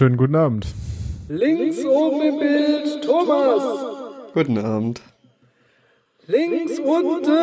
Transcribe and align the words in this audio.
Wunderschönen 0.00 0.16
guten 0.16 0.36
Abend. 0.36 0.66
Links 1.28 1.84
oben 1.84 2.22
im 2.22 2.38
Bild, 2.38 3.02
Thomas. 3.04 3.64
Guten 4.32 4.58
Abend. 4.58 5.00
Links 6.28 6.78
unten, 6.78 7.34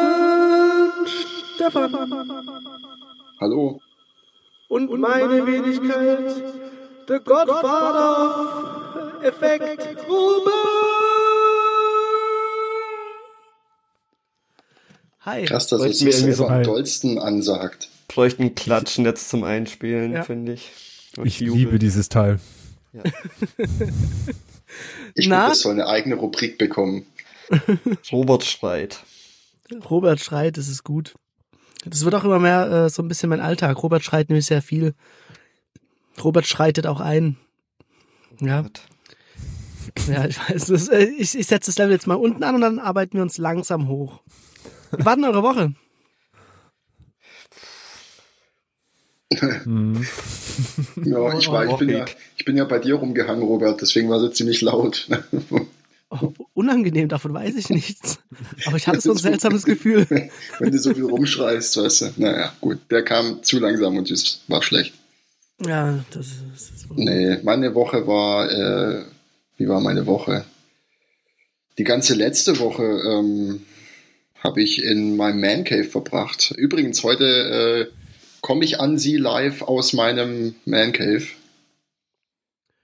Stefan. 1.56 1.92
Hallo. 3.42 3.82
Und 4.70 4.90
meine 5.02 5.46
Wenigkeit, 5.46 6.34
the 7.10 7.18
Godfather 7.26 9.18
of 9.18 9.24
Effekt, 9.26 9.98
Ruben. 10.08 10.52
Hi. 15.26 15.44
Krass, 15.44 15.68
dass 15.68 15.82
irgendwie 15.82 16.12
selber 16.14 16.34
so- 16.34 16.48
am 16.48 16.64
dollsten 16.64 17.20
ansagt. 17.20 17.90
Bräuchten 18.08 18.44
ein 18.44 18.56
Klatschnetz 18.56 19.28
zum 19.28 19.44
Einspielen, 19.44 20.14
Ja. 20.14 20.24
finde 20.24 20.54
ich. 20.54 20.72
Und 21.18 21.26
Ich 21.26 21.40
Jubel. 21.40 21.58
liebe 21.60 21.80
dieses 21.80 22.10
Teil. 22.10 22.40
Ich 25.14 25.28
Na? 25.28 25.36
finde, 25.38 25.50
das 25.52 25.60
soll 25.62 25.72
eine 25.74 25.88
eigene 25.88 26.16
Rubrik 26.16 26.58
bekommen. 26.58 27.06
Robert 28.12 28.44
schreit. 28.44 29.04
Robert 29.90 30.20
schreit, 30.20 30.58
das 30.58 30.68
ist 30.68 30.84
gut. 30.84 31.16
Das 31.86 32.04
wird 32.04 32.16
auch 32.16 32.24
immer 32.24 32.40
mehr 32.40 32.70
äh, 32.70 32.90
so 32.90 33.02
ein 33.04 33.08
bisschen 33.08 33.30
mein 33.30 33.40
Alltag. 33.40 33.82
Robert 33.82 34.04
schreit 34.04 34.30
nämlich 34.30 34.48
sehr 34.48 34.62
viel. 34.62 34.94
Robert 36.24 36.48
schreitet 36.48 36.88
auch 36.88 37.00
ein. 37.00 37.38
Ja, 38.42 38.66
ja, 40.08 40.26
ich 40.26 40.38
weiß. 40.40 40.66
Das, 40.66 40.88
äh, 40.90 41.04
ich 41.06 41.38
ich 41.38 41.48
setze 41.48 41.70
das 41.72 41.78
Level 41.78 41.94
jetzt 41.94 42.08
mal 42.08 42.16
unten 42.16 42.44
an 42.44 42.56
und 42.56 42.62
dann 42.62 42.80
arbeiten 42.80 43.14
wir 43.18 43.22
uns 43.22 43.38
langsam 43.38 43.88
hoch. 43.88 44.22
Wie 44.98 45.06
war 45.06 45.16
denn 45.16 45.26
eure 45.26 45.44
Woche? 45.44 45.74
Hm. 49.42 50.06
Ja, 51.04 51.38
ich, 51.38 51.50
war, 51.50 51.66
ich, 51.66 51.76
bin 51.76 51.90
ja, 51.90 52.06
ich 52.38 52.46
bin 52.46 52.56
ja 52.56 52.64
bei 52.64 52.80
dir 52.80 52.96
rumgehangen, 52.96 53.44
Robert, 53.44 53.82
deswegen 53.82 54.10
war 54.10 54.22
es 54.24 54.38
ziemlich 54.38 54.62
laut. 54.62 55.08
Oh, 56.10 56.32
unangenehm, 56.54 57.10
davon 57.10 57.34
weiß 57.34 57.56
ich 57.56 57.70
nichts. 57.70 58.20
Aber 58.66 58.78
ich 58.78 58.88
hatte 58.88 59.02
so 59.02 59.12
ein 59.12 59.18
seltsames 59.18 59.66
Gefühl. 59.66 60.06
Wenn 60.60 60.72
du 60.72 60.80
so 60.80 60.94
viel 60.94 61.06
rumschreist, 61.06 61.78
weißt 61.78 62.02
du. 62.02 62.12
Naja, 62.18 62.54
gut, 62.62 62.80
der 62.90 63.04
kam 63.04 63.44
zu 63.44 63.60
langsam 63.60 63.98
und 63.98 64.10
das 64.10 64.42
war 64.48 64.62
schlecht. 64.62 64.94
Ja, 65.66 66.04
das 66.12 66.28
ist. 66.28 66.72
Das 66.74 66.86
Nee, 66.96 67.40
meine 67.44 67.74
Woche 67.76 68.06
war, 68.08 68.52
äh, 68.52 69.04
wie 69.58 69.68
war 69.68 69.82
meine 69.82 70.06
Woche? 70.06 70.46
Die 71.78 71.84
ganze 71.84 72.14
letzte 72.14 72.60
Woche 72.60 72.84
ähm, 72.84 73.62
habe 74.40 74.62
ich 74.62 74.84
in 74.84 75.18
meinem 75.18 75.42
Man 75.42 75.64
Cave 75.64 75.86
verbracht. 75.86 76.54
Übrigens, 76.56 77.04
heute 77.04 77.26
äh, 77.26 78.05
komme 78.46 78.64
ich 78.64 78.80
an 78.80 79.00
Sie 79.00 79.18
live 79.18 79.64
aus 79.64 79.94
meinem 79.94 80.54
Man 80.66 80.92
Cave. 80.92 81.26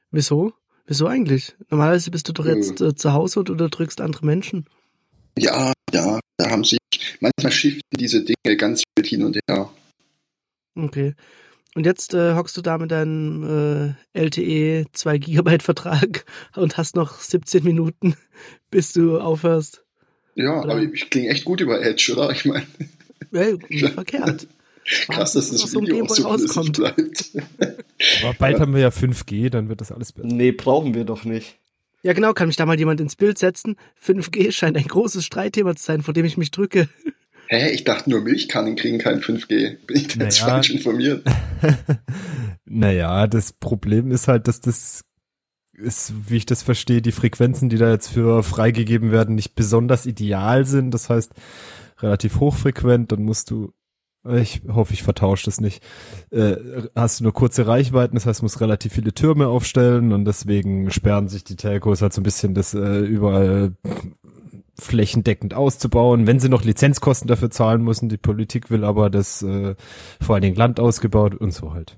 Wieso? 0.10 0.54
Wieso 0.88 1.06
eigentlich? 1.06 1.54
Normalerweise 1.70 2.10
bist 2.10 2.28
du 2.28 2.34
doch 2.34 2.48
jetzt 2.48 2.82
äh, 2.82 2.96
zu 2.96 3.14
Hause 3.14 3.42
und 3.42 3.52
unterdrückst 3.52 4.02
andere 4.02 4.26
Menschen. 4.26 4.66
Ja, 5.38 5.72
ja, 5.94 6.20
da 6.38 6.50
haben 6.50 6.64
sich, 6.64 6.80
manchmal 7.20 7.52
shiften 7.52 7.96
diese 7.96 8.24
Dinge 8.24 8.58
ganz 8.58 8.82
wild 8.96 9.08
hin 9.08 9.24
und 9.24 9.38
her. 9.48 9.70
Okay. 10.76 11.14
Und 11.76 11.86
jetzt 11.86 12.16
äh, 12.16 12.34
hockst 12.34 12.58
du 12.58 12.64
da 12.64 12.80
mit 12.80 12.90
deinem 12.90 13.96
äh, 14.16 14.20
LTE 14.20 14.88
2 14.92 15.20
Gigabyte 15.20 15.62
Vertrag 15.62 16.26
und 16.56 16.78
hast 16.78 16.96
noch 16.96 17.20
17 17.20 17.64
Minuten, 17.64 18.16
bis 18.72 18.94
du 18.94 19.20
aufhörst. 19.20 19.86
Ja, 20.34 20.60
Oder? 20.60 20.72
aber 20.72 20.82
ich 20.82 21.12
klinge 21.12 21.30
echt 21.30 21.46
gut 21.46 21.62
über 21.62 21.84
Edge, 21.84 22.14
oder? 22.14 22.32
Ich 22.32 22.46
meine, 22.46 22.66
Hey, 23.32 23.60
nicht 23.70 23.94
verkehrt. 23.94 24.48
Krass, 25.10 25.34
dass 25.34 25.50
das 25.52 25.62
so 25.62 25.80
einem 25.80 25.88
Video 25.88 26.06
auch 26.06 26.10
so 26.10 26.24
Gameboy 26.24 26.38
flüssig 26.40 26.58
rauskommt. 26.58 26.78
bleibt. 26.78 27.32
Aber 28.24 28.34
bald 28.38 28.60
haben 28.60 28.74
wir 28.74 28.82
ja 28.82 28.90
5G, 28.90 29.50
dann 29.50 29.70
wird 29.70 29.82
das 29.82 29.92
alles 29.92 30.12
besser. 30.12 30.28
Nee, 30.28 30.52
brauchen 30.52 30.94
wir 30.94 31.04
doch 31.06 31.24
nicht. 31.24 31.58
Ja, 32.04 32.14
genau, 32.14 32.34
kann 32.34 32.48
mich 32.48 32.56
da 32.58 32.66
mal 32.66 32.80
jemand 32.80 33.00
ins 33.00 33.16
Bild 33.16 33.38
setzen. 33.38 33.76
5G 34.04 34.52
scheint 34.52 34.76
ein 34.78 34.88
großes 34.88 35.24
Streitthema 35.24 35.76
zu 35.76 35.84
sein, 35.84 36.02
vor 36.02 36.14
dem 36.16 36.26
ich 36.26 36.36
mich 36.38 36.50
drücke. 36.52 36.90
Hä, 37.48 37.70
ich 37.72 37.84
dachte 37.84 38.10
nur 38.10 38.22
Milchkannen 38.22 38.76
kriegen 38.76 38.98
kein 38.98 39.20
5G. 39.22 39.78
Bin 39.86 39.98
ich 39.98 40.08
da 40.08 40.24
jetzt 40.24 40.42
Naja. 40.42 40.54
falsch 40.54 40.70
informiert? 40.72 41.24
naja, 42.66 43.28
das 43.28 43.54
Problem 43.54 44.12
ist 44.12 44.28
halt, 44.28 44.48
dass 44.48 44.62
das 44.62 45.04
ist, 45.74 46.14
wie 46.30 46.38
ich 46.38 46.46
das 46.46 46.64
verstehe, 46.64 47.02
die 47.02 47.12
Frequenzen, 47.12 47.70
die 47.70 47.78
da 47.78 47.92
jetzt 47.92 48.08
für 48.08 48.44
freigegeben 48.44 49.12
werden, 49.12 49.36
nicht 49.36 49.56
besonders 49.56 50.06
ideal 50.06 50.66
sind. 50.66 50.92
Das 50.92 51.10
heißt, 51.10 51.34
relativ 52.00 52.40
hochfrequent, 52.40 53.12
dann 53.12 53.24
musst 53.24 53.52
du, 53.52 53.74
ich 54.30 54.62
hoffe, 54.72 54.94
ich 54.94 55.04
vertausche 55.04 55.46
das 55.46 55.60
nicht, 55.60 55.84
äh, 56.30 56.56
hast 56.96 57.20
du 57.20 57.24
nur 57.24 57.34
kurze 57.34 57.66
Reichweiten, 57.66 58.16
das 58.16 58.26
heißt, 58.26 58.42
du 58.42 58.46
musst 58.46 58.62
relativ 58.62 58.94
viele 58.94 59.14
Türme 59.14 59.48
aufstellen 59.48 60.14
und 60.14 60.26
deswegen 60.26 60.92
sperren 60.92 61.28
sich 61.28 61.44
die 61.44 61.56
Telcos 61.56 62.02
halt 62.02 62.14
so 62.14 62.22
ein 62.22 62.24
bisschen 62.24 62.54
das 62.54 62.74
äh, 62.74 63.00
überall 63.00 63.74
flächendeckend 64.78 65.54
auszubauen, 65.54 66.28
wenn 66.28 66.40
sie 66.40 66.50
noch 66.50 66.64
Lizenzkosten 66.64 67.28
dafür 67.28 67.52
zahlen 67.52 67.84
müssen. 67.84 68.10
Die 68.10 68.18
Politik 68.18 68.72
will 68.72 68.84
aber 68.84 69.10
das 69.10 69.42
äh, 69.44 69.76
vor 70.22 70.36
allen 70.36 70.42
Dingen 70.42 70.56
Land 70.56 70.80
ausgebaut 70.80 71.36
und 71.36 71.52
so 71.52 71.74
halt. 71.74 71.98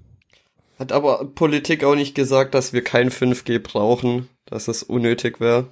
Hat 0.80 0.92
aber 0.92 1.26
Politik 1.34 1.84
auch 1.84 1.96
nicht 1.96 2.16
gesagt, 2.16 2.54
dass 2.56 2.74
wir 2.74 2.84
kein 2.84 3.10
5G 3.10 3.60
brauchen, 3.60 4.28
dass 4.46 4.68
es 4.68 4.84
unnötig 4.84 5.40
wäre. 5.40 5.68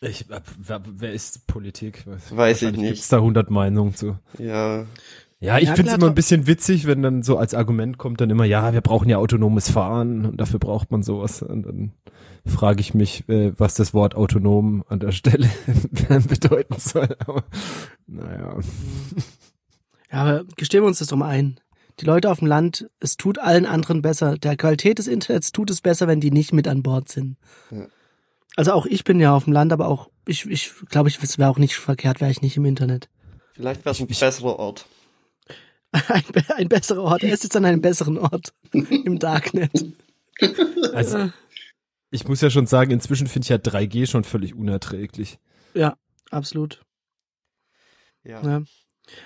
Ich, 0.00 0.26
wer, 0.28 0.82
wer 0.84 1.12
ist 1.12 1.46
Politik? 1.46 2.04
Weiß 2.30 2.62
ich 2.62 2.72
Gibt's 2.72 2.82
nicht. 2.82 3.12
da 3.12 3.18
100 3.18 3.50
Meinungen 3.50 3.94
zu. 3.94 4.18
Ja, 4.38 4.86
Ja, 5.42 5.58
ich 5.58 5.70
find's 5.70 5.90
klar, 5.90 5.96
immer 5.96 6.06
ein 6.06 6.14
bisschen 6.14 6.46
witzig, 6.46 6.86
wenn 6.86 7.02
dann 7.02 7.24
so 7.24 7.36
als 7.36 7.52
Argument 7.52 7.98
kommt 7.98 8.20
dann 8.20 8.30
immer, 8.30 8.44
ja, 8.44 8.72
wir 8.72 8.80
brauchen 8.80 9.08
ja 9.08 9.18
autonomes 9.18 9.68
Fahren 9.68 10.24
und 10.24 10.36
dafür 10.40 10.60
braucht 10.60 10.92
man 10.92 11.02
sowas. 11.02 11.42
Und 11.42 11.64
dann 11.64 11.92
frage 12.46 12.80
ich 12.80 12.94
mich, 12.94 13.28
äh, 13.28 13.52
was 13.58 13.74
das 13.74 13.92
Wort 13.92 14.14
autonom 14.14 14.84
an 14.88 15.00
der 15.00 15.10
Stelle 15.10 15.50
bedeuten 16.28 16.78
soll. 16.78 17.16
Aber, 17.26 17.42
naja. 18.06 18.56
Ja, 20.12 20.18
aber 20.18 20.44
gestehen 20.56 20.84
wir 20.84 20.86
uns 20.86 21.00
das 21.00 21.08
doch 21.08 21.16
mal 21.16 21.28
ein. 21.28 21.58
Die 21.98 22.04
Leute 22.04 22.30
auf 22.30 22.38
dem 22.38 22.46
Land, 22.46 22.88
es 23.00 23.16
tut 23.16 23.40
allen 23.40 23.66
anderen 23.66 24.00
besser. 24.00 24.38
Der 24.38 24.56
Qualität 24.56 24.98
des 24.98 25.08
Internets 25.08 25.50
tut 25.50 25.70
es 25.70 25.80
besser, 25.80 26.06
wenn 26.06 26.20
die 26.20 26.30
nicht 26.30 26.52
mit 26.52 26.68
an 26.68 26.84
Bord 26.84 27.08
sind. 27.08 27.36
Ja. 27.72 27.88
Also 28.54 28.72
auch 28.74 28.86
ich 28.86 29.02
bin 29.02 29.18
ja 29.18 29.34
auf 29.34 29.44
dem 29.44 29.52
Land, 29.52 29.72
aber 29.72 29.88
auch 29.88 30.08
ich, 30.24 30.48
ich 30.48 30.72
glaube, 30.88 31.08
ich, 31.08 31.20
es 31.20 31.36
wäre 31.36 31.50
auch 31.50 31.58
nicht 31.58 31.74
verkehrt, 31.74 32.20
wäre 32.20 32.30
ich 32.30 32.42
nicht 32.42 32.56
im 32.56 32.64
Internet. 32.64 33.08
vielleicht 33.54 33.84
wäre 33.84 33.92
es 33.92 34.00
ein 34.00 34.06
besserer 34.06 34.56
Ort. 34.60 34.86
Ein, 36.08 36.22
ein 36.56 36.68
besserer 36.68 37.02
Ort. 37.02 37.22
Er 37.22 37.34
ist 37.34 37.42
jetzt 37.44 37.54
an 37.56 37.64
einem 37.66 37.80
besseren 37.82 38.16
Ort 38.18 38.54
im 38.72 39.18
Darknet. 39.18 39.70
Also, 40.94 41.30
ich 42.10 42.26
muss 42.26 42.40
ja 42.40 42.48
schon 42.50 42.66
sagen, 42.66 42.90
inzwischen 42.90 43.26
finde 43.26 43.44
ich 43.44 43.48
ja 43.50 43.56
3G 43.56 44.06
schon 44.06 44.24
völlig 44.24 44.54
unerträglich. 44.54 45.38
Ja, 45.74 45.96
absolut. 46.30 46.82
Ja. 48.24 48.42
Ja. 48.42 48.62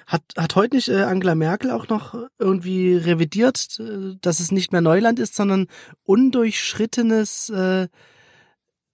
Hat, 0.06 0.22
hat 0.36 0.56
heute 0.56 0.74
nicht 0.76 0.88
äh, 0.88 1.02
Angela 1.02 1.34
Merkel 1.34 1.70
auch 1.70 1.88
noch 1.88 2.14
irgendwie 2.38 2.96
revidiert, 2.96 3.78
äh, 3.78 4.16
dass 4.20 4.40
es 4.40 4.50
nicht 4.50 4.72
mehr 4.72 4.80
Neuland 4.80 5.18
ist, 5.18 5.34
sondern 5.36 5.66
undurchschrittenes, 6.04 7.50
äh, 7.50 7.88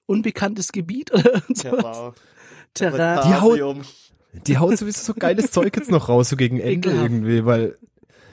unbekanntes 0.06 0.72
Gebiet 0.72 1.12
oder 1.12 1.34
irgend 1.34 1.56
sowas? 1.56 2.14
Terrain. 2.74 2.96
Terrain. 2.96 3.28
Die 3.28 3.34
haut- 3.34 3.56
Terrarium. 3.56 3.82
Die 4.32 4.58
haut 4.58 4.76
sowieso 4.79 5.02
so 5.02 5.14
geiles 5.14 5.50
Zeug 5.50 5.76
jetzt 5.76 5.90
noch 5.90 6.08
raus, 6.08 6.31
so 6.31 6.37
gegen 6.37 6.58
Ende 6.58 6.90
Ekelhaft. 6.90 7.11
irgendwie, 7.11 7.44
weil 7.44 7.79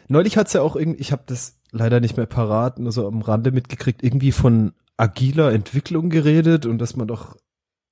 neulich 0.08 0.38
hat's 0.38 0.54
ja 0.54 0.62
auch 0.62 0.76
irgendwie, 0.76 1.02
ich 1.02 1.12
habe 1.12 1.24
das 1.26 1.58
leider 1.72 2.00
nicht 2.00 2.18
mehr 2.18 2.26
parat, 2.26 2.80
nur 2.80 2.92
so 2.92 3.08
am 3.08 3.22
Rande 3.22 3.52
mitgekriegt, 3.52 4.04
irgendwie 4.04 4.32
von 4.32 4.74
agiler 4.98 5.52
Entwicklung 5.52 6.10
geredet 6.10 6.66
und 6.66 6.80
dass 6.80 6.96
man 6.96 7.08
doch 7.08 7.36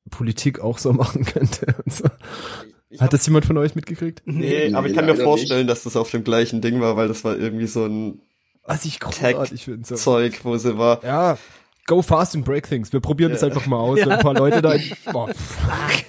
Politik 0.10 0.60
auch 0.60 0.78
so 0.78 0.94
machen 0.94 1.26
könnte 1.26 1.76
und 1.84 1.94
so. 1.94 2.06
Ich 2.90 3.02
Hat 3.02 3.12
das 3.12 3.26
jemand 3.26 3.46
von 3.46 3.58
euch 3.58 3.76
mitgekriegt? 3.76 4.22
Nee, 4.26 4.70
Nee, 4.70 4.74
aber 4.74 4.88
ich 4.88 4.96
kann 4.96 5.06
mir 5.06 5.18
vorstellen, 5.18 5.68
dass 5.68 5.84
das 5.84 5.98
auf 5.98 6.10
dem 6.10 6.24
gleichen 6.24 6.62
Ding 6.62 6.80
war, 6.80 6.96
weil 6.96 7.10
das 7.10 7.26
war 7.26 7.38
irgendwie 7.38 7.68
so 7.68 7.86
ein 7.86 8.22
Was 8.64 8.86
ich 8.86 9.02
großartig 9.02 9.66
finde. 9.66 9.86
So. 9.86 9.96
Zeug, 9.96 10.40
wo 10.44 10.56
sie 10.58 10.78
war. 10.78 11.04
Ja, 11.04 11.38
go 11.88 12.02
fast 12.04 12.36
and 12.36 12.46
break 12.46 12.68
things. 12.70 12.94
Wir 12.94 13.00
probieren 13.00 13.32
das 13.32 13.42
Ja. 13.42 13.48
einfach 13.48 13.66
mal 13.66 13.78
aus. 13.78 14.00
Ja. 14.00 14.08
Ein 14.08 14.20
paar 14.20 14.36
Leute 14.36 14.62
da. 14.62 14.76
Boah. 15.12 15.30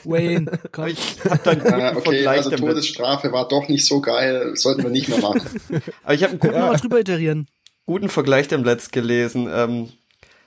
Wayne, 0.04 0.50
komm. 0.72 0.88
ich 0.88 1.18
hab 1.24 1.42
dann 1.44 1.58
guten 1.60 1.96
okay, 1.96 2.26
also 2.26 2.50
damit. 2.50 2.66
Todesstrafe 2.66 3.32
war 3.32 3.48
doch 3.48 3.68
nicht 3.68 3.86
so 3.86 4.00
geil, 4.00 4.52
sollten 4.54 4.82
wir 4.82 4.90
nicht 4.90 5.08
mehr 5.08 5.20
machen. 5.20 5.40
Aber 6.04 6.14
ich 6.14 6.22
habe 6.22 6.32
einen 6.32 6.40
guten, 6.40 6.58
mal 6.60 6.76
drüber 6.76 7.00
iterieren. 7.00 7.46
guten 7.86 8.08
Vergleich 8.08 8.48
dem 8.48 8.64
Letzt 8.64 8.92
gelesen. 8.92 9.48
Ähm, 9.52 9.88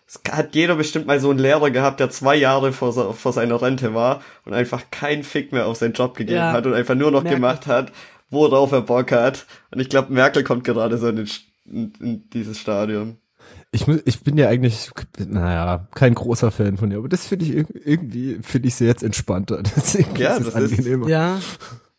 es 0.08 0.20
hat 0.30 0.56
jeder 0.56 0.76
bestimmt 0.76 1.08
mal 1.08 1.20
so 1.22 1.30
einen 1.30 1.40
Lehrer 1.40 1.72
gehabt, 1.72 2.00
der 2.02 2.10
zwei 2.10 2.36
Jahre 2.36 2.74
vor, 2.74 3.14
vor 3.14 3.34
seiner 3.34 3.62
Rente 3.62 3.94
war 3.94 4.22
und 4.46 4.54
einfach 4.54 4.84
keinen 4.92 5.24
Fick 5.24 5.54
mehr 5.54 5.68
auf 5.68 5.78
seinen 5.78 5.94
Job 5.94 6.16
gegeben 6.18 6.38
Ja. 6.38 6.52
hat 6.52 6.66
und 6.66 6.74
einfach 6.74 6.96
nur 6.96 7.12
noch 7.12 7.24
Merkel. 7.24 7.40
gemacht 7.40 7.66
hat, 7.68 7.94
worauf 8.30 8.72
er 8.74 8.82
Bock 8.82 9.12
hat. 9.14 9.46
Und 9.72 9.80
ich 9.80 9.88
glaube, 9.90 10.12
Merkel 10.12 10.44
kommt 10.44 10.66
gerade 10.66 10.98
so 10.98 11.08
in, 11.08 11.16
den, 11.16 11.30
in, 11.66 11.94
in 12.02 12.30
dieses 12.32 12.60
Stadium. 12.60 13.18
Ich, 13.74 13.88
muss, 13.88 14.00
ich 14.06 14.22
bin 14.22 14.38
ja 14.38 14.50
eigentlich, 14.50 14.92
naja, 15.18 15.88
kein 15.96 16.14
großer 16.14 16.52
Fan 16.52 16.76
von 16.78 16.92
ihr, 16.92 16.98
aber 16.98 17.08
das 17.08 17.26
finde 17.26 17.46
ich 17.46 17.52
irg- 17.52 17.82
irgendwie, 17.86 18.40
finde 18.44 18.68
ich 18.68 18.76
sie 18.76 18.86
jetzt 18.86 19.02
entspannter. 19.02 19.64
Deswegen 19.64 20.16
Ja, 20.18 20.36
ist 20.36 20.48
es 20.48 20.54
das 20.54 20.64
ist- 20.64 20.72
angenehmer. 20.80 21.08
Ja, 21.08 21.40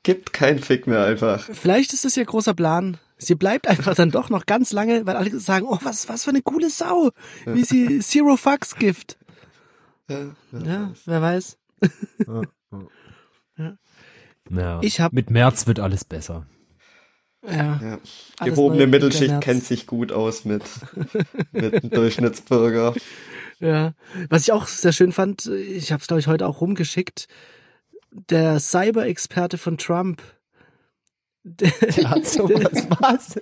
Gibt 0.02 0.32
keinen 0.32 0.58
Fick 0.58 0.86
mehr 0.86 1.04
einfach. 1.04 1.40
vielleicht 1.52 1.92
ist 1.94 2.04
das 2.04 2.16
ihr 2.16 2.24
großer 2.26 2.54
Plan. 2.54 2.98
Sie 3.18 3.36
bleibt 3.36 3.68
einfach 3.68 3.94
dann 3.94 4.10
doch 4.10 4.28
noch 4.30 4.46
ganz 4.46 4.72
lange, 4.72 5.06
weil 5.06 5.14
alle 5.16 5.38
sagen, 5.38 5.64
oh, 5.68 5.78
was, 5.82 6.08
was 6.08 6.24
für 6.24 6.30
eine 6.30 6.42
coole 6.42 6.68
Sau, 6.70 7.10
wie 7.46 7.64
sie 7.64 7.98
Zero 8.00 8.36
Fucks 8.36 8.74
gibt. 8.74 9.16
Ja, 10.08 10.92
wer 11.06 11.22
weiß. 11.22 11.56
Ja. 14.50 14.80
Ich 14.82 15.00
hab- 15.00 15.12
Mit 15.12 15.30
März 15.30 15.66
wird 15.66 15.78
alles 15.80 16.04
besser. 16.04 16.46
Ja. 17.46 17.80
Ja. 17.82 17.98
Gehobene 18.44 18.86
Mittelschicht 18.86 19.22
Internet. 19.22 19.44
kennt 19.44 19.64
sich 19.64 19.86
gut 19.86 20.12
aus 20.12 20.44
mit, 20.44 20.62
mit 21.52 21.82
dem 21.82 21.90
Durchschnittsbürger. 21.90 22.94
Ja, 23.60 23.94
was 24.28 24.42
ich 24.42 24.50
auch 24.50 24.66
sehr 24.66 24.90
schön 24.90 25.12
fand, 25.12 25.46
ich 25.46 25.92
habe 25.92 26.00
es 26.00 26.08
glaube 26.08 26.18
ich 26.18 26.26
heute 26.26 26.48
auch 26.48 26.60
rumgeschickt, 26.60 27.28
der 28.10 28.58
Cyber-Experte 28.58 29.56
von 29.56 29.78
Trump. 29.78 30.20
Der, 31.44 31.70
hat 32.10 32.26
sowas, 32.26 32.86
was? 32.98 33.40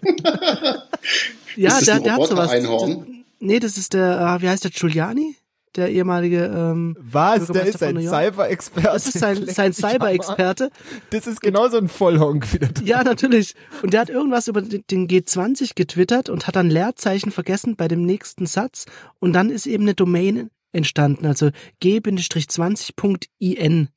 ja, 1.57 1.81
der, 1.81 2.01
der 2.01 2.13
hat 2.17 2.27
sowas. 2.27 2.51
Roboter-Einhorn? 2.53 3.25
Nee, 3.39 3.61
das 3.61 3.79
ist 3.79 3.95
der, 3.95 4.21
ah, 4.21 4.43
wie 4.43 4.49
heißt 4.51 4.65
der, 4.65 4.71
Giuliani? 4.71 5.37
Der 5.77 5.89
ehemalige, 5.91 6.47
ähm, 6.47 6.97
Was? 7.01 7.47
Der 7.47 7.65
ist 7.65 7.81
ein. 7.83 8.01
Cyber-Experte. 8.01 8.89
das 8.93 9.07
ist 9.07 9.19
sein, 9.21 9.47
sein 9.47 9.73
Cyber-Experte. 9.73 10.71
Das 11.11 11.29
ist 11.29 11.41
genauso 11.41 11.79
ein 11.79 11.89
Vollhonk 11.89 12.53
wieder. 12.53 12.69
Ja, 12.85 13.05
natürlich. 13.05 13.55
Und 13.83 13.93
der 13.93 14.01
hat 14.01 14.11
irgendwas 14.11 14.49
über 14.49 14.63
den 14.63 14.83
den 14.91 15.07
G20 15.07 15.73
getwittert 15.77 16.29
und 16.29 16.49
hat 16.49 16.57
dann 16.57 16.71
Leerzeichen 16.71 17.31
vergessen 17.31 17.77
bei 17.77 17.87
dem 17.87 18.05
nächsten 18.05 18.47
Satz. 18.47 18.87
Und 19.21 19.33
dann 19.33 19.49
ist 19.49 19.67
eben 19.67 19.85
eine 19.85 19.95
Domain 19.95 20.51
entstanden, 20.73 21.27
also 21.27 21.51
g-20.in. 21.81 23.89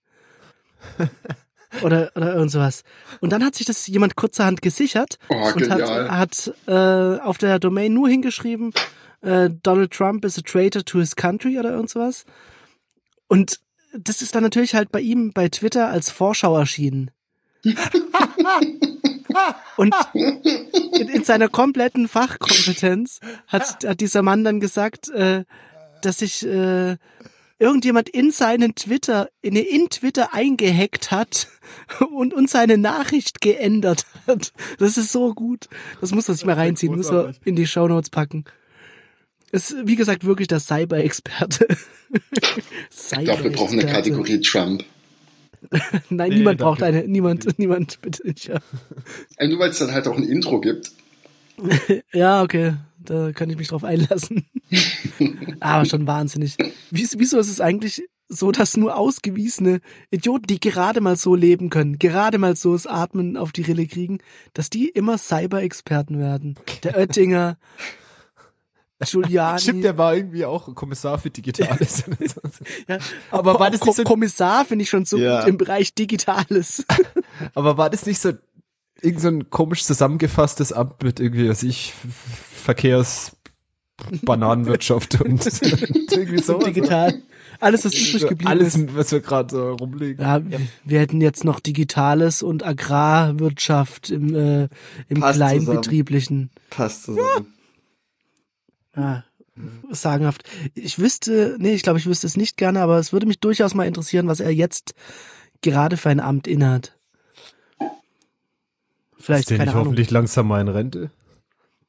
oder, 1.81 2.11
oder 2.15 2.35
irgend 2.35 2.51
sowas. 2.51 2.83
Und 3.19 3.31
dann 3.31 3.43
hat 3.43 3.55
sich 3.55 3.65
das 3.65 3.87
jemand 3.87 4.15
kurzerhand 4.15 4.61
gesichert 4.61 5.17
Oh, 5.29 5.33
und 5.33 5.69
hat, 5.69 5.79
genial. 5.79 6.11
hat 6.11 6.53
äh, 6.67 7.19
auf 7.19 7.37
der 7.37 7.59
Domain 7.59 7.93
nur 7.93 8.09
hingeschrieben, 8.09 8.73
äh, 9.23 9.49
Donald 9.63 9.91
Trump 9.91 10.23
is 10.25 10.37
a 10.37 10.41
traitor 10.41 10.83
to 10.83 10.99
his 10.99 11.15
country 11.15 11.57
oder 11.57 11.71
irgend 11.71 11.89
sowas. 11.89 12.25
Und 13.27 13.59
das 13.93 14.21
ist 14.21 14.35
dann 14.35 14.43
natürlich 14.43 14.75
halt 14.75 14.91
bei 14.91 15.01
ihm 15.01 15.33
bei 15.33 15.49
Twitter 15.49 15.89
als 15.89 16.11
Vorschau 16.11 16.57
erschienen. 16.57 17.11
Und 19.77 19.95
in, 20.13 21.07
in 21.09 21.23
seiner 21.23 21.49
kompletten 21.49 22.07
Fachkompetenz 22.07 23.19
hat, 23.47 23.83
hat 23.83 23.99
dieser 23.99 24.21
Mann 24.21 24.43
dann 24.43 24.59
gesagt, 24.59 25.09
äh, 25.09 25.45
dass 26.01 26.19
sich 26.19 26.45
äh, 26.45 26.97
irgendjemand 27.57 28.09
in 28.09 28.31
seinen 28.31 28.75
Twitter, 28.75 29.29
in, 29.41 29.55
in 29.55 29.89
Twitter 29.89 30.33
eingehackt 30.33 31.11
hat 31.11 31.47
und, 32.11 32.33
und 32.33 32.49
seine 32.49 32.77
Nachricht 32.77 33.41
geändert 33.41 34.05
hat. 34.27 34.51
Das 34.77 34.97
ist 34.97 35.11
so 35.11 35.33
gut. 35.33 35.69
Das 36.01 36.11
muss 36.11 36.27
man 36.27 36.35
sich 36.35 36.45
mal 36.45 36.55
reinziehen, 36.55 36.95
muss 36.95 37.11
man 37.11 37.35
in 37.45 37.55
die 37.55 37.65
Shownotes 37.65 38.09
packen. 38.09 38.45
Ist, 39.53 39.75
wie 39.85 39.95
gesagt, 39.95 40.25
wirklich 40.25 40.47
der 40.49 40.59
Cyber-Experte. 40.59 41.67
Ich 42.95 43.23
glaube, 43.23 43.45
wir 43.45 43.51
brauchen 43.51 43.79
eine 43.79 43.91
Kategorie 43.91 44.39
Trump. 44.39 44.83
Nein, 46.09 46.29
Nee, 46.29 46.35
niemand 46.37 46.59
braucht 46.59 46.83
eine, 46.83 47.07
niemand, 47.07 47.57
niemand, 47.57 47.99
bitte 48.01 48.27
nicht, 48.27 48.47
ja. 48.47 48.59
Nur 49.41 49.57
weil 49.59 49.71
es 49.71 49.79
dann 49.79 49.91
halt 49.93 50.07
auch 50.07 50.17
ein 50.17 50.23
Intro 50.23 50.59
gibt. 50.61 50.91
Ja, 52.13 52.43
okay, 52.43 52.73
da 52.99 53.31
kann 53.31 53.49
ich 53.49 53.57
mich 53.57 53.67
drauf 53.69 53.83
einlassen. 53.83 54.45
Aber 55.59 55.85
schon 55.85 56.05
wahnsinnig. 56.07 56.55
Wies- 56.91 57.15
Wieso 57.17 57.39
ist 57.39 57.49
es 57.49 57.61
eigentlich 57.61 58.03
so, 58.27 58.51
dass 58.51 58.77
nur 58.77 58.95
ausgewiesene 58.97 59.79
Idioten, 60.11 60.47
die 60.47 60.59
gerade 60.59 60.99
mal 61.01 61.15
so 61.15 61.33
leben 61.35 61.69
können, 61.69 61.97
gerade 61.99 62.37
mal 62.37 62.55
so 62.55 62.73
das 62.73 62.85
Atmen 62.87 63.37
auf 63.37 63.51
die 63.51 63.61
Rille 63.61 63.85
kriegen, 63.87 64.19
dass 64.53 64.69
die 64.69 64.89
immer 64.89 65.17
Cyber-Experten 65.17 66.19
werden? 66.19 66.55
Der 66.83 66.97
Oettinger, 66.97 67.57
Giuliani. 69.05 69.59
Stimmt, 69.59 69.83
der 69.83 69.97
war 69.97 70.15
irgendwie 70.15 70.45
auch 70.45 70.73
Kommissar 70.75 71.17
für 71.19 71.29
Digitales. 71.29 72.03
ja, 72.87 72.97
aber 73.31 73.59
war 73.59 73.69
das 73.71 73.83
nicht 73.83 73.95
so- 73.95 74.03
Kommissar 74.03 74.65
finde 74.65 74.83
ich 74.83 74.89
schon 74.89 75.05
so 75.05 75.17
Ja. 75.17 75.39
gut 75.41 75.49
im 75.49 75.57
Bereich 75.57 75.93
Digitales. 75.93 76.85
Aber 77.55 77.77
war 77.77 77.89
das 77.89 78.05
nicht 78.05 78.19
so 78.19 78.31
irgend 79.01 79.21
so 79.21 79.27
ein 79.27 79.49
komisch 79.49 79.83
zusammengefasstes 79.83 80.71
Amt 80.71 81.03
mit 81.03 81.19
irgendwie, 81.19 81.49
was 81.49 81.63
ich, 81.63 81.93
Verkehrs, 82.55 83.35
Bananenwirtschaft 84.21 85.19
und, 85.21 85.45
und 85.45 86.11
irgendwie 86.11 86.39
so. 86.41 86.59
Digital. 86.59 87.13
Alles, 87.59 87.85
was 87.85 87.93
übrig 87.95 88.27
geblieben 88.27 88.47
Alles, 88.49 88.75
ist. 88.75 88.95
was 88.95 89.11
wir 89.11 89.21
gerade 89.21 89.55
äh, 89.55 89.59
rumlegen. 89.69 90.21
Ja, 90.23 90.41
wir 90.83 90.99
hätten 90.99 91.21
jetzt 91.21 91.43
noch 91.45 91.59
Digitales 91.59 92.43
und 92.43 92.63
Agrarwirtschaft 92.65 94.09
im, 94.09 94.35
äh, 94.35 94.67
im 95.07 95.19
Passt 95.21 95.37
Kleinbetrieblichen. 95.37 96.49
Passt 96.69 97.03
zusammen. 97.03 97.27
Ja, 97.37 97.45
sagenhaft. 99.91 100.43
Ich 100.73 100.97
wüsste, 100.99 101.55
nee, 101.59 101.73
ich 101.73 101.83
glaube, 101.83 101.99
ich 101.99 102.05
wüsste 102.05 102.27
es 102.27 102.37
nicht 102.37 102.57
gerne, 102.57 102.81
aber 102.81 102.97
es 102.97 103.13
würde 103.13 103.25
mich 103.27 103.39
durchaus 103.39 103.73
mal 103.75 103.85
interessieren, 103.87 104.27
was 104.27 104.39
er 104.39 104.51
jetzt 104.51 104.93
gerade 105.61 105.97
für 105.97 106.09
ein 106.09 106.19
Amt 106.19 106.47
innehat. 106.47 106.95
Vielleicht, 109.19 109.43
ist 109.43 109.51
der 109.51 109.57
keine 109.57 109.69
nicht 109.69 109.75
Ahnung. 109.75 109.85
hoffentlich 109.87 110.11
langsam 110.11 110.47
mal 110.47 110.59
in 110.61 110.67
Rente? 110.67 111.11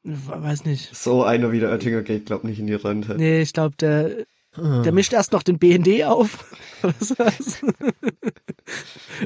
Weiß 0.04 0.64
nicht. 0.66 0.94
So 0.94 1.24
einer 1.24 1.50
wie 1.52 1.60
der 1.60 1.70
Oettinger 1.70 2.02
geht, 2.02 2.26
glaub 2.26 2.44
nicht 2.44 2.58
in 2.58 2.66
die 2.66 2.74
Rente. 2.74 3.14
Nee, 3.16 3.40
ich 3.40 3.54
glaube, 3.54 3.74
der, 3.80 4.10
der 4.56 4.92
mischt 4.92 5.14
erst 5.14 5.32
noch 5.32 5.42
den 5.42 5.58
BND 5.58 6.04
auf. 6.04 6.44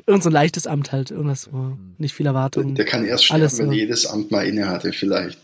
Irgend 0.06 0.22
so 0.22 0.28
ein 0.28 0.32
leichtes 0.32 0.66
Amt 0.68 0.92
halt. 0.92 1.10
Irgendwas, 1.10 1.52
wo 1.52 1.76
nicht 1.98 2.14
viel 2.14 2.26
Erwartung. 2.26 2.76
Der 2.76 2.84
kann 2.84 3.04
erst 3.04 3.24
sterben, 3.26 3.42
Alles 3.42 3.58
wenn 3.58 3.72
jedes 3.72 4.06
Amt 4.06 4.30
mal 4.30 4.46
inne 4.46 4.68
hatte, 4.68 4.92
vielleicht. 4.92 5.38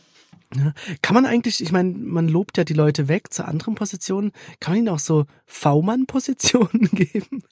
Kann 1.02 1.14
man 1.14 1.26
eigentlich, 1.26 1.62
ich 1.62 1.72
meine, 1.72 1.90
man 1.90 2.28
lobt 2.28 2.58
ja 2.58 2.64
die 2.64 2.74
Leute 2.74 3.08
weg 3.08 3.32
zu 3.32 3.44
anderen 3.44 3.74
Positionen. 3.74 4.32
Kann 4.60 4.72
man 4.72 4.78
ihnen 4.78 4.88
auch 4.88 4.98
so 4.98 5.26
V-Mann-Positionen 5.46 6.88
geben? 6.92 7.42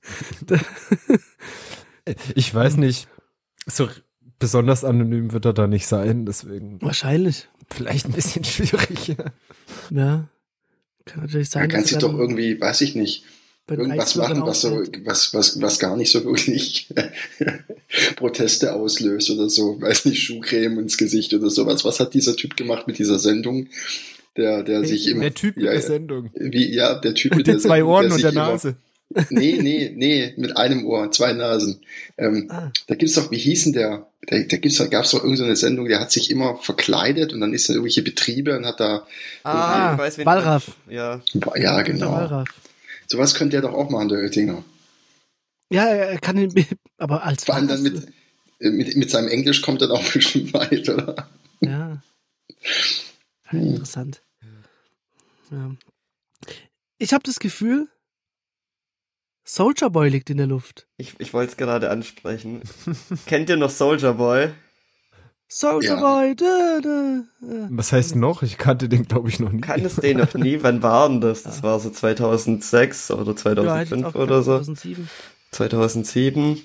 Ich 2.34 2.54
weiß 2.54 2.76
nicht, 2.76 3.08
so 3.66 3.88
besonders 4.38 4.84
anonym 4.84 5.32
wird 5.32 5.44
er 5.44 5.52
da 5.52 5.66
nicht 5.66 5.86
sein, 5.86 6.26
deswegen 6.26 6.82
Wahrscheinlich. 6.82 7.48
vielleicht 7.70 8.06
ein 8.06 8.12
bisschen 8.12 8.44
schwierig. 8.44 9.16
Ja. 9.90 10.28
Kann 11.04 11.20
natürlich 11.22 11.50
sein. 11.50 11.62
Man 11.62 11.70
kann 11.70 11.84
sich 11.84 11.98
doch 11.98 12.10
dann 12.10 12.18
irgendwie, 12.18 12.60
weiß 12.60 12.80
ich 12.82 12.94
nicht, 12.94 13.24
irgendwas 13.68 14.16
machen, 14.16 14.42
was 14.42 14.60
so, 14.62 14.68
auffällt. 14.70 15.00
was, 15.06 15.32
was, 15.34 15.60
was 15.60 15.78
gar 15.78 15.96
nicht 15.96 16.10
so 16.10 16.24
wirklich 16.24 16.88
Proteste 18.16 18.74
auslöst 18.74 19.30
oder 19.30 19.48
so. 19.48 19.80
Weiß 19.80 20.04
nicht, 20.04 20.22
Schuhcreme 20.22 20.78
ins 20.80 20.96
Gesicht 20.96 21.32
oder 21.34 21.50
sowas. 21.50 21.84
Was 21.84 22.00
hat 22.00 22.14
dieser 22.14 22.36
Typ 22.36 22.56
gemacht 22.56 22.86
mit 22.86 22.98
dieser 22.98 23.18
Sendung? 23.18 23.68
Der, 24.36 24.62
der 24.62 24.84
sich 24.84 25.08
immer. 25.08 25.22
Der 25.22 25.34
Typ 25.34 25.56
mit 25.56 25.66
ja, 25.66 25.72
der. 25.72 25.82
Sendung. 25.82 26.30
Wie, 26.34 26.72
ja, 26.74 26.94
der 26.94 27.14
Typ 27.14 27.34
Mit 27.36 27.46
den 27.46 27.54
der 27.54 27.60
zwei 27.62 27.76
Sendung, 27.78 27.90
Ohren 27.92 28.12
und 28.12 28.22
der 28.22 28.32
immer- 28.32 28.48
Nase. 28.48 28.74
Nee, 29.28 29.58
nee, 29.60 29.92
nee, 29.94 30.32
mit 30.38 30.56
einem 30.56 30.86
Ohr, 30.86 31.10
zwei 31.12 31.34
Nasen. 31.34 31.80
Ähm, 32.16 32.46
Ah. 32.48 32.72
Da 32.86 32.94
gibt's 32.94 33.14
doch, 33.14 33.30
wie 33.30 33.36
hießen 33.36 33.74
der? 33.74 34.06
Da, 34.26 34.38
da 34.38 34.56
gibt's, 34.56 34.78
da 34.78 34.86
gab's 34.86 35.10
doch 35.10 35.22
irgendeine 35.22 35.54
so 35.54 35.66
Sendung, 35.66 35.86
der 35.86 36.00
hat 36.00 36.10
sich 36.10 36.30
immer 36.30 36.56
verkleidet 36.56 37.34
und 37.34 37.40
dann 37.42 37.52
ist 37.52 37.68
er 37.68 37.74
in 37.74 37.74
irgendwelche 37.80 38.00
Betriebe 38.00 38.56
und 38.56 38.64
hat 38.64 38.80
da, 38.80 39.06
Ah, 39.42 39.92
ich 39.92 39.98
weiß, 39.98 40.16
wen 40.16 40.24
Wallraff. 40.24 40.76
Ja. 40.88 41.20
ja 41.56 41.74
Der 41.82 41.84
genau. 41.84 42.44
Sowas 43.12 43.34
könnte 43.34 43.56
er 43.56 43.62
doch 43.62 43.74
auch 43.74 43.90
machen, 43.90 44.08
der 44.08 44.20
Oettinger. 44.20 44.64
Ja, 45.70 45.84
er 45.84 46.18
kann 46.18 46.38
ihn, 46.38 46.66
aber 46.96 47.22
als 47.22 47.44
Vor 47.44 47.54
allem 47.54 47.68
dann 47.68 47.82
mit, 47.82 48.08
mit, 48.58 48.96
mit 48.96 49.10
seinem 49.10 49.28
Englisch 49.28 49.60
kommt 49.60 49.82
er 49.82 49.90
auch 49.90 50.02
bestimmt 50.14 50.54
weit, 50.54 50.88
oder? 50.88 51.28
Ja. 51.60 52.02
Hm. 53.48 53.60
Interessant. 53.60 54.22
Ja. 55.50 55.76
Ich 56.96 57.12
habe 57.12 57.22
das 57.22 57.38
Gefühl, 57.38 57.86
Soldier 59.46 59.90
Boy 59.90 60.08
liegt 60.08 60.30
in 60.30 60.38
der 60.38 60.46
Luft. 60.46 60.88
Ich, 60.96 61.12
ich 61.18 61.34
wollte 61.34 61.50
es 61.50 61.58
gerade 61.58 61.90
ansprechen. 61.90 62.62
Kennt 63.26 63.50
ihr 63.50 63.58
noch 63.58 63.68
Soldier 63.68 64.14
Boy? 64.14 64.54
Soldier 65.54 65.96
Ja. 65.96 66.00
Boy, 66.00 66.34
da, 66.34 66.80
da, 66.82 67.22
da. 67.42 67.68
Was 67.70 67.92
heißt 67.92 68.16
noch? 68.16 68.42
Ich 68.42 68.56
kannte 68.56 68.88
den, 68.88 69.06
glaube 69.06 69.28
ich, 69.28 69.38
noch 69.38 69.52
nie. 69.52 69.60
Kann 69.60 69.84
es 69.84 69.96
den 69.96 70.16
noch 70.16 70.32
nie? 70.32 70.62
Wann 70.62 70.82
war 70.82 71.06
denn 71.10 71.20
das? 71.20 71.42
Das 71.42 71.62
war 71.62 71.78
so 71.78 71.90
2006 71.90 73.10
oder 73.10 73.34
Ja, 73.64 73.76
hätte 73.76 73.94
ich 73.96 74.00
2005 74.00 74.06
auch 74.06 74.14
oder 74.18 74.42
so. 74.42 74.56
2007. 74.56 75.08
2007. 75.50 76.64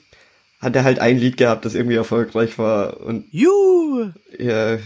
Hat 0.61 0.75
er 0.75 0.83
halt 0.85 0.99
ein 0.99 1.17
Lied 1.17 1.35
gehabt, 1.37 1.65
das 1.65 1.75
irgendwie 1.75 1.97
erfolgreich 1.97 2.57
war 2.57 3.01
und 3.01 3.25
Juhu! 3.31 4.11
ja, 4.39 4.77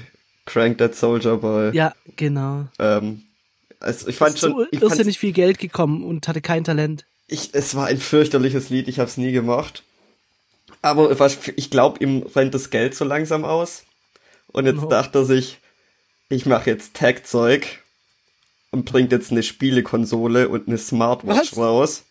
Crank 0.46 0.79
That 0.79 0.96
Soldier 0.96 1.38
Boy. 1.38 1.74
Ja, 1.75 1.93
genau. 2.17 2.65
Ähm, 2.79 3.22
also 3.79 4.08
ich 4.08 4.15
fand 4.17 4.34
ist 4.34 4.39
schon, 4.41 4.67
ich, 4.72 4.79
fand's- 4.79 4.96
irrsinnig 4.96 5.20
viel 5.20 5.31
Geld 5.31 5.60
gekommen 5.60 6.03
und 6.03 6.27
hatte 6.27 6.41
kein 6.41 6.63
Talent. 6.63 7.05
ich, 7.27 7.51
es 7.53 7.75
war 7.75 7.86
ein 7.86 8.00
fürchterliches 8.00 8.70
Lied, 8.70 8.88
ich 8.88 9.00
habe 9.00 9.10
es 9.10 9.17
nie 9.17 9.31
gemacht. 9.31 9.84
Aber 10.81 11.20
was, 11.20 11.38
ich 11.55 11.70
glaube, 11.70 12.03
ihm 12.03 12.25
rennt 12.36 12.53
das 12.55 12.72
Geld 12.72 12.96
so 12.96 13.05
langsam 13.05 13.46
aus. 13.46 13.84
Und 14.53 14.65
jetzt 14.65 14.81
No. 14.81 14.88
dachte 14.89 15.20
er 15.20 15.25
sich, 15.25 15.60
ich 16.29 16.46
mache 16.46 16.70
jetzt 16.70 16.93
Tag-Zeug 16.96 17.65
und 18.72 18.86
bringt 18.86 19.12
jetzt 19.12 19.31
eine 19.31 19.43
Spielekonsole 19.43 20.50
und 20.50 20.67
eine 20.67 20.77
Smartwatch 20.77 21.51
Was? 21.51 21.58
raus. 21.58 22.03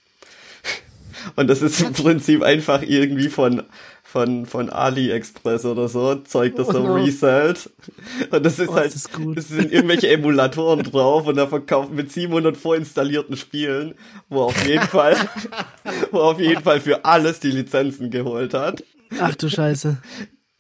Und 1.37 1.49
das 1.49 1.61
ist 1.63 1.81
im 1.81 1.93
Prinzip 1.93 2.43
einfach 2.43 2.83
irgendwie 2.83 3.29
von 3.29 3.65
von 4.03 4.45
von 4.47 4.71
AliExpress 4.71 5.65
oder 5.67 5.87
so 5.89 6.17
Zeug, 6.17 6.57
das 6.57 6.69
Oh 6.69 6.73
er 6.73 6.81
no. 6.81 6.95
resellt. 6.95 7.71
Und 8.31 8.45
das 8.45 8.59
ist 8.59 8.69
Oh, 8.71 8.75
halt, 8.75 8.87
das 8.87 8.97
ist 8.97 9.49
sind 9.49 9.71
irgendwelche 9.73 10.09
Emulatoren 10.09 10.83
drauf 10.83 11.27
und 11.27 11.39
er 11.39 11.47
verkauft 11.47 11.93
mit 11.93 12.11
700 12.11 12.57
vorinstallierten 12.57 13.37
Spielen, 13.37 13.95
wo 14.29 14.43
auf 14.45 14.67
jeden 14.67 14.83
Fall, 14.89 15.17
wo 16.11 16.19
er 16.19 16.25
auf 16.25 16.41
jeden 16.41 16.63
Fall 16.63 16.81
für 16.81 17.05
alles 17.05 17.39
die 17.41 17.51
Lizenzen 17.53 18.11
geholt 18.11 18.53
hat. 18.55 18.83
Ach 19.21 19.35
du 19.37 19.49
Scheiße. 19.49 19.99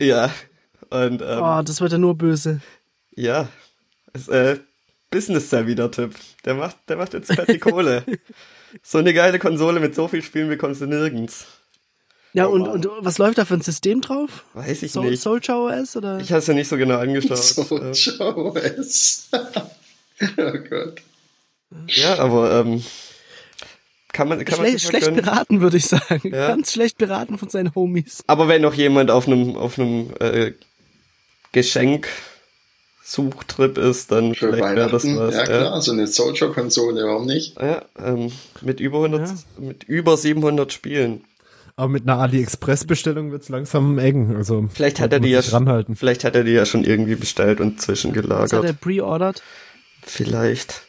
Ja. 0.00 0.30
Und 0.90 1.22
ähm, 1.22 1.42
Oh, 1.42 1.62
das 1.62 1.80
wird 1.80 1.92
ja 1.92 1.98
nur 1.98 2.16
böse. 2.16 2.60
ja, 3.14 3.48
ist 4.12 4.28
äh, 4.28 4.58
Business 5.10 5.50
Savvy 5.50 5.74
der 5.74 5.90
Typ. 5.90 6.14
Der 6.44 6.54
macht, 6.54 6.76
der 6.88 6.96
macht 6.96 7.14
jetzt 7.14 7.32
fett 7.32 7.48
die 7.48 7.58
Kohle. 7.60 8.04
So 8.82 8.98
eine 8.98 9.12
geile 9.14 9.38
Konsole 9.38 9.80
mit 9.80 9.94
so 9.94 10.06
viel 10.08 10.22
Spielen 10.22 10.48
bekommst 10.48 10.80
du 10.80 10.86
nirgends. 10.86 11.46
Ja, 12.32 12.46
Oh, 12.46 12.52
und, 12.52 12.68
und 12.68 12.88
was 13.00 13.18
läuft 13.18 13.38
da 13.38 13.44
für 13.44 13.54
ein 13.54 13.60
System 13.60 14.00
drauf? 14.00 14.44
Weiß 14.54 14.84
ich 14.84 14.92
Soul, 14.92 15.10
nicht. 15.10 15.22
Soldier 15.22 15.56
OS 15.58 15.96
oder? 15.96 16.20
Ich 16.20 16.30
habe 16.30 16.38
es 16.38 16.46
ja 16.46 16.54
nicht 16.54 16.68
so 16.68 16.76
genau 16.76 16.98
angeschaut. 16.98 17.38
So, 17.38 17.92
ciao, 17.92 18.54
es. 18.56 19.28
oh 19.32 20.58
Gott. 20.68 21.02
ja, 21.88 22.18
aber 22.20 22.60
ähm, 22.60 22.84
kann 24.12 24.28
man, 24.28 24.44
kann 24.44 24.58
man 24.58 24.66
Schle 24.66 24.72
mal 24.72 24.78
schlecht 24.78 25.06
gönnen. 25.06 25.24
beraten, 25.24 25.60
würde 25.60 25.76
ich 25.76 25.86
sagen. 25.86 26.30
Ja. 26.32 26.48
Ganz 26.48 26.72
schlecht 26.72 26.98
beraten 26.98 27.36
von 27.38 27.48
seinen 27.48 27.74
Homies. 27.74 28.22
Aber 28.28 28.46
wenn 28.46 28.62
noch 28.62 28.74
jemand 28.74 29.10
auf 29.10 29.26
einem 29.26 29.56
auf 29.56 29.76
einem 29.78 30.12
äh, 30.20 30.52
Geschenk 31.52 32.08
Suchtrip 33.02 33.76
ist, 33.78 34.12
dann 34.12 34.34
Für 34.34 34.48
vielleicht 34.52 34.76
wäre 34.76 34.88
das 34.90 35.04
Weihnachten, 35.04 35.18
was. 35.18 35.34
ja 35.34 35.42
klar, 35.44 35.82
so 35.82 35.90
eine 35.92 36.06
Soldier-Konsole, 36.06 37.04
warum 37.04 37.26
nicht? 37.26 37.60
Ja, 37.60 37.82
ähm, 37.98 38.30
mit 38.60 38.78
über 38.78 38.98
100, 39.02 39.28
Ja. 39.28 39.34
mit 39.58 39.84
über 39.84 40.16
700 40.16 40.72
Spielen. 40.72 41.24
Aber 41.76 41.88
mit 41.88 42.02
einer 42.04 42.18
AliExpress-Bestellung 42.18 43.32
wird's 43.32 43.48
langsam 43.48 43.98
eng. 43.98 44.36
Also 44.36 44.68
Vielleicht 44.72 45.00
hat 45.00 45.12
er 45.12 45.18
die 45.20 45.30
ja, 45.30 45.40
ranhalten. 45.40 45.96
vielleicht 45.96 46.24
hat 46.24 46.36
er 46.36 46.44
die 46.44 46.52
ja 46.52 46.66
schon 46.66 46.84
irgendwie 46.84 47.14
bestellt 47.16 47.60
und 47.60 47.78
Was 47.78 47.82
hat 47.82 47.88
er 47.88 47.94
zwischengelagert. 47.96 48.80
pre-ordered? 48.80 49.42
Vielleicht. 50.02 50.82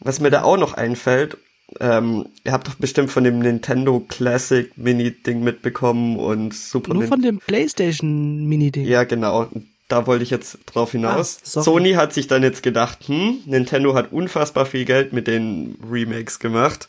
Was 0.00 0.20
mir 0.20 0.30
da 0.30 0.42
auch 0.42 0.56
noch 0.56 0.74
einfällt, 0.74 1.36
ähm, 1.78 2.26
ihr 2.44 2.52
habt 2.52 2.66
doch 2.66 2.74
bestimmt 2.74 3.10
von 3.12 3.22
dem 3.22 3.38
Nintendo 3.38 4.00
Classic 4.00 4.76
Mini 4.76 5.12
Ding 5.12 5.42
mitbekommen 5.44 6.16
und 6.18 6.52
Super 6.54 6.92
Nur 6.94 7.04
Nin- 7.04 7.08
von 7.08 7.22
dem 7.22 7.38
PlayStation 7.38 8.46
Mini-Ding. 8.46 8.86
Ja, 8.86 9.04
genau. 9.04 9.48
Da 9.90 10.06
wollte 10.06 10.22
ich 10.22 10.30
jetzt 10.30 10.58
drauf 10.66 10.92
hinaus. 10.92 11.38
Ah. 11.56 11.62
Sony 11.62 11.94
hat 11.94 12.12
sich 12.12 12.28
dann 12.28 12.44
jetzt 12.44 12.62
gedacht, 12.62 13.00
hm, 13.08 13.40
Nintendo 13.44 13.94
hat 13.94 14.12
unfassbar 14.12 14.64
viel 14.64 14.84
Geld 14.84 15.12
mit 15.12 15.26
den 15.26 15.76
Remakes 15.90 16.38
gemacht. 16.38 16.88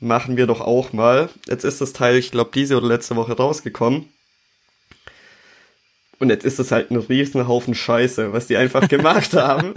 Machen 0.00 0.38
wir 0.38 0.46
doch 0.46 0.62
auch 0.62 0.94
mal. 0.94 1.28
Jetzt 1.46 1.64
ist 1.64 1.82
das 1.82 1.92
Teil, 1.92 2.16
ich 2.16 2.30
glaube, 2.30 2.50
diese 2.54 2.78
oder 2.78 2.86
letzte 2.86 3.16
Woche 3.16 3.36
rausgekommen. 3.36 4.08
Und 6.20 6.30
jetzt 6.30 6.46
ist 6.46 6.58
es 6.58 6.72
halt 6.72 6.90
ein 6.90 6.96
riesen 6.96 7.46
Haufen 7.46 7.74
Scheiße, 7.74 8.32
was 8.32 8.46
die 8.46 8.56
einfach 8.56 8.88
gemacht 8.88 9.34
haben. 9.34 9.74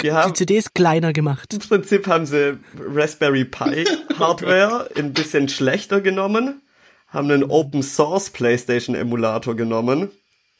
Die 0.00 0.06
Die 0.06 0.12
haben, 0.12 0.34
CD 0.34 0.56
ist 0.56 0.74
kleiner 0.74 1.12
gemacht. 1.12 1.52
im 1.52 1.58
Prinzip 1.58 2.06
haben 2.06 2.24
sie 2.24 2.56
Raspberry 2.80 3.44
Pi 3.44 3.84
Hardware 4.18 4.88
ein 4.96 5.12
bisschen 5.12 5.50
schlechter 5.50 6.00
genommen, 6.00 6.62
haben 7.08 7.30
einen 7.30 7.44
Open 7.44 7.82
Source 7.82 8.30
PlayStation 8.30 8.94
Emulator 8.94 9.54
genommen 9.54 10.10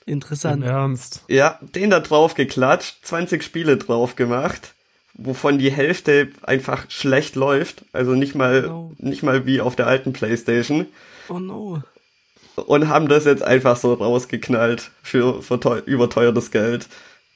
Im 0.06 0.14
Interessant. 0.14 0.64
Ernst. 0.64 1.22
Ja, 1.28 1.58
den 1.60 1.90
da 1.90 2.00
drauf 2.00 2.34
geklatscht, 2.34 2.96
20 3.02 3.42
Spiele 3.42 3.76
drauf 3.76 4.16
gemacht, 4.16 4.74
wovon 5.14 5.58
die 5.58 5.70
Hälfte 5.70 6.28
einfach 6.42 6.90
schlecht 6.90 7.36
läuft, 7.36 7.84
also 7.92 8.12
nicht 8.12 8.34
mal 8.34 8.68
Oh. 8.70 8.92
nicht 8.98 9.22
mal 9.22 9.44
wie 9.46 9.60
auf 9.60 9.76
der 9.76 9.86
alten 9.86 10.12
PlayStation 10.12 10.86
Oh 11.28 11.38
no. 11.38 11.82
und 12.56 12.88
haben 12.88 13.08
das 13.08 13.24
jetzt 13.26 13.42
einfach 13.42 13.76
so 13.76 13.92
rausgeknallt 13.94 14.90
für, 15.02 15.42
für 15.42 15.60
teu 15.60 15.78
überteuertes 15.84 16.50
Geld. 16.50 16.88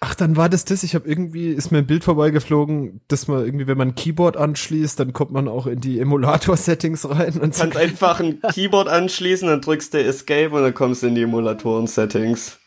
Ach, 0.04 0.16
dann 0.16 0.36
war 0.36 0.48
das 0.48 0.64
das. 0.64 0.82
Ich 0.82 0.96
habe 0.96 1.08
irgendwie, 1.08 1.50
ist 1.52 1.70
mir 1.70 1.78
ein 1.78 1.86
Bild 1.86 2.02
vorbeigeflogen, 2.02 3.02
dass 3.06 3.28
man 3.28 3.44
irgendwie, 3.44 3.68
wenn 3.68 3.78
man 3.78 3.90
ein 3.90 3.94
Keyboard 3.94 4.36
anschließt, 4.36 4.98
dann 4.98 5.12
kommt 5.12 5.30
man 5.30 5.46
auch 5.46 5.68
in 5.68 5.80
die 5.80 6.00
Emulator-Settings 6.00 7.08
rein 7.08 7.38
und 7.38 7.54
so. 7.54 7.62
Kannst 7.62 7.76
einfach 7.76 8.18
ein 8.18 8.40
Keyboard 8.40 8.88
anschließen, 8.88 9.46
dann 9.46 9.60
drückst 9.60 9.94
du 9.94 10.02
Escape 10.02 10.50
und 10.50 10.62
dann 10.62 10.74
kommst 10.74 11.04
du 11.04 11.06
in 11.06 11.14
die 11.14 11.22
Emulatoren-Settings. 11.22 12.58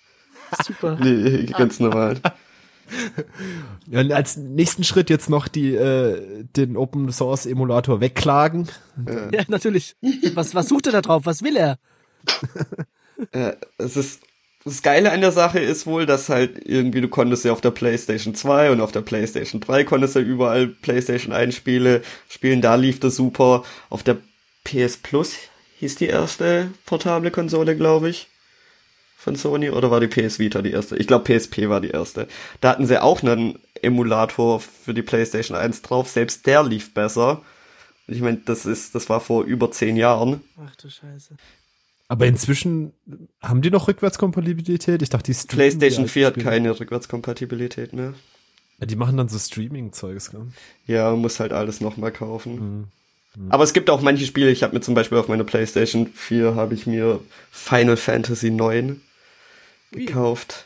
Super. 0.63 0.95
Die, 1.03 1.47
ganz 1.47 1.81
normal. 1.81 2.21
Ja, 3.87 3.99
und 3.99 4.13
als 4.13 4.37
nächsten 4.37 4.85
Schritt 4.85 5.09
jetzt 5.09 5.29
noch 5.29 5.49
die, 5.49 5.75
äh, 5.75 6.45
den 6.55 6.77
Open 6.77 7.11
Source 7.11 7.47
Emulator 7.47 7.99
wegklagen. 7.99 8.69
Ja, 9.33 9.41
natürlich. 9.49 9.97
Was, 10.35 10.55
was 10.55 10.69
sucht 10.69 10.85
er 10.85 10.93
da 10.93 11.01
drauf? 11.01 11.23
Was 11.25 11.43
will 11.43 11.57
er? 11.57 11.79
Äh, 13.31 13.53
es 13.77 13.97
ist 13.97 14.21
das 14.65 14.81
Geile 14.81 15.11
an 15.11 15.21
der 15.21 15.31
Sache 15.31 15.59
ist 15.59 15.85
wohl, 15.85 16.07
dass 16.07 16.27
halt 16.27 16.59
irgendwie 16.65 16.99
du 16.99 17.07
konntest 17.07 17.45
ja 17.45 17.51
auf 17.51 17.61
der 17.61 17.69
PlayStation 17.69 18.33
2 18.33 18.71
und 18.71 18.81
auf 18.81 18.91
der 18.91 19.01
PlayStation 19.01 19.61
3 19.61 19.83
konntest 19.83 20.15
du 20.15 20.19
überall 20.19 20.67
PlayStation 20.67 21.33
1 21.33 21.55
Spiele 21.55 22.01
spielen, 22.27 22.61
da 22.61 22.73
lief 22.73 22.99
das 22.99 23.15
super. 23.15 23.63
Auf 23.91 24.01
der 24.01 24.17
PS 24.63 24.97
Plus 24.97 25.35
hieß 25.79 25.97
die 25.97 26.07
erste 26.07 26.71
portable 26.87 27.29
Konsole, 27.29 27.77
glaube 27.77 28.09
ich, 28.09 28.27
von 29.17 29.35
Sony 29.35 29.69
oder 29.69 29.91
war 29.91 29.99
die 29.99 30.07
PS 30.07 30.39
Vita 30.39 30.63
die 30.63 30.71
erste? 30.71 30.97
Ich 30.97 31.05
glaube 31.05 31.25
PSP 31.25 31.69
war 31.69 31.79
die 31.79 31.91
erste. 31.91 32.27
Da 32.59 32.69
hatten 32.69 32.87
sie 32.87 33.01
auch 33.01 33.21
einen 33.21 33.59
Emulator 33.83 34.59
für 34.59 34.95
die 34.95 35.03
PlayStation 35.03 35.55
1 35.55 35.83
drauf, 35.83 36.09
selbst 36.09 36.47
der 36.47 36.63
lief 36.63 36.91
besser. 36.91 37.43
Ich 38.07 38.21
meine, 38.21 38.37
das 38.37 38.65
ist 38.65 38.95
das 38.95 39.09
war 39.09 39.19
vor 39.19 39.43
über 39.43 39.69
zehn 39.71 39.95
Jahren. 39.95 40.41
Ach 40.57 40.75
du 40.75 40.89
Scheiße. 40.89 41.35
Aber 42.07 42.27
inzwischen 42.27 42.93
haben 43.41 43.61
die 43.61 43.71
noch 43.71 43.87
Rückwärtskompatibilität? 43.87 45.01
Ich 45.01 45.09
dachte, 45.09 45.31
die 45.31 45.33
streamen 45.33 45.49
die 45.49 45.55
PlayStation 45.55 46.03
alten 46.03 46.11
4 46.11 46.27
hat 46.27 46.39
keine 46.39 46.79
Rückwärtskompatibilität 46.79 47.93
mehr. 47.93 48.13
Ja, 48.79 48.85
die 48.85 48.95
machen 48.95 49.17
dann 49.17 49.29
so 49.29 49.39
Streaming-Zeugs, 49.39 50.31
gell? 50.31 50.47
Ja, 50.85 51.09
man 51.11 51.21
muss 51.21 51.39
halt 51.39 51.53
alles 51.53 51.81
nochmal 51.81 52.11
kaufen. 52.11 52.91
Aber 53.49 53.63
es 53.63 53.73
gibt 53.73 53.89
auch 53.89 54.01
manche 54.01 54.25
Spiele, 54.25 54.49
ich 54.49 54.63
habe 54.63 54.73
mir 54.73 54.81
zum 54.81 54.93
Beispiel 54.93 55.17
auf 55.17 55.27
meiner 55.27 55.43
PlayStation 55.43 56.07
4 56.07 56.55
habe 56.55 56.73
ich 56.73 56.87
mir 56.87 57.19
Final 57.51 57.97
Fantasy 57.97 58.49
9 58.49 59.01
gekauft. 59.91 60.65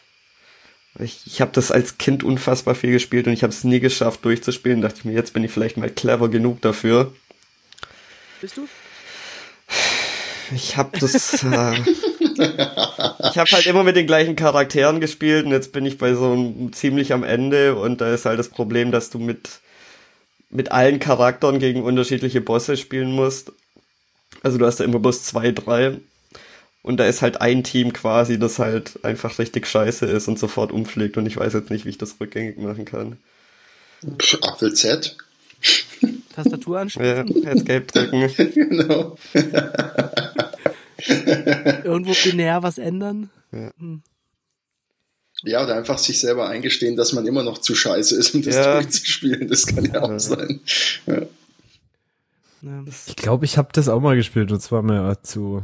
Ich, 1.00 1.22
ich 1.26 1.42
habe 1.42 1.52
das 1.54 1.72
als 1.72 1.98
Kind 1.98 2.24
unfassbar 2.24 2.76
viel 2.76 2.92
gespielt 2.92 3.28
und 3.28 3.34
ich 3.34 3.44
habe 3.44 3.54
es 3.54 3.64
nie 3.64 3.80
geschafft 3.80 4.26
durchzuspielen. 4.26 4.82
Dachte 4.82 5.00
ich 5.00 5.06
mir, 5.06 5.14
jetzt 5.14 5.34
bin 5.34 5.44
ich 5.44 5.52
vielleicht 5.52 5.78
mal 5.78 5.90
clever 5.90 6.30
genug 6.30 6.62
dafür. 6.62 7.14
Bist 8.42 8.58
du? 8.58 8.68
Ich 10.54 10.78
habe 10.78 10.98
das. 11.00 11.44
Äh, 11.44 11.76
ich 12.40 13.38
habe 13.38 13.52
halt 13.52 13.66
immer 13.66 13.84
mit 13.84 13.96
den 13.96 14.08
gleichen 14.08 14.36
Charakteren 14.36 15.00
gespielt 15.00 15.46
und 15.46 15.52
jetzt 15.52 15.72
bin 15.72 15.86
ich 15.86 15.98
bei 15.98 16.14
so 16.14 16.32
einem 16.32 16.72
ziemlich 16.74 17.12
am 17.14 17.24
Ende 17.24 17.76
und 17.76 18.02
da 18.02 18.14
ist 18.14 18.26
halt 18.26 18.40
das 18.40 18.50
Problem, 18.50 18.92
dass 18.92 19.10
du 19.10 19.20
mit 19.20 19.60
mit 20.50 20.72
allen 20.72 21.00
Charakteren 21.00 21.60
gegen 21.60 21.84
unterschiedliche 21.84 22.42
Bosse 22.42 22.78
spielen 22.78 23.12
musst. 23.12 23.52
Also 24.42 24.58
du 24.58 24.66
hast 24.66 24.80
ja 24.80 24.86
immer 24.86 25.00
bloß 25.00 25.24
zwei, 25.24 25.52
drei 25.52 25.98
und 26.82 26.98
da 26.98 27.06
ist 27.06 27.22
halt 27.22 27.42
ein 27.42 27.64
Team 27.64 27.94
quasi, 27.94 28.40
das 28.40 28.58
halt 28.58 29.04
einfach 29.04 29.38
richtig 29.38 29.68
scheiße 29.68 30.06
ist 30.06 30.28
und 30.28 30.40
sofort 30.40 30.72
umfliegt 30.72 31.18
und 31.18 31.26
ich 31.26 31.38
weiß 31.38 31.54
jetzt 31.54 31.70
nicht, 31.70 31.86
wie 31.86 31.90
ich 31.90 31.98
das 31.98 32.16
rückgängig 32.20 32.58
machen 32.58 32.86
kann. 32.86 33.18
Apfel 34.42 34.74
Z. 34.74 35.18
Tastatur 36.44 36.76
Ja, 36.76 36.82
anschließen? 36.82 37.44
Escape 37.46 37.82
drücken. 37.86 38.30
genau. 38.70 39.18
Irgendwo 41.84 42.14
binär 42.24 42.62
was 42.64 42.78
ändern? 42.78 43.30
Ja, 45.44 45.64
oder 45.64 45.76
einfach 45.78 45.98
sich 45.98 46.20
selber 46.20 46.50
eingestehen, 46.50 46.96
dass 46.98 47.14
man 47.14 47.26
immer 47.26 47.44
noch 47.44 47.60
zu 47.60 47.74
scheiße 47.76 48.16
ist, 48.18 48.36
um 48.36 48.42
das 48.42 48.56
Ja. 48.56 48.74
durchzuspielen. 48.76 49.48
Das 49.48 49.66
kann 49.66 49.86
ja 49.86 50.02
auch 50.02 50.10
Ja. 50.10 50.20
sein. 50.20 50.60
Ja. 51.06 51.22
Ja. 52.62 52.84
Ich 53.08 53.16
glaube, 53.16 53.46
ich 53.46 53.58
habe 53.58 53.70
das 53.72 53.88
auch 53.88 54.02
mal 54.02 54.18
gespielt 54.18 54.52
und 54.52 54.62
zwar 54.62 54.82
mir 54.82 55.18
zu 55.24 55.64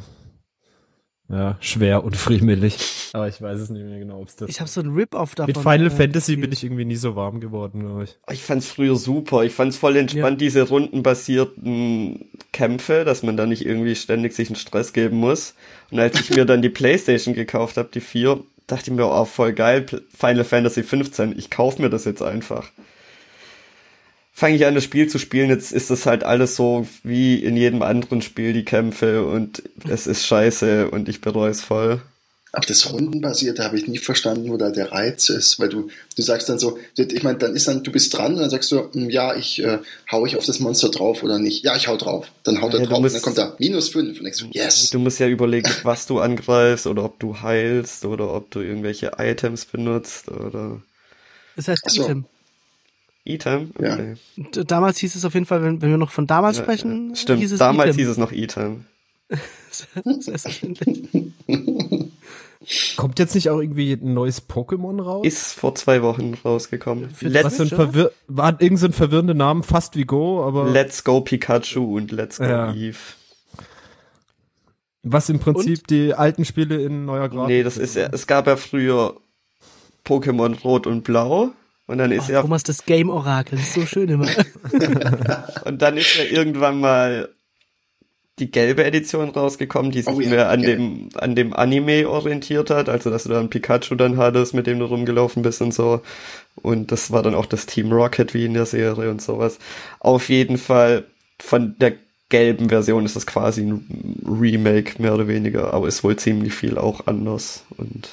ja, 1.28 1.58
schwer 1.60 2.04
und 2.04 2.16
friemelig. 2.16 2.78
Aber 3.14 3.28
ich 3.28 3.42
weiß 3.42 3.60
es 3.60 3.70
nicht 3.70 3.84
mehr 3.84 3.98
genau, 3.98 4.20
ob 4.22 4.28
es 4.28 4.36
das 4.36 4.50
Ich 4.50 4.60
habe 4.60 4.70
so 4.70 4.82
ein 4.82 4.94
Rip-Off 4.94 5.34
davon. 5.34 5.48
Mit 5.48 5.58
Final 5.58 5.88
äh, 5.88 5.90
Fantasy 5.90 6.34
gespielt. 6.34 6.42
bin 6.42 6.52
ich 6.52 6.64
irgendwie 6.64 6.86
nie 6.86 6.96
so 6.96 7.16
warm 7.16 7.40
geworden, 7.40 7.80
glaube 7.80 8.04
ich. 8.04 8.18
Ich 8.32 8.44
fand's 8.44 8.68
früher 8.68 8.96
super. 8.96 9.44
Ich 9.44 9.54
fand's 9.54 9.78
voll 9.78 9.96
entspannt, 9.96 10.40
diese 10.40 10.62
rundenbasierten 10.64 12.26
Kämpfe, 12.52 13.06
dass 13.06 13.24
man 13.24 13.38
da 13.38 13.48
nicht 13.48 13.66
irgendwie 13.66 13.96
ständig 13.96 14.34
sich 14.34 14.50
einen 14.50 14.56
Stress 14.56 14.94
geben 14.94 15.18
muss. 15.18 15.56
Und 15.90 16.00
als 16.00 16.20
ich 16.20 16.30
mir 16.30 16.46
dann 16.46 16.62
die 16.62 16.70
Playstation 16.70 17.34
gekauft 17.34 17.78
habe, 17.78 17.90
die 17.92 18.02
4, 18.02 18.40
dachte 18.68 18.92
ich 18.92 18.96
mir, 18.96 19.08
oh, 19.08 19.26
voll 19.26 19.54
geil, 19.54 19.86
Final 20.16 20.44
Fantasy 20.44 20.84
15, 20.84 21.38
ich 21.38 21.50
kauf 21.50 21.80
mir 21.80 21.90
das 21.90 22.06
jetzt 22.06 22.22
einfach. 22.22 22.70
Fange 24.38 24.58
ich 24.58 24.66
an, 24.66 24.76
das 24.76 24.84
Spiel 24.84 25.08
zu 25.08 25.18
spielen, 25.18 25.50
jetzt 25.50 25.72
ist 25.72 25.90
das 25.90 26.06
halt 26.06 26.26
alles 26.26 26.58
so 26.58 26.86
wie 27.04 27.36
in 27.36 27.56
jedem 27.56 27.82
anderen 27.82 28.22
Spiel, 28.22 28.52
die 28.52 28.66
Kämpfe, 28.66 29.26
und 29.26 29.64
es 29.90 30.08
ist 30.08 30.26
scheiße 30.26 30.90
und 30.92 31.08
ich 31.08 31.22
bereue 31.22 31.52
es 31.52 31.62
voll. 31.62 32.02
Aber 32.52 32.66
das 32.66 32.92
Rundenbasierte 32.92 33.64
habe 33.64 33.78
ich 33.78 33.88
nie 33.88 33.98
verstanden, 33.98 34.50
wo 34.50 34.58
da 34.58 34.72
der 34.72 34.92
Reiz 34.92 35.30
ist, 35.30 35.58
weil 35.60 35.70
du, 35.70 35.90
du 36.16 36.22
sagst 36.22 36.50
dann 36.50 36.60
so, 36.60 36.78
ich 36.98 37.24
meine, 37.24 37.38
dann 37.38 37.56
ist 37.56 37.70
dann, 37.70 37.84
du 37.84 37.92
bist 37.94 38.14
dran 38.14 38.34
und 38.34 38.40
dann 38.42 38.50
sagst 38.50 38.72
du, 38.74 38.90
hm, 38.92 39.10
ja, 39.10 39.36
ich 39.36 39.64
äh, 39.64 39.80
hau 40.12 40.26
ich 40.26 40.36
auf 40.38 40.46
das 40.46 40.60
Monster 40.60 40.90
drauf 40.90 41.24
oder 41.24 41.40
nicht. 41.40 41.64
Ja, 41.64 41.76
ich 41.78 41.88
hau 41.88 41.96
drauf. 41.96 42.28
Dann 42.44 42.62
haut 42.62 42.74
Ja, 42.74 42.80
er 42.80 42.88
drauf 42.88 43.00
musst- 43.00 43.16
und 43.16 43.26
dann 43.26 43.36
kommt 43.36 43.38
da 43.38 43.56
minus 43.60 43.90
fünf 43.90 44.18
und 44.18 44.24
denkst 44.26 44.40
du, 44.40 44.48
yes. 44.52 44.90
Du 44.90 45.00
musst 45.00 45.20
ja 45.20 45.28
überlegen, 45.30 45.70
was 45.84 46.08
du 46.08 46.20
angreifst 46.20 46.88
oder 46.88 47.06
ob 47.06 47.20
du 47.20 47.42
heilst 47.42 48.04
oder 48.04 48.34
ob 48.34 48.52
du 48.52 48.60
irgendwelche 48.60 49.14
Items 49.18 49.66
benutzt 49.66 50.30
oder 50.30 50.82
Das 51.56 51.68
heißt 51.70 51.90
so. 51.90 52.04
Item. 52.04 52.26
Item. 53.26 53.72
Ja. 53.82 53.94
Okay. 53.96 54.14
Und 54.38 54.72
damals 54.72 54.98
hieß 55.00 55.16
es 55.16 55.26
auf 55.26 55.34
jeden 55.34 55.46
Fall, 55.46 55.62
wenn, 55.64 55.82
wenn 55.82 55.90
wir 55.90 55.98
noch 55.98 56.12
von 56.12 56.28
damals 56.28 56.58
Ja, 56.58 56.64
sprechen, 56.64 57.10
ja. 57.10 57.16
Stimmt, 57.16 57.42
hieß 57.42 57.52
es 57.54 57.60
damals 57.60 57.90
Item. 57.90 57.98
hieß 58.00 58.08
es 58.10 58.18
noch 58.18 58.32
Item. 58.32 58.86
Selbstverständlich. 59.72 61.10
Kommt 62.98 63.20
jetzt 63.20 63.36
nicht 63.36 63.50
auch 63.50 63.60
irgendwie 63.60 63.94
ein 63.94 64.14
neues 64.14 64.48
Pokémon 64.50 65.02
raus? 65.02 65.26
Ist 65.26 65.54
vor 65.54 65.76
zwei 65.76 66.02
Wochen 66.02 66.34
rausgekommen. 66.44 67.10
Let's, 67.22 67.60
was 67.60 67.70
für 67.70 68.12
war 68.28 68.60
irgend 68.62 68.80
so 68.80 68.88
ein 68.88 68.94
verwirrender 68.94 69.34
Namen, 69.36 69.62
fast 69.64 69.96
wie 69.96 70.06
Go, 70.06 70.44
aber 70.44 70.70
Let's 70.70 71.04
Go 71.04 71.22
Pikachu 71.22 71.98
und 71.98 72.12
Let's 72.12 72.38
Go 72.40 72.46
Ja. 72.46 72.74
Eve. 72.74 72.98
was 75.04 75.30
im 75.30 75.38
Prinzip 75.40 75.86
die 75.88 76.14
alten 76.16 76.46
Spiele 76.46 76.82
in 76.82 77.06
neuer 77.06 77.30
Grafik. 77.30 77.48
Nee, 77.50 77.64
das 77.64 77.78
ist 77.78 77.96
ja, 77.96 78.08
es 78.12 78.26
gab 78.26 78.48
ja 78.48 78.56
früher 78.56 79.16
Pokémon 80.04 80.60
Rot 80.64 80.88
und 80.88 81.04
Blau 81.04 81.52
und 81.88 81.98
dann 81.98 82.12
ist 82.12 82.30
Oh, 82.30 82.34
ja 82.34 82.42
Thomas, 82.42 82.64
das 82.64 82.86
Game-Orakel, 82.86 83.58
das 83.58 83.68
ist 83.68 83.74
so 83.76 83.86
schön 83.86 84.10
immer. 84.10 84.28
und 85.66 85.82
dann 85.82 85.98
ist 85.98 86.16
ja 86.18 86.24
irgendwann 86.26 86.80
mal 86.80 87.30
die 88.40 88.52
gelbe 88.52 88.84
Edition 88.84 89.30
rausgekommen, 89.30 89.92
die 89.92 90.02
sich 90.02 90.14
Oh 90.14 90.20
ja, 90.20 90.30
mehr 90.30 90.50
an 90.50 90.62
gelb. 90.62 90.78
dem 90.78 91.10
an 91.16 91.36
dem 91.36 91.54
Anime 91.54 92.10
orientiert 92.10 92.70
hat, 92.70 92.90
also 92.90 93.10
dass 93.10 93.24
du 93.24 93.30
dann 93.30 93.50
Pikachu 93.50 93.96
dann 93.96 94.18
hattest, 94.18 94.54
mit 94.54 94.68
dem 94.68 94.80
du 94.80 94.86
rumgelaufen 94.86 95.42
bist 95.42 95.62
und 95.62 95.74
so. 95.74 96.02
Und 96.56 96.92
das 96.92 97.12
war 97.12 97.24
dann 97.24 97.36
auch 97.36 97.46
das 97.46 97.66
Team 97.66 97.92
Rocket 97.94 98.34
wie 98.34 98.46
in 98.46 98.54
der 98.54 98.66
Serie 98.66 99.10
und 99.10 99.22
sowas. 99.22 99.58
Auf 100.00 100.28
jeden 100.30 100.58
Fall 100.58 101.06
von 101.40 101.76
der 101.80 101.94
gelben 102.28 102.70
Version 102.70 103.06
ist 103.06 103.16
das 103.16 103.26
quasi 103.28 103.62
ein 103.62 104.20
Remake 104.26 105.02
mehr 105.02 105.14
oder 105.14 105.28
weniger, 105.30 105.74
aber 105.74 105.88
ist 105.88 106.04
wohl 106.04 106.18
ziemlich 106.18 106.54
viel 106.54 106.78
auch 106.78 107.08
anders 107.08 107.64
und 107.78 108.10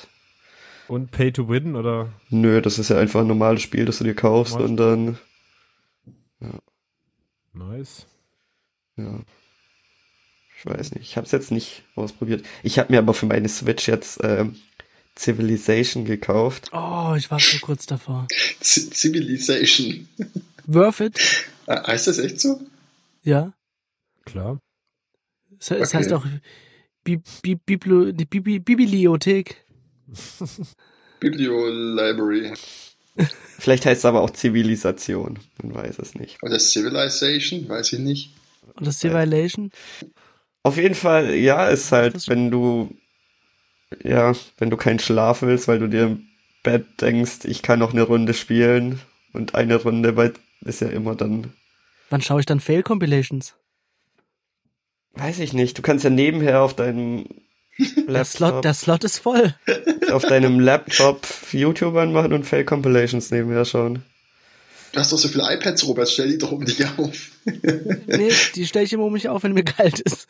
Und 0.89 1.11
Pay 1.11 1.33
to 1.33 1.49
Win 1.49 1.77
oder 1.77 2.13
Nö, 2.31 2.61
das 2.61 2.79
ist 2.79 2.91
ja 2.91 2.99
einfach 2.99 3.21
ein 3.21 3.27
normales 3.27 3.63
Spiel, 3.63 3.85
das 3.85 3.99
du 3.99 4.05
dir 4.05 4.15
kaufst 4.15 4.55
Normal. 4.55 4.69
und 4.71 4.77
dann, 4.77 5.19
nice. 7.53 8.07
ja. 8.97 9.21
Ich 10.59 10.67
weiß 10.67 10.93
nicht, 10.93 11.03
ich 11.03 11.17
habe 11.17 11.25
es 11.27 11.33
jetzt 11.33 11.51
nicht 11.51 11.83
ausprobiert. 11.97 12.45
Ich 12.63 12.79
habe 12.79 12.93
mir 12.93 12.99
aber 13.01 13.15
für 13.15 13.27
meine 13.27 13.49
Switch 13.49 13.89
jetzt 13.89 14.21
ähm, 14.23 14.57
Civilization 15.19 16.05
gekauft. 16.05 16.71
Oh, 16.73 17.15
ich 17.17 17.31
war 17.33 17.41
so 17.41 17.59
kurz 17.59 17.87
davor. 17.87 18.29
Z- 18.61 18.95
Civilization. 18.95 20.09
Worth 20.67 21.01
it? 21.01 21.19
Äh, 21.67 21.83
heißt 21.83 22.07
das 22.07 22.19
echt 22.19 22.41
so? 22.41 22.61
Ja. 23.25 23.53
Klar. 24.25 24.61
Es, 25.59 25.73
es 25.73 25.89
Okay. 25.89 25.97
heißt 25.99 26.13
auch 26.13 26.25
Bi 27.03 27.21
Bi 27.43 27.57
Bibi 27.57 28.61
Bibliothek. 28.61 29.62
Biblio-Library. 31.21 32.53
Vielleicht 33.59 33.87
heißt 33.87 34.01
es 34.01 34.05
aber 34.05 34.23
auch 34.23 34.31
Zivilisation, 34.31 35.39
man 35.63 35.75
weiß 35.75 35.99
es 35.99 36.15
nicht. 36.15 36.43
Oder 36.43 36.59
Civilization, 36.59 37.69
weiß 37.69 37.93
ich 37.93 37.99
nicht. 37.99 38.35
Oder 38.81 38.91
Civilization. 38.91 39.71
Auf 40.63 40.77
jeden 40.77 40.95
Fall, 40.95 41.35
ja, 41.35 41.69
ist 41.69 41.93
halt, 41.93 42.29
wenn 42.29 42.51
du, 42.51 42.97
ja, 44.03 44.33
wenn 44.59 44.71
du 44.71 44.77
keinen 44.77 44.99
Schlaf 44.99 45.43
willst, 45.43 45.69
weil 45.69 45.79
du 45.79 45.89
dir 45.89 46.05
im 46.05 46.29
Bett 46.63 46.87
denkst, 47.01 47.45
ich 47.45 47.63
kann 47.63 47.81
noch 47.81 47.93
eine 47.93 48.03
Runde 48.03 48.35
spielen 48.35 49.01
und 49.33 49.55
eine 49.55 49.77
Runde 49.77 50.13
bei, 50.13 50.33
ist 50.65 50.81
ja 50.81 50.89
immer 50.89 51.15
dann 51.15 51.53
Wann 52.13 52.21
schaue 52.21 52.41
ich 52.41 52.47
dann 52.47 52.61
Fail-Compilations? 52.61 53.55
Weiß 55.15 55.39
ich 55.39 55.55
nicht. 55.55 55.79
Du 55.79 55.83
kannst 55.83 56.05
ja 56.05 56.11
nebenher 56.11 56.61
auf 56.61 56.77
deinem 56.77 57.25
Der 57.79 58.25
Slot, 58.25 58.65
der 58.65 58.75
Slot 58.75 59.05
ist 59.05 59.19
voll. 59.19 59.55
auf 60.11 60.23
deinem 60.23 60.61
Laptop 60.61 61.27
YouTube 61.53 61.97
anmachen 61.97 62.33
und 62.33 62.45
Fail 62.45 62.65
Compilations 62.65 63.31
nebenher 63.31 63.65
schauen. 63.65 64.03
Du 64.93 65.01
hast 65.01 65.11
doch 65.11 65.19
so 65.19 65.29
viele 65.29 65.45
iPads, 65.55 65.87
Robert, 65.87 66.09
stell 66.09 66.29
die 66.29 66.39
doch 66.39 66.53
um 66.53 66.65
dich 66.65 66.85
auf. 66.99 67.31
Nee, 68.07 68.31
die 68.55 68.67
stelle 68.67 68.85
ich 68.85 68.93
immer 68.93 69.05
um 69.05 69.13
mich 69.13 69.29
auf, 69.29 69.43
wenn 69.43 69.55
mir 69.55 69.65
kalt 69.65 70.01
ist. 70.01 70.29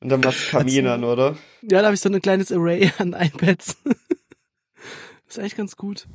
Und 0.00 0.08
dann 0.08 0.20
machst 0.20 0.46
du 0.46 0.50
Kamin 0.50 0.86
an, 0.86 1.04
oder? 1.04 1.36
Ja, 1.62 1.80
da 1.80 1.84
habe 1.84 1.94
ich 1.94 2.00
so 2.00 2.08
ein 2.08 2.20
kleines 2.20 2.50
Array 2.50 2.90
an 2.98 3.12
iPads. 3.12 3.76
ist 5.28 5.38
echt 5.38 5.56
ganz 5.56 5.76
gut. 5.76 6.06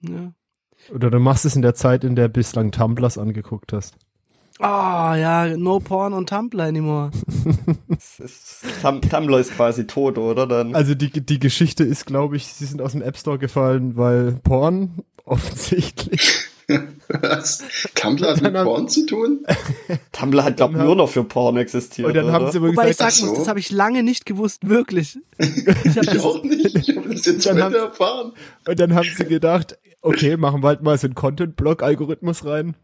Ja. 0.00 0.32
Oder 0.90 1.10
du 1.10 1.18
machst 1.18 1.44
es 1.44 1.56
in 1.56 1.62
der 1.62 1.74
Zeit, 1.74 2.04
in 2.04 2.16
der 2.16 2.28
bislang 2.28 2.72
Tumblers 2.72 3.18
angeguckt 3.18 3.72
hast. 3.72 3.96
Oh, 4.62 5.14
ja, 5.14 5.56
no 5.56 5.80
porn 5.80 6.12
on 6.12 6.24
Tumblr 6.26 6.62
anymore. 6.62 7.10
Ist, 8.18 8.64
Tum 8.80 9.00
Tumblr 9.00 9.38
ist 9.40 9.54
quasi 9.56 9.86
tot, 9.86 10.18
oder? 10.18 10.46
Dann, 10.46 10.74
Also 10.74 10.94
die, 10.94 11.10
die 11.10 11.38
Geschichte 11.40 11.82
ist, 11.84 12.06
glaube 12.06 12.36
ich, 12.36 12.46
sie 12.46 12.66
sind 12.66 12.80
aus 12.80 12.92
dem 12.92 13.02
App 13.02 13.16
Store 13.16 13.38
gefallen, 13.38 13.96
weil 13.96 14.32
Porn 14.44 15.02
offensichtlich. 15.24 16.44
Was? 17.08 17.62
Tumblr 17.96 18.28
hat 18.30 18.40
mit 18.40 18.54
Porn 18.54 18.88
zu 18.88 19.04
tun? 19.06 19.44
Tumblr 20.12 20.44
hat, 20.44 20.56
glaub 20.58 20.72
dann 20.72 20.84
nur 20.86 20.94
noch 20.96 21.08
für 21.08 21.24
Porn 21.24 21.56
existiert, 21.56 22.06
Und 22.08 22.14
dann 22.14 22.26
oder? 22.26 22.32
haben 22.34 22.50
sie 22.52 22.62
Wobei 22.62 22.84
ich 22.84 22.96
gesagt, 22.96 23.12
sagen 23.14 23.26
muss, 23.26 23.36
so. 23.38 23.42
das 23.42 23.48
habe 23.48 23.58
ich 23.58 23.70
lange 23.70 24.02
nicht 24.04 24.26
gewusst, 24.26 24.68
wirklich. 24.68 25.18
Ich 25.38 25.66
Ich 25.84 25.94
das, 25.94 26.24
auch 26.24 26.42
nicht. 26.44 26.76
Ich 26.76 26.96
habe 26.96 27.08
das 27.08 27.24
jetzt 27.26 27.50
heute 27.50 27.76
erfahren. 27.78 28.32
und 28.68 28.78
dann 28.80 28.94
haben 28.94 29.08
sie 29.16 29.24
gedacht, 29.24 29.76
okay, 30.02 30.36
machen 30.36 30.62
wir 30.62 30.68
halt 30.68 30.82
mal 30.82 30.96
so 30.98 31.08
einen 31.08 31.14
Content-Block-Algorithmus 31.14 32.44
rein, 32.44 32.74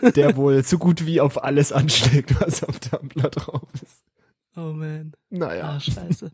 der 0.00 0.36
wohl 0.36 0.64
so 0.64 0.78
gut 0.78 1.06
wie 1.06 1.20
auf 1.20 1.42
alles 1.42 1.72
anschlägt, 1.72 2.40
was 2.40 2.64
auf 2.64 2.80
Tumblr 2.80 3.30
drauf 3.30 3.62
ist. 3.74 4.04
oh 4.56 4.72
man. 4.72 5.12
Naja. 5.30 5.74
Ah, 5.76 5.80
scheiße. 5.80 6.30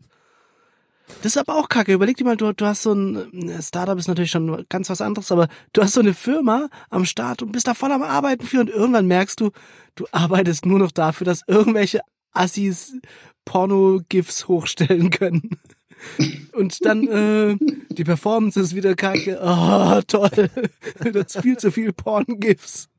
Das 1.21 1.35
ist 1.35 1.37
aber 1.37 1.55
auch 1.55 1.69
kacke. 1.69 1.93
Überleg 1.93 2.17
dir 2.17 2.23
mal, 2.23 2.37
du, 2.37 2.53
du 2.53 2.65
hast 2.65 2.83
so 2.83 2.93
ein 2.93 3.61
Startup 3.61 3.97
ist 3.97 4.07
natürlich 4.07 4.31
schon 4.31 4.65
ganz 4.69 4.89
was 4.89 5.01
anderes, 5.01 5.31
aber 5.31 5.49
du 5.73 5.81
hast 5.81 5.93
so 5.93 5.99
eine 5.99 6.13
Firma 6.13 6.69
am 6.89 7.05
Start 7.05 7.41
und 7.41 7.51
bist 7.51 7.67
da 7.67 7.73
voll 7.73 7.91
am 7.91 8.03
Arbeiten 8.03 8.45
für 8.45 8.61
und 8.61 8.69
irgendwann 8.69 9.07
merkst 9.07 9.39
du, 9.41 9.51
du 9.95 10.07
arbeitest 10.11 10.65
nur 10.65 10.79
noch 10.79 10.91
dafür, 10.91 11.25
dass 11.25 11.41
irgendwelche 11.47 12.01
Assis 12.31 12.93
Porno-GIFs 13.45 14.47
hochstellen 14.47 15.09
können. 15.09 15.59
Und 16.53 16.83
dann, 16.85 17.07
äh, 17.07 17.57
die 17.89 18.03
Performance 18.03 18.59
ist 18.59 18.75
wieder 18.75 18.95
kacke. 18.95 19.39
Oh, 19.43 20.01
toll. 20.07 20.49
Das 21.13 21.35
ist 21.35 21.41
viel 21.41 21.57
zu 21.57 21.71
viel 21.71 21.93
Porn-GIFs. 21.93 22.89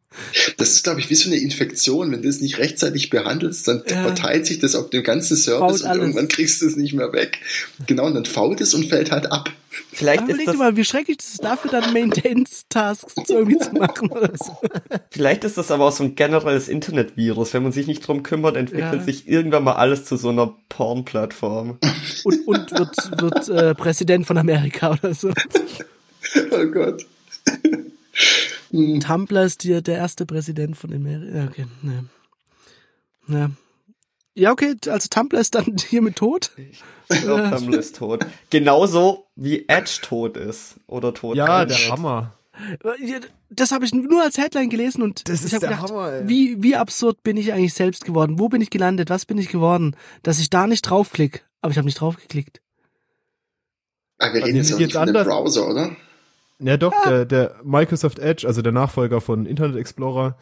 Das 0.57 0.71
ist, 0.71 0.85
glaube 0.85 1.01
ich, 1.01 1.11
wie 1.11 1.15
so 1.15 1.29
eine 1.31 1.39
Infektion. 1.39 2.11
Wenn 2.13 2.23
du 2.23 2.29
es 2.29 2.41
nicht 2.41 2.59
rechtzeitig 2.59 3.11
behandelst, 3.11 3.67
dann 3.69 3.83
Ja. 3.89 4.03
verteilt 4.03 4.47
sich 4.47 4.59
das 4.59 4.75
auf 4.75 4.91
dem 4.91 5.03
ganzen 5.03 5.37
Service 5.37 5.59
Fault 5.61 5.81
und 5.83 5.87
alles. 5.87 6.01
irgendwann 6.03 6.29
kriegst 6.29 6.63
du 6.63 6.67
es 6.67 6.77
nicht 6.77 6.93
mehr 6.95 7.13
weg. 7.13 7.39
Genau, 7.87 8.07
und 8.07 8.15
dann 8.15 8.25
fault 8.27 8.61
es 8.61 8.75
und 8.75 8.87
fällt 8.89 9.11
halt 9.11 9.31
ab. 9.33 9.51
Vielleicht 9.91 10.21
Aber 10.21 10.29
ist 10.29 10.35
überleg 10.35 10.47
das, 10.47 10.55
dir 10.55 10.59
mal, 10.59 10.77
wie 10.77 10.85
schrecklich 10.85 11.17
das 11.17 11.29
ist, 11.29 11.45
dafür 11.45 11.71
dann 11.71 11.93
Maintenance-Tasks 11.95 13.15
irgendwie 13.29 13.59
zu 13.59 13.73
machen 13.73 14.11
oder 14.11 14.31
so. 14.37 14.57
vielleicht 15.11 15.45
ist 15.45 15.57
das 15.57 15.71
aber 15.71 15.87
auch 15.87 15.93
so 15.93 16.05
ein 16.05 16.15
generelles 16.15 16.69
Internetvirus. 16.69 17.55
Wenn 17.55 17.63
man 17.63 17.73
sich 17.73 17.87
nicht 17.87 18.07
drum 18.07 18.23
kümmert, 18.23 18.57
entwickelt 18.57 18.93
Ja. 18.95 19.03
sich 19.03 19.27
irgendwann 19.29 19.65
mal 19.65 19.73
alles 19.75 20.05
zu 20.05 20.17
so 20.17 20.29
einer 20.29 20.55
Porn-Plattform. 20.69 21.79
Und, 22.25 22.47
und 22.47 22.71
wird, 22.73 23.21
wird 23.21 23.49
äh, 23.49 23.75
Präsident 23.75 24.27
von 24.27 24.37
Amerika 24.39 24.93
oder 24.93 25.15
so. 25.15 25.33
Oh 26.53 26.67
Gott. 26.67 27.05
Tumblr 28.73 29.43
ist 29.43 29.65
die, 29.65 29.83
der 29.83 29.97
erste 29.97 30.25
Präsident 30.27 30.77
von 30.77 30.93
Amerika. 30.93 31.39
Ja, 31.39 31.45
okay, 31.45 31.67
ne. 31.83 32.05
Ja. 33.29 33.51
Ja, 34.35 34.51
okay, 34.53 34.75
also 34.89 35.09
Tumblr 35.11 35.39
ist 35.39 35.55
dann 35.55 35.77
hiermit 35.89 36.17
tot. 36.17 36.53
Ich 36.57 36.83
glaube, 37.21 37.51
Tumblr 37.55 37.79
ist 37.79 37.97
tot. 37.97 38.25
Genauso 38.51 39.27
wie 39.37 39.69
Edge 39.69 39.99
tot 40.03 40.37
ist. 40.39 40.77
Oder 40.87 41.13
tot 41.13 41.37
Ja, 41.37 41.67
der. 41.67 41.77
Hammer. 41.91 42.35
Das 43.51 43.73
habe 43.73 43.85
ich 43.85 43.93
nur 43.95 44.23
als 44.23 44.39
Headline 44.39 44.71
gelesen 44.71 45.03
und 45.03 45.29
Das 45.29 45.41
ich 45.41 45.53
ist 45.53 45.63
der 45.63 45.71
gedacht, 45.71 45.91
Hammer, 45.91 46.13
ey. 46.13 46.29
wie, 46.29 46.63
wie 46.63 46.77
absurd 46.77 47.23
bin 47.23 47.37
ich 47.37 47.53
eigentlich 47.53 47.75
selbst 47.75 48.05
geworden? 48.05 48.39
Wo 48.39 48.49
bin 48.49 48.61
ich 48.63 48.71
gelandet? 48.71 49.11
Was 49.11 49.27
bin 49.27 49.37
ich 49.39 49.49
geworden? 49.49 49.97
Dass 50.23 50.39
ich 50.39 50.49
da 50.51 50.67
nicht 50.67 50.83
draufklick. 50.83 51.45
Aber 51.61 51.71
ich 51.73 51.77
habe 51.79 51.87
nicht 51.87 52.01
draufgeklickt. 52.01 52.61
Aber 54.19 54.33
wir 54.35 54.43
Also 54.43 54.47
reden 54.47 54.57
jetzt 54.57 54.79
jetzt 54.79 54.93
von 54.95 55.07
dem 55.07 55.17
anders. 55.17 55.27
Browser, 55.27 55.69
oder? 55.69 55.97
Ja 56.63 56.77
doch, 56.77 56.93
der, 57.05 57.25
der 57.25 57.57
Microsoft 57.65 58.19
Edge, 58.19 58.47
also 58.47 58.63
der 58.63 58.73
Nachfolger 58.73 59.21
von 59.21 59.47
Internet 59.47 59.77
Explorer, 59.77 60.37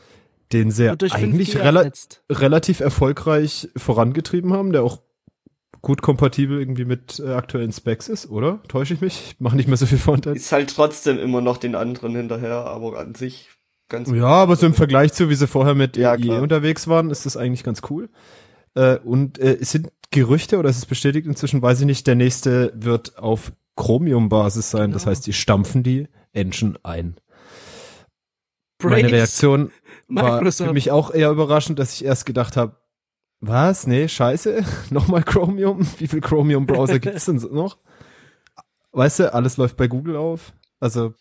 den 0.53 0.71
sie 0.71 0.97
durch 0.97 1.15
eigentlich 1.15 1.55
5G 1.55 1.63
rela 1.63 1.81
ersetzt. 1.81 2.23
relativ 2.31 2.81
erfolgreich 2.81 3.69
vorangetrieben 3.77 4.53
haben, 4.53 4.73
der 4.73 4.83
auch 4.83 5.01
gut 5.83 6.03
kompatibel 6.03 6.59
irgendwie 6.59 6.85
mit 6.85 7.21
äh, 7.25 7.33
aktuellen 7.33 7.73
Specs 7.73 8.09
ist, 8.09 8.29
oder? 8.31 8.61
Täusche 8.69 8.95
ich 8.95 9.01
mich? 9.01 9.33
Ich 9.33 9.41
mache 9.41 9.57
nicht 9.57 9.69
mehr 9.69 9.77
so 9.77 9.87
viel 9.87 9.99
Frontend. 9.99 10.37
Ist 10.37 10.53
halt 10.53 10.75
trotzdem 10.75 11.19
immer 11.19 11.41
noch 11.41 11.57
den 11.57 11.75
anderen 11.75 12.15
hinterher, 12.15 12.67
aber 12.67 12.99
an 12.99 13.15
sich 13.15 13.49
ganz 13.89 14.11
Ja, 14.11 14.27
aber 14.27 14.57
so 14.57 14.67
im 14.67 14.75
Vergleich 14.75 15.13
zu, 15.13 15.31
wie 15.31 15.35
sie 15.35 15.47
vorher 15.47 15.75
mit 15.75 15.97
Ja, 15.97 16.15
IE 16.15 16.23
klar. 16.23 16.43
unterwegs 16.43 16.87
waren, 16.89 17.11
ist 17.11 17.25
das 17.27 17.37
eigentlich 17.37 17.65
ganz 17.65 17.81
cool. 17.89 18.11
Äh, 18.75 18.99
und 18.99 19.39
äh, 19.39 19.57
es 19.61 19.71
sind 19.73 19.89
Gerüchte 20.11 20.59
oder 20.59 20.69
ist 20.69 20.79
es 20.79 20.87
bestätigt 20.87 21.27
inzwischen, 21.27 21.63
weiß 21.63 21.81
ich 21.81 21.87
nicht, 21.87 22.07
der 22.07 22.15
nächste 22.17 22.73
wird 22.75 23.17
auf 23.19 23.53
Chromium-Basis 23.77 24.71
sein. 24.71 24.93
Das 24.93 25.03
Genau. 25.03 25.11
heißt, 25.13 25.27
die 25.27 25.33
stampfen 25.33 25.83
die 25.83 26.09
Engine 26.33 26.79
ein. 26.83 27.17
Brace. 28.79 28.91
Meine 28.91 29.13
Reaktion 29.13 29.73
war 30.09 30.37
Microsoft. 30.37 30.69
für 30.69 30.75
mich 30.75 30.91
auch 30.91 31.11
eher 31.13 31.31
überraschend, 31.31 31.79
dass 31.79 31.95
ich 31.95 32.05
erst 32.05 32.27
gedacht 32.27 32.57
habe, 32.57 32.77
was? 33.41 33.87
Nee, 33.87 34.09
scheiße. 34.09 34.65
Nochmal 34.91 35.23
Chromium? 35.23 35.87
Wie 35.99 36.09
viel 36.09 36.21
Chromium-Browser 36.21 36.99
gibt's 36.99 37.25
denn 37.27 37.39
so 37.39 37.49
noch? 37.49 37.79
Weißt 38.93 39.21
du, 39.21 39.33
alles 39.35 39.57
läuft 39.57 39.77
bei 39.77 39.87
Google 39.89 40.17
auf. 40.17 40.53
Also, 40.81 41.15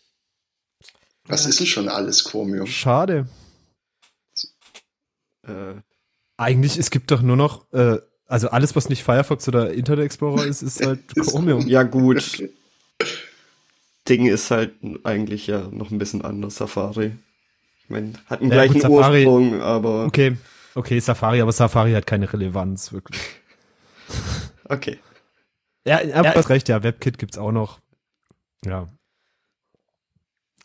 Was 1.24 1.46
ist 1.46 1.60
denn 1.60 1.66
schon 1.66 1.88
alles 1.88 2.24
Chromium? 2.24 2.66
schade. 2.66 3.28
Äh, 5.46 5.74
Eigentlich, 6.36 6.78
es 6.78 6.90
gibt 6.90 7.10
doch 7.10 7.20
nur 7.22 7.36
noch, 7.36 7.70
äh, 7.72 7.98
also 8.30 8.48
alles, 8.50 8.74
was 8.76 8.88
nicht 8.88 9.02
Firefox 9.04 9.46
oder 9.48 9.72
Internet 9.72 10.04
Explorer 10.06 10.44
ist, 10.46 10.62
ist 10.62 10.84
halt 10.84 11.00
Chromium. 11.16 11.66
ja, 11.68 11.82
gut. 11.82 12.42
Ding 14.08 14.26
ist 14.26 14.50
halt 14.50 14.72
eigentlich 15.04 15.46
ja 15.46 15.68
noch 15.70 15.90
ein 15.90 15.98
bisschen 15.98 16.22
anders, 16.22 16.56
Safari. 16.56 17.12
Ich 17.84 17.90
meine, 17.90 18.12
hat 18.26 18.40
einen 18.40 18.50
Ja, 18.50 18.56
gleichen 18.56 18.74
gut, 18.74 18.82
Safari- 18.82 19.26
Ursprung, 19.26 19.60
aber 19.60 20.06
Okay, 20.06 20.36
okay, 20.74 20.98
Safari, 21.00 21.40
aber 21.40 21.52
Safari 21.52 21.92
hat 21.92 22.06
keine 22.06 22.32
Relevanz, 22.32 22.92
wirklich. 22.92 23.20
okay. 24.64 24.98
Ja, 25.86 25.98
aber 26.14 26.30
du 26.30 26.36
hast 26.38 26.48
recht, 26.50 26.68
ja, 26.68 26.82
WebKit 26.82 27.18
gibt's 27.18 27.38
auch 27.38 27.52
noch. 27.52 27.78
Ja. 28.64 28.88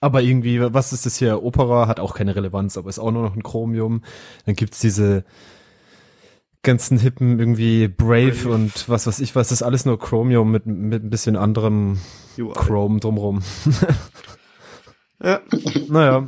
Aber 0.02 0.22
irgendwie, 0.22 0.62
was 0.62 0.92
ist 0.94 1.06
das 1.06 1.16
hier? 1.18 1.42
Opera 1.42 1.88
hat 1.88 2.00
auch 2.00 2.14
keine 2.16 2.36
Relevanz, 2.36 2.78
aber 2.78 2.90
ist 2.90 3.00
auch 3.00 3.12
nur 3.12 3.24
noch 3.24 3.36
ein 3.36 3.44
Chromium. 3.44 4.04
Dann 4.46 4.56
gibt's 4.56 4.80
diese 4.80 5.24
ganzen 6.66 6.98
hippen 6.98 7.40
irgendwie 7.40 7.88
Brave, 7.88 8.32
Brave. 8.32 8.50
und 8.50 8.90
was 8.90 9.08
weiß 9.08 9.20
ich 9.20 9.36
was, 9.36 9.48
das 9.48 9.62
ist 9.62 9.64
alles 9.64 9.86
nur 9.86 9.98
Chromium 9.98 10.52
mit, 10.52 10.66
mit 10.66 11.04
ein 11.04 11.10
bisschen 11.10 11.38
anderem 11.38 12.00
UI. 12.38 12.54
Chrome 12.54 13.00
drumrum. 13.00 13.42
Ja, 15.24 15.40
naja, 15.88 16.28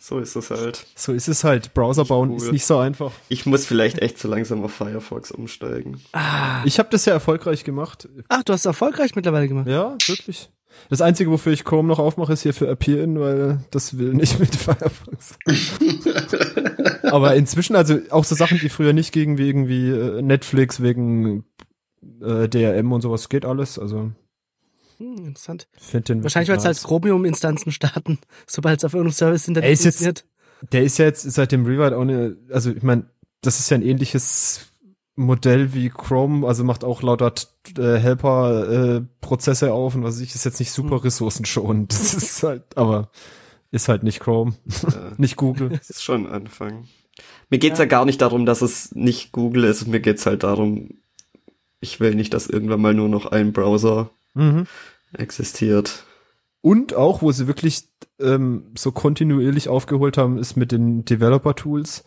so 0.00 0.20
ist 0.20 0.36
es 0.36 0.50
halt. 0.50 0.86
so 0.94 1.12
ist 1.12 1.26
es 1.26 1.42
halt. 1.42 1.74
Browser 1.74 2.04
bauen 2.04 2.30
cool. 2.30 2.36
ist 2.36 2.52
nicht 2.52 2.64
so 2.64 2.78
einfach. 2.78 3.10
Ich 3.28 3.44
muss 3.44 3.66
vielleicht 3.66 3.98
echt 3.98 4.18
so 4.18 4.28
langsam 4.28 4.62
auf 4.62 4.72
Firefox 4.72 5.32
umsteigen. 5.32 6.00
Ah. 6.12 6.62
Ich 6.64 6.78
habe 6.78 6.88
das 6.90 7.04
ja 7.04 7.12
erfolgreich 7.12 7.64
gemacht. 7.64 8.08
Ach, 8.28 8.44
du 8.44 8.52
hast 8.52 8.60
es 8.60 8.66
erfolgreich 8.66 9.16
mittlerweile 9.16 9.48
gemacht. 9.48 9.66
Ja, 9.66 9.96
wirklich. 10.06 10.48
Das 10.88 11.00
Einzige, 11.00 11.30
wofür 11.30 11.52
ich 11.52 11.64
Chrome 11.64 11.88
noch 11.88 11.98
aufmache, 11.98 12.32
ist 12.32 12.42
hier 12.42 12.54
für 12.54 12.68
Appear-In, 12.70 13.18
weil 13.18 13.60
das 13.70 13.98
will 13.98 14.14
nicht 14.14 14.38
mit 14.40 14.54
Firefox. 14.56 15.36
Aber 17.02 17.34
inzwischen, 17.36 17.76
also 17.76 17.98
auch 18.10 18.24
so 18.24 18.34
Sachen, 18.34 18.58
die 18.58 18.68
früher 18.68 18.92
nicht 18.92 19.12
gingen, 19.12 19.38
wie 19.38 19.48
irgendwie 19.48 19.88
äh, 19.90 20.22
Netflix 20.22 20.80
wegen 20.82 21.44
äh, 22.20 22.48
DRM 22.48 22.92
und 22.92 23.00
sowas, 23.00 23.28
geht 23.28 23.44
alles. 23.44 23.78
Also 23.78 24.12
Hm, 24.98 25.26
interessant. 25.26 25.68
Wahrscheinlich, 25.92 26.48
weil 26.48 26.56
es 26.56 26.64
nice. 26.64 26.82
Chromium-Instanzen 26.84 27.70
starten, 27.70 28.18
sobald 28.46 28.78
es 28.78 28.84
auf 28.84 28.94
irgendeinem 28.94 29.12
Service 29.14 29.46
Internet 29.48 29.66
Ey, 29.68 29.72
ist 29.74 29.84
jetzt- 29.84 29.98
funktioniert. 30.02 30.24
Der 30.72 30.84
ist 30.84 30.96
ja 30.96 31.04
jetzt 31.04 31.22
seit 31.30 31.52
dem 31.52 31.66
Rewrite 31.66 31.96
auch 31.98 32.00
eine, 32.00 32.34
also 32.50 32.70
ich 32.70 32.82
meine, 32.82 33.04
das 33.42 33.60
ist 33.60 33.68
ja 33.70 33.76
ein 33.76 33.82
ähnliches 33.82 34.68
Modell 35.16 35.72
wie 35.72 35.88
Chrome, 35.88 36.46
also 36.46 36.62
macht 36.62 36.84
auch 36.84 37.02
lauter 37.02 37.32
äh, 37.78 37.96
Helper 37.96 38.96
äh, 38.96 39.02
Prozesse 39.22 39.72
auf 39.72 39.94
und 39.94 40.02
was 40.04 40.16
weiß 40.16 40.20
ich, 40.22 40.34
ist 40.34 40.44
jetzt 40.44 40.60
nicht 40.60 40.70
super 40.72 40.96
Hm. 40.96 41.02
ressourcenschonend. 41.02 41.92
Das 41.92 42.14
ist 42.14 42.42
halt, 42.42 42.64
aber 42.76 43.10
ist 43.70 43.88
halt 43.88 44.02
nicht 44.02 44.20
Chrome, 44.20 44.54
Äh, 44.86 45.12
nicht 45.16 45.36
Google. 45.36 45.70
das 45.70 45.90
ist 45.90 46.02
schon 46.04 46.26
ein 46.26 46.32
Anfang. 46.32 46.86
Mir 47.48 47.58
geht's 47.58 47.78
ja. 47.78 47.86
gar 47.86 48.04
nicht 48.04 48.20
darum, 48.20 48.44
dass 48.44 48.60
es 48.62 48.94
nicht 48.94 49.32
Google 49.32 49.64
ist. 49.64 49.86
Mir 49.86 50.00
geht's 50.00 50.26
halt 50.26 50.42
darum, 50.42 50.90
ich 51.80 51.98
will 51.98 52.14
nicht, 52.14 52.34
dass 52.34 52.46
irgendwann 52.46 52.80
mal 52.82 52.94
nur 52.94 53.08
noch 53.08 53.26
ein 53.26 53.52
Browser 53.52 54.10
Mhm. 54.34 54.66
existiert. 55.16 56.04
Und 56.60 56.94
auch, 56.94 57.22
wo 57.22 57.32
sie 57.32 57.46
wirklich 57.46 57.84
ähm, 58.20 58.72
so 58.76 58.92
kontinuierlich 58.92 59.68
aufgeholt 59.68 60.18
haben, 60.18 60.36
ist 60.36 60.56
mit 60.56 60.72
den 60.72 61.04
Developer-Tools. 61.06 62.04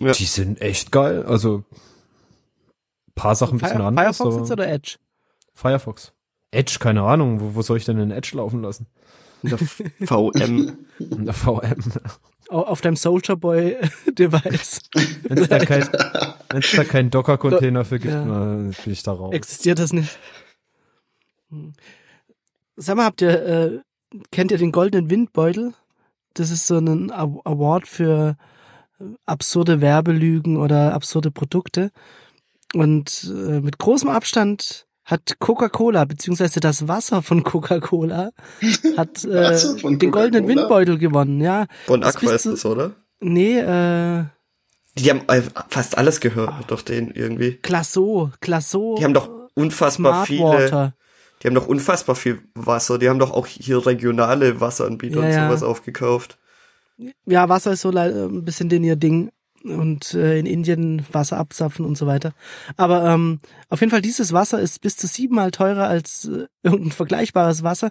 Ja. 0.00 0.12
Die 0.12 0.24
sind 0.24 0.60
echt 0.60 0.92
geil. 0.92 1.24
Also 1.24 1.64
paar 3.14 3.34
Sachen 3.34 3.56
ein 3.56 3.58
bisschen 3.58 3.76
Fire, 3.78 3.86
anders. 3.88 4.16
Firefox 4.16 4.36
jetzt 4.36 4.50
oder 4.52 4.68
Edge? 4.68 4.96
Firefox. 5.54 6.12
Edge, 6.50 6.76
keine 6.80 7.02
Ahnung. 7.02 7.40
Wo, 7.40 7.54
wo 7.56 7.62
soll 7.62 7.76
ich 7.78 7.84
denn 7.84 7.98
in 7.98 8.10
Edge 8.10 8.30
laufen 8.36 8.62
lassen? 8.62 8.86
In 9.42 9.50
der 9.50 9.58
VM. 9.58 10.78
In 10.98 11.24
der 11.26 11.34
VM. 11.34 11.82
Au- 12.48 12.62
Auf 12.62 12.80
deinem 12.80 12.96
Soldier 12.96 13.36
Boy 13.36 13.76
Device 14.06 14.80
Wenn 15.24 15.38
es 15.38 15.48
da 15.48 15.58
kein, 15.64 15.82
wenn's 16.50 16.72
da 16.72 16.84
keinen 16.84 17.10
Docker-Container 17.10 17.84
für 17.84 17.98
gibt, 17.98 18.14
Ja. 18.14 18.24
na, 18.24 18.54
bin 18.56 18.92
ich 18.92 19.02
da 19.02 19.12
raus. 19.12 19.34
existiert 19.34 19.78
das 19.78 19.92
nicht. 19.92 20.18
Hm. 21.50 21.72
Sag 22.76 22.96
mal, 22.96 23.04
habt 23.04 23.20
ihr, 23.22 23.30
äh, 23.46 23.78
kennt 24.30 24.50
ihr 24.52 24.58
den 24.58 24.72
goldenen 24.72 25.10
Windbeutel? 25.10 25.74
Das 26.34 26.50
ist 26.50 26.66
so 26.66 26.78
ein 26.78 27.10
Aw- 27.12 27.40
Award 27.44 27.86
für 27.86 28.36
absurde 29.26 29.80
Werbelügen 29.80 30.56
oder 30.56 30.94
absurde 30.94 31.30
Produkte. 31.30 31.90
Und 32.74 33.30
äh, 33.34 33.60
mit 33.60 33.78
großem 33.78 34.08
Abstand 34.10 34.86
hat 35.04 35.36
Coca-Cola, 35.38 36.04
beziehungsweise 36.04 36.60
das 36.60 36.86
Wasser 36.86 37.22
von 37.22 37.42
Coca-Cola, 37.42 38.30
hat 38.96 39.24
äh, 39.24 39.56
von 39.80 39.98
den 39.98 40.10
goldenen? 40.10 40.46
Windbeutel 40.48 40.98
gewonnen. 40.98 41.40
Ja, 41.40 41.66
Bon 41.86 42.00
Das 42.00 42.16
Aqua 42.16 42.32
ist 42.32 42.44
das, 42.46 42.66
oder? 42.66 42.92
nee, 43.20 43.58
äh, 43.58 44.24
Die 44.98 45.10
haben 45.10 45.22
äh, 45.28 45.42
fast 45.68 45.96
alles 45.96 46.20
gehört, 46.20 46.52
durch 46.70 46.84
den 46.84 47.10
irgendwie. 47.10 47.52
Classo, 47.56 48.30
Classo. 48.40 48.96
Die 48.98 49.04
haben 49.04 49.14
doch 49.14 49.30
unfassbar 49.54 50.26
viele, 50.26 50.40
Smartwater. 50.40 50.94
die 51.42 51.46
haben 51.48 51.54
doch 51.54 51.66
unfassbar 51.68 52.14
viel 52.14 52.42
Wasser. 52.54 52.98
Die 52.98 53.08
haben 53.08 53.18
doch 53.18 53.30
auch 53.30 53.46
hier 53.46 53.86
regionale 53.86 54.60
Wasseranbieter 54.60 55.20
Ja, 55.20 55.26
und 55.26 55.32
ja. 55.32 55.48
sowas 55.48 55.62
aufgekauft. 55.62 56.38
Ja, 57.26 57.48
Wasser 57.48 57.72
ist 57.72 57.82
so 57.82 57.92
äh, 57.92 58.26
ein 58.26 58.44
bisschen 58.44 58.68
den 58.68 58.84
ihr 58.84 58.96
Ding 58.96 59.30
und 59.64 60.14
äh, 60.14 60.38
in 60.38 60.46
Indien 60.46 61.04
Wasser 61.12 61.36
abzapfen 61.36 61.84
und 61.84 61.96
so 61.96 62.06
weiter. 62.06 62.32
Aber 62.76 63.04
ähm, 63.06 63.40
auf 63.68 63.80
jeden 63.80 63.90
Fall 63.90 64.02
dieses 64.02 64.32
Wasser 64.32 64.60
ist 64.60 64.80
bis 64.80 64.96
zu 64.96 65.06
siebenmal 65.06 65.50
teurer 65.50 65.88
als 65.88 66.24
äh, 66.26 66.46
irgendein 66.62 66.92
vergleichbares 66.92 67.62
Wasser 67.62 67.90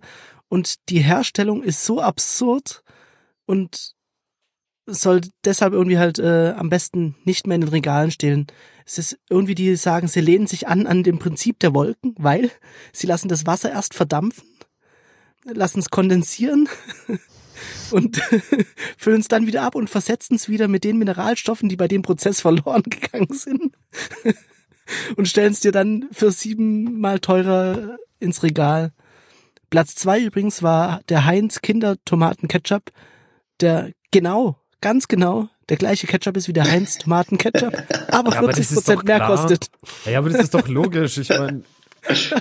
und 0.49 0.89
die 0.89 0.99
Herstellung 0.99 1.63
ist 1.63 1.85
so 1.85 2.01
absurd 2.01 2.83
und 3.45 3.93
soll 4.85 5.21
deshalb 5.43 5.73
irgendwie 5.73 5.97
halt 5.97 6.19
äh, 6.19 6.53
am 6.55 6.69
besten 6.69 7.15
nicht 7.25 7.45
mehr 7.45 7.55
in 7.55 7.61
den 7.61 7.69
Regalen 7.69 8.11
stehen. 8.11 8.47
Es 8.85 8.97
ist 8.97 9.19
irgendwie, 9.29 9.55
die 9.55 9.75
sagen, 9.75 10.07
sie 10.07 10.21
lehnen 10.21 10.47
sich 10.47 10.67
an 10.67 10.87
an 10.87 11.03
dem 11.03 11.19
Prinzip 11.19 11.59
der 11.59 11.73
Wolken, 11.73 12.15
weil 12.17 12.51
sie 12.93 13.07
lassen 13.07 13.27
das 13.27 13.45
Wasser 13.45 13.69
erst 13.69 13.93
verdampfen, 13.93 14.47
lassen 15.43 15.79
es 15.79 15.89
kondensieren 15.89 16.69
und 17.91 18.17
füllen 18.97 19.21
es 19.21 19.27
dann 19.27 19.47
wieder 19.47 19.63
ab 19.63 19.75
und 19.75 19.89
versetzen 19.89 20.35
es 20.35 20.49
wieder 20.49 20.67
mit 20.67 20.83
den 20.83 20.97
Mineralstoffen, 20.97 21.69
die 21.69 21.75
bei 21.75 21.87
dem 21.87 22.01
Prozess 22.01 22.41
verloren 22.41 22.83
gegangen 22.89 23.33
sind. 23.33 23.75
und 25.15 25.27
stellen 25.27 25.51
es 25.53 25.59
dir 25.59 25.71
dann 25.71 26.05
für 26.11 26.31
siebenmal 26.31 27.19
teurer 27.19 27.97
ins 28.19 28.43
Regal. 28.43 28.91
Platz 29.69 29.95
zwei 29.95 30.21
übrigens 30.21 30.63
war 30.63 31.01
der 31.09 31.25
Heinz 31.25 31.61
Kinder 31.61 31.97
Tomaten 32.05 32.47
Ketchup, 32.47 32.91
der 33.59 33.91
genau, 34.11 34.57
ganz 34.81 35.07
genau 35.07 35.49
der 35.69 35.77
gleiche 35.77 36.07
Ketchup 36.07 36.37
ist 36.37 36.47
wie 36.47 36.53
der 36.53 36.69
Heinz 36.69 36.97
Tomaten 36.97 37.37
Ketchup, 37.37 37.73
aber 38.09 38.31
Ja, 38.31 38.39
aber 38.39 38.53
40 38.53 38.73
Prozent 38.75 39.03
mehr 39.03 39.17
klar. 39.17 39.35
kostet. 39.35 39.67
Ja, 40.05 40.19
aber 40.19 40.29
das 40.29 40.43
ist 40.43 40.53
doch 40.53 40.67
logisch. 40.67 41.17
Ich 41.17 41.29
meine, 41.29 41.63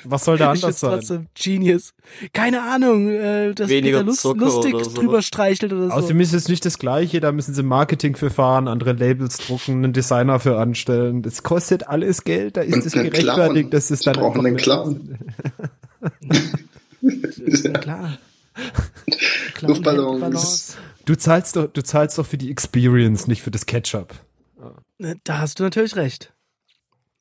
was 0.04 0.24
soll 0.24 0.38
da 0.38 0.50
anders 0.52 0.80
sein? 0.80 0.90
trotzdem 0.90 1.26
Genius. 1.34 1.94
Keine 2.32 2.62
Ahnung, 2.62 3.08
äh, 3.10 3.54
dass 3.54 3.68
Weniger 3.68 3.98
Peter 3.98 4.06
Lust, 4.06 4.24
lustig 4.24 4.74
so. 4.84 4.90
drüber 4.92 5.22
streichelt 5.22 5.72
oder 5.72 5.88
so. 5.88 5.92
Außerdem 5.92 6.20
ist 6.20 6.32
es 6.34 6.48
nicht 6.48 6.64
das 6.64 6.78
Gleiche, 6.78 7.20
da 7.20 7.32
müssen 7.32 7.54
sie 7.54 7.62
Marketing 7.62 8.16
für 8.16 8.30
fahren, 8.30 8.68
andere 8.68 8.92
Labels 8.92 9.38
drucken, 9.38 9.84
einen 9.84 9.92
Designer 9.92 10.40
für 10.40 10.58
anstellen. 10.58 11.22
Das 11.22 11.42
kostet 11.42 11.88
alles 11.88 12.24
Geld, 12.24 12.56
da 12.56 12.62
ist 12.62 12.74
Und 12.74 12.86
es 12.86 12.92
gerechtfertigt, 12.92 13.72
dass 13.72 13.90
es 13.90 14.00
Die 14.00 14.04
dann 14.06 14.14
brauchen 14.14 14.46
einfach 14.46 14.46
einen 14.46 14.56
Clown. 14.56 15.18
ist 17.44 17.64
ja 17.64 17.72
klar. 17.72 18.18
Clown 19.54 19.70
Luftballons. 19.70 20.76
Du 21.04 21.14
zahlst 21.14 21.56
doch, 21.56 21.66
du 21.66 21.82
zahlst 21.82 22.18
doch 22.18 22.26
für 22.26 22.38
die 22.38 22.50
Experience, 22.50 23.26
nicht 23.28 23.42
für 23.42 23.50
das 23.50 23.66
Ketchup. 23.66 24.14
Ne, 24.98 25.16
Da 25.24 25.38
hast 25.38 25.60
du 25.60 25.64
natürlich 25.64 25.96
recht. 25.96 26.32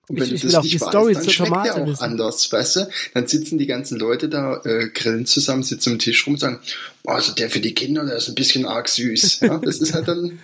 Und 0.07 0.17
wenn 0.19 0.23
Ich- 0.23 0.29
du 0.29 0.35
ich 0.35 0.41
das 0.43 0.51
will 0.51 0.55
auch 0.57 0.63
nicht 0.63 0.73
die 0.75 0.81
weißt, 0.81 0.91
Story 0.91 1.13
dann 1.13 1.23
zur 1.23 1.33
schmeckt 1.33 1.49
Tomate 1.51 1.73
der 1.73 1.83
auch 1.83 1.87
wissen. 1.87 2.03
anders, 2.03 2.51
weißt 2.51 2.75
du? 2.75 2.89
Dann 3.15 3.27
sitzen 3.27 3.57
die 3.57 3.65
ganzen 3.65 3.97
Leute 3.99 4.29
da, 4.29 4.61
äh, 4.63 4.89
grillen 4.93 5.25
zusammen, 5.25 5.63
sitzen 5.63 5.93
am 5.93 5.99
Tisch 5.99 6.25
rum 6.27 6.33
und 6.35 6.39
sagen, 6.39 6.59
boah, 7.03 7.15
also 7.15 7.33
der 7.33 7.49
für 7.49 7.59
die 7.59 7.73
Kinder, 7.73 8.05
der 8.05 8.15
ist 8.17 8.27
ein 8.29 8.35
bisschen 8.35 8.65
arg 8.65 8.87
süß. 8.87 9.39
Ja, 9.41 9.57
das 9.57 9.77
ist 9.79 9.93
halt 9.93 10.07
dann 10.07 10.39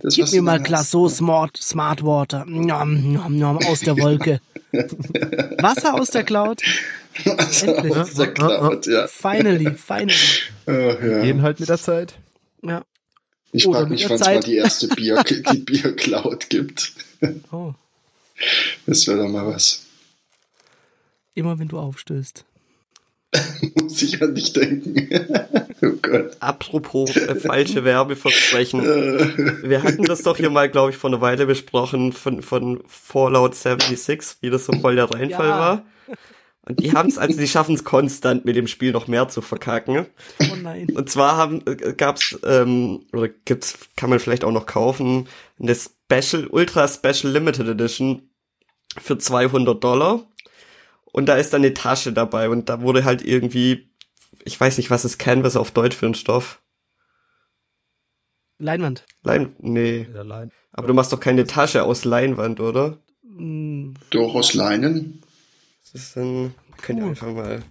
das, 0.00 0.14
Gib 0.14 0.24
was 0.24 0.32
mir 0.32 0.42
mal 0.42 0.58
hast. 0.60 0.66
Classo 0.66 1.08
Smart, 1.08 1.56
Smart 1.58 2.02
Water. 2.04 2.44
Nom, 2.46 3.12
nom, 3.12 3.36
nom, 3.36 3.58
aus 3.66 3.80
der 3.80 3.98
Wolke. 3.98 4.40
Wasser 5.60 5.94
aus 5.94 6.10
der 6.10 6.24
Cloud. 6.24 6.62
Endlich. 7.24 7.96
aus 7.96 8.14
der 8.14 8.32
Cloud, 8.32 8.86
ja. 8.86 9.06
Finally, 9.08 9.74
finally. 9.74 10.14
Ach, 10.66 11.02
ja. 11.02 11.22
Gehen 11.22 11.42
halt 11.42 11.58
mit 11.60 11.68
der 11.68 11.78
Zeit. 11.78 12.14
Ja. 12.62 12.84
Ich 13.52 13.64
frage 13.64 13.90
mich, 13.90 14.04
wann 14.08 14.16
es 14.16 14.20
mal 14.20 14.40
die 14.40 14.56
erste 14.56 14.88
Bier, 14.88 15.22
die 15.24 15.58
Bier-Cloud 15.58 16.48
gibt. 16.50 16.92
Oh. 17.50 17.72
Das 18.86 19.06
wäre 19.06 19.18
doch 19.18 19.28
mal 19.28 19.46
was. 19.46 19.84
Immer 21.34 21.58
wenn 21.58 21.68
du 21.68 21.78
aufstößt. 21.78 22.44
Muss 23.82 24.00
ich 24.02 24.22
an 24.22 24.34
dich 24.34 24.52
denken. 24.54 25.08
oh 25.82 25.90
Gott. 26.00 26.36
Apropos 26.40 27.14
äh, 27.14 27.34
falsche 27.34 27.84
Werbeversprechen. 27.84 28.80
Äh, 28.82 29.68
Wir 29.68 29.82
hatten 29.82 30.04
das 30.04 30.22
doch 30.22 30.36
hier 30.38 30.50
mal, 30.50 30.70
glaube 30.70 30.90
ich, 30.92 30.96
vor 30.96 31.10
einer 31.10 31.20
Weile 31.20 31.44
besprochen 31.46 32.12
von, 32.12 32.42
von 32.42 32.82
Fallout 32.86 33.54
76, 33.54 34.38
wie 34.40 34.50
das 34.50 34.64
so 34.64 34.72
voll 34.80 34.96
der 34.96 35.10
Reinfall 35.10 35.48
Ja. 35.48 35.58
war. 35.58 35.84
Und 36.62 36.80
die 36.80 36.92
haben 36.92 37.08
es, 37.08 37.16
also 37.18 37.38
die 37.38 37.48
schaffen 37.48 37.74
es 37.74 37.84
konstant 37.84 38.44
mit 38.44 38.54
dem 38.56 38.66
Spiel 38.66 38.92
noch 38.92 39.08
mehr 39.08 39.28
zu 39.28 39.40
verkacken. 39.42 40.06
Oh 40.50 40.56
nein. 40.62 40.88
Und 40.94 41.08
zwar 41.08 41.36
haben, 41.36 41.62
äh, 41.66 41.92
gab's, 41.94 42.38
ähm, 42.44 43.06
oder 43.12 43.28
gibt's, 43.44 43.78
kann 43.96 44.10
man 44.10 44.18
vielleicht 44.20 44.44
auch 44.44 44.52
noch 44.52 44.66
kaufen, 44.66 45.28
eine 45.60 45.74
Special, 45.74 46.46
Ultra 46.46 46.86
Special 46.88 47.32
Limited 47.32 47.68
Edition 47.68 48.27
für 48.96 49.18
200 49.18 49.82
Dollar. 49.82 50.24
Und 51.12 51.26
da 51.26 51.36
ist 51.36 51.52
dann 51.52 51.62
eine 51.62 51.74
Tasche 51.74 52.12
dabei 52.12 52.48
und 52.48 52.68
da 52.68 52.80
wurde 52.80 53.04
halt 53.04 53.24
irgendwie, 53.24 53.90
ich 54.44 54.60
weiß 54.60 54.76
nicht, 54.76 54.90
was 54.90 55.04
ist 55.04 55.18
Canvas 55.18 55.56
auf 55.56 55.70
Deutsch 55.70 55.96
für 55.96 56.06
ein 56.06 56.14
Stoff? 56.14 56.60
Leinwand. 58.58 59.04
Lein, 59.22 59.54
nee. 59.58 60.08
Allein. 60.16 60.50
Aber 60.72 60.86
du 60.88 60.94
machst 60.94 61.12
doch 61.12 61.20
keine 61.20 61.46
Tasche 61.46 61.84
aus 61.84 62.04
Leinwand, 62.04 62.60
oder? 62.60 62.98
Hm, 63.22 63.94
Doch 64.10 64.34
aus 64.34 64.54
Leinen. 64.54 65.22
Das 65.92 66.02
ist 66.02 66.16
dann, 66.16 66.54
könnt 66.82 67.00
ihr 67.00 67.06
einfach 67.06 67.32
mal, 67.32 67.62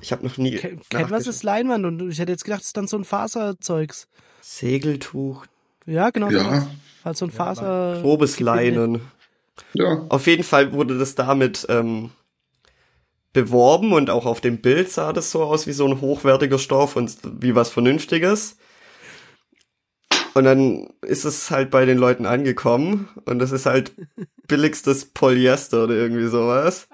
ich 0.00 0.12
habe 0.12 0.26
noch 0.26 0.36
nie 0.36 0.58
Canvas 0.90 1.26
ist 1.26 1.42
Leinwand 1.42 1.86
und 1.86 2.10
ich 2.10 2.18
hätte 2.18 2.32
jetzt 2.32 2.44
gedacht, 2.44 2.60
es 2.62 2.68
ist 2.68 2.76
dann 2.76 2.88
so 2.88 2.98
ein 2.98 3.04
Faserzeugs. 3.04 4.08
Segeltuch, 4.42 5.46
Ja, 5.86 6.10
genau. 6.10 6.30
Ja. 6.30 6.68
Halt 7.04 7.16
so 7.16 7.24
ein 7.24 7.30
Faser. 7.30 8.00
Probesleinen. 8.02 9.00
Ja. 9.74 10.06
Auf 10.08 10.26
jeden 10.26 10.44
Fall 10.44 10.72
wurde 10.72 10.98
das 10.98 11.14
damit 11.14 11.66
ähm, 11.68 12.10
beworben 13.32 13.92
und 13.92 14.10
auch 14.10 14.26
auf 14.26 14.40
dem 14.40 14.60
Bild 14.62 14.90
sah 14.90 15.12
das 15.12 15.30
so 15.30 15.42
aus 15.42 15.66
wie 15.66 15.72
so 15.72 15.86
ein 15.86 16.00
hochwertiger 16.00 16.58
Stoff 16.58 16.96
und 16.96 17.16
wie 17.40 17.54
was 17.54 17.70
Vernünftiges. 17.70 18.56
Und 20.34 20.44
dann 20.44 20.90
ist 21.02 21.24
es 21.24 21.50
halt 21.50 21.70
bei 21.70 21.86
den 21.86 21.98
Leuten 21.98 22.26
angekommen 22.26 23.08
und 23.24 23.38
das 23.38 23.52
ist 23.52 23.66
halt 23.66 23.92
billigstes 24.48 25.06
Polyester 25.06 25.84
oder 25.84 25.94
irgendwie 25.94 26.28
sowas. 26.28 26.88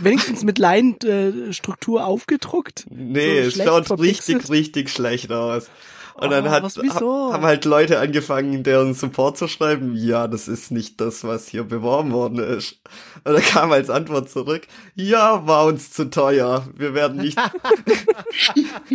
Wenigstens 0.00 0.42
mit 0.42 0.58
Leinstruktur 0.58 2.04
aufgedruckt. 2.06 2.84
Nee, 2.90 3.42
So 3.44 3.48
es 3.48 3.64
schaut 3.64 3.86
verpixelt. 3.86 4.38
richtig, 4.38 4.50
richtig 4.50 4.90
schlecht 4.90 5.32
aus. 5.32 5.68
Und 6.14 6.28
Oh, 6.28 6.30
dann 6.30 6.48
hat, 6.48 6.62
was, 6.62 6.76
haben 6.76 7.44
halt 7.44 7.64
Leute 7.64 7.98
angefangen, 7.98 8.62
deren 8.62 8.94
Support 8.94 9.36
zu 9.36 9.48
schreiben, 9.48 9.96
ja, 9.96 10.28
das 10.28 10.46
ist 10.46 10.70
nicht 10.70 11.00
das, 11.00 11.24
was 11.24 11.48
hier 11.48 11.64
beworben 11.64 12.12
worden 12.12 12.38
ist. 12.38 12.78
Und 13.24 13.34
da 13.34 13.40
kam 13.40 13.72
als 13.72 13.90
Antwort 13.90 14.30
zurück, 14.30 14.62
ja, 14.94 15.44
war 15.46 15.66
uns 15.66 15.90
zu 15.90 16.10
teuer. 16.10 16.68
Wir 16.76 16.94
werden 16.94 17.20
nicht, 17.20 17.36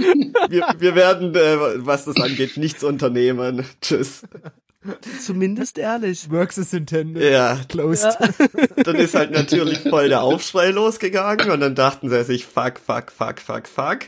wir, 0.50 0.66
wir 0.78 0.96
werden, 0.96 1.36
äh, 1.36 1.86
was 1.86 2.06
das 2.06 2.16
angeht, 2.22 2.56
nichts 2.56 2.86
unternehmen. 2.86 3.66
Tschüss. 3.82 4.24
Zumindest 5.22 5.78
ehrlich. 5.78 6.32
Works 6.32 6.58
is 6.58 6.72
intended. 6.72 7.22
Ja, 7.22 7.60
Closed. 7.68 8.18
dann 8.78 8.96
ist 8.96 9.14
halt 9.14 9.32
natürlich 9.32 9.80
voll 9.80 10.08
der 10.08 10.22
Aufschrei 10.22 10.70
losgegangen 10.70 11.52
und 11.52 11.60
dann 11.60 11.76
dachten 11.76 12.10
sie 12.10 12.24
sich, 12.24 12.46
fuck, 12.46 12.80
fuck, 12.80 13.12
fuck, 13.12 13.42
fuck, 13.42 13.68
fuck, 13.68 14.00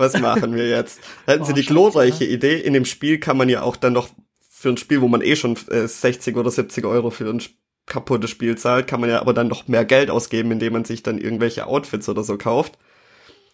was 0.00 0.18
machen 0.18 0.54
wir 0.56 0.68
jetzt? 0.68 1.00
Hatten 1.26 1.44
sie 1.44 1.54
die 1.54 1.64
glorreiche 1.64 2.24
Idee, 2.24 2.58
in 2.58 2.72
dem 2.72 2.84
Spiel 2.84 3.20
kann 3.20 3.36
man 3.36 3.48
ja 3.48 3.62
auch 3.62 3.76
dann 3.76 3.92
noch 3.92 4.08
für 4.50 4.70
ein 4.70 4.76
Spiel, 4.76 5.00
wo 5.00 5.08
man 5.08 5.22
eh 5.22 5.36
schon 5.36 5.56
äh, 5.68 5.86
60 5.86 6.36
oder 6.36 6.50
70 6.50 6.84
Euro 6.84 7.10
für 7.10 7.28
ein 7.28 7.42
kaputtes 7.86 8.30
Spiel 8.30 8.56
zahlt, 8.56 8.86
kann 8.86 9.00
man 9.00 9.10
ja 9.10 9.20
aber 9.20 9.34
dann 9.34 9.48
noch 9.48 9.68
mehr 9.68 9.84
Geld 9.84 10.10
ausgeben, 10.10 10.50
indem 10.52 10.72
man 10.72 10.84
sich 10.84 11.02
dann 11.02 11.18
irgendwelche 11.18 11.66
Outfits 11.66 12.08
oder 12.08 12.22
so 12.22 12.38
kauft. 12.38 12.78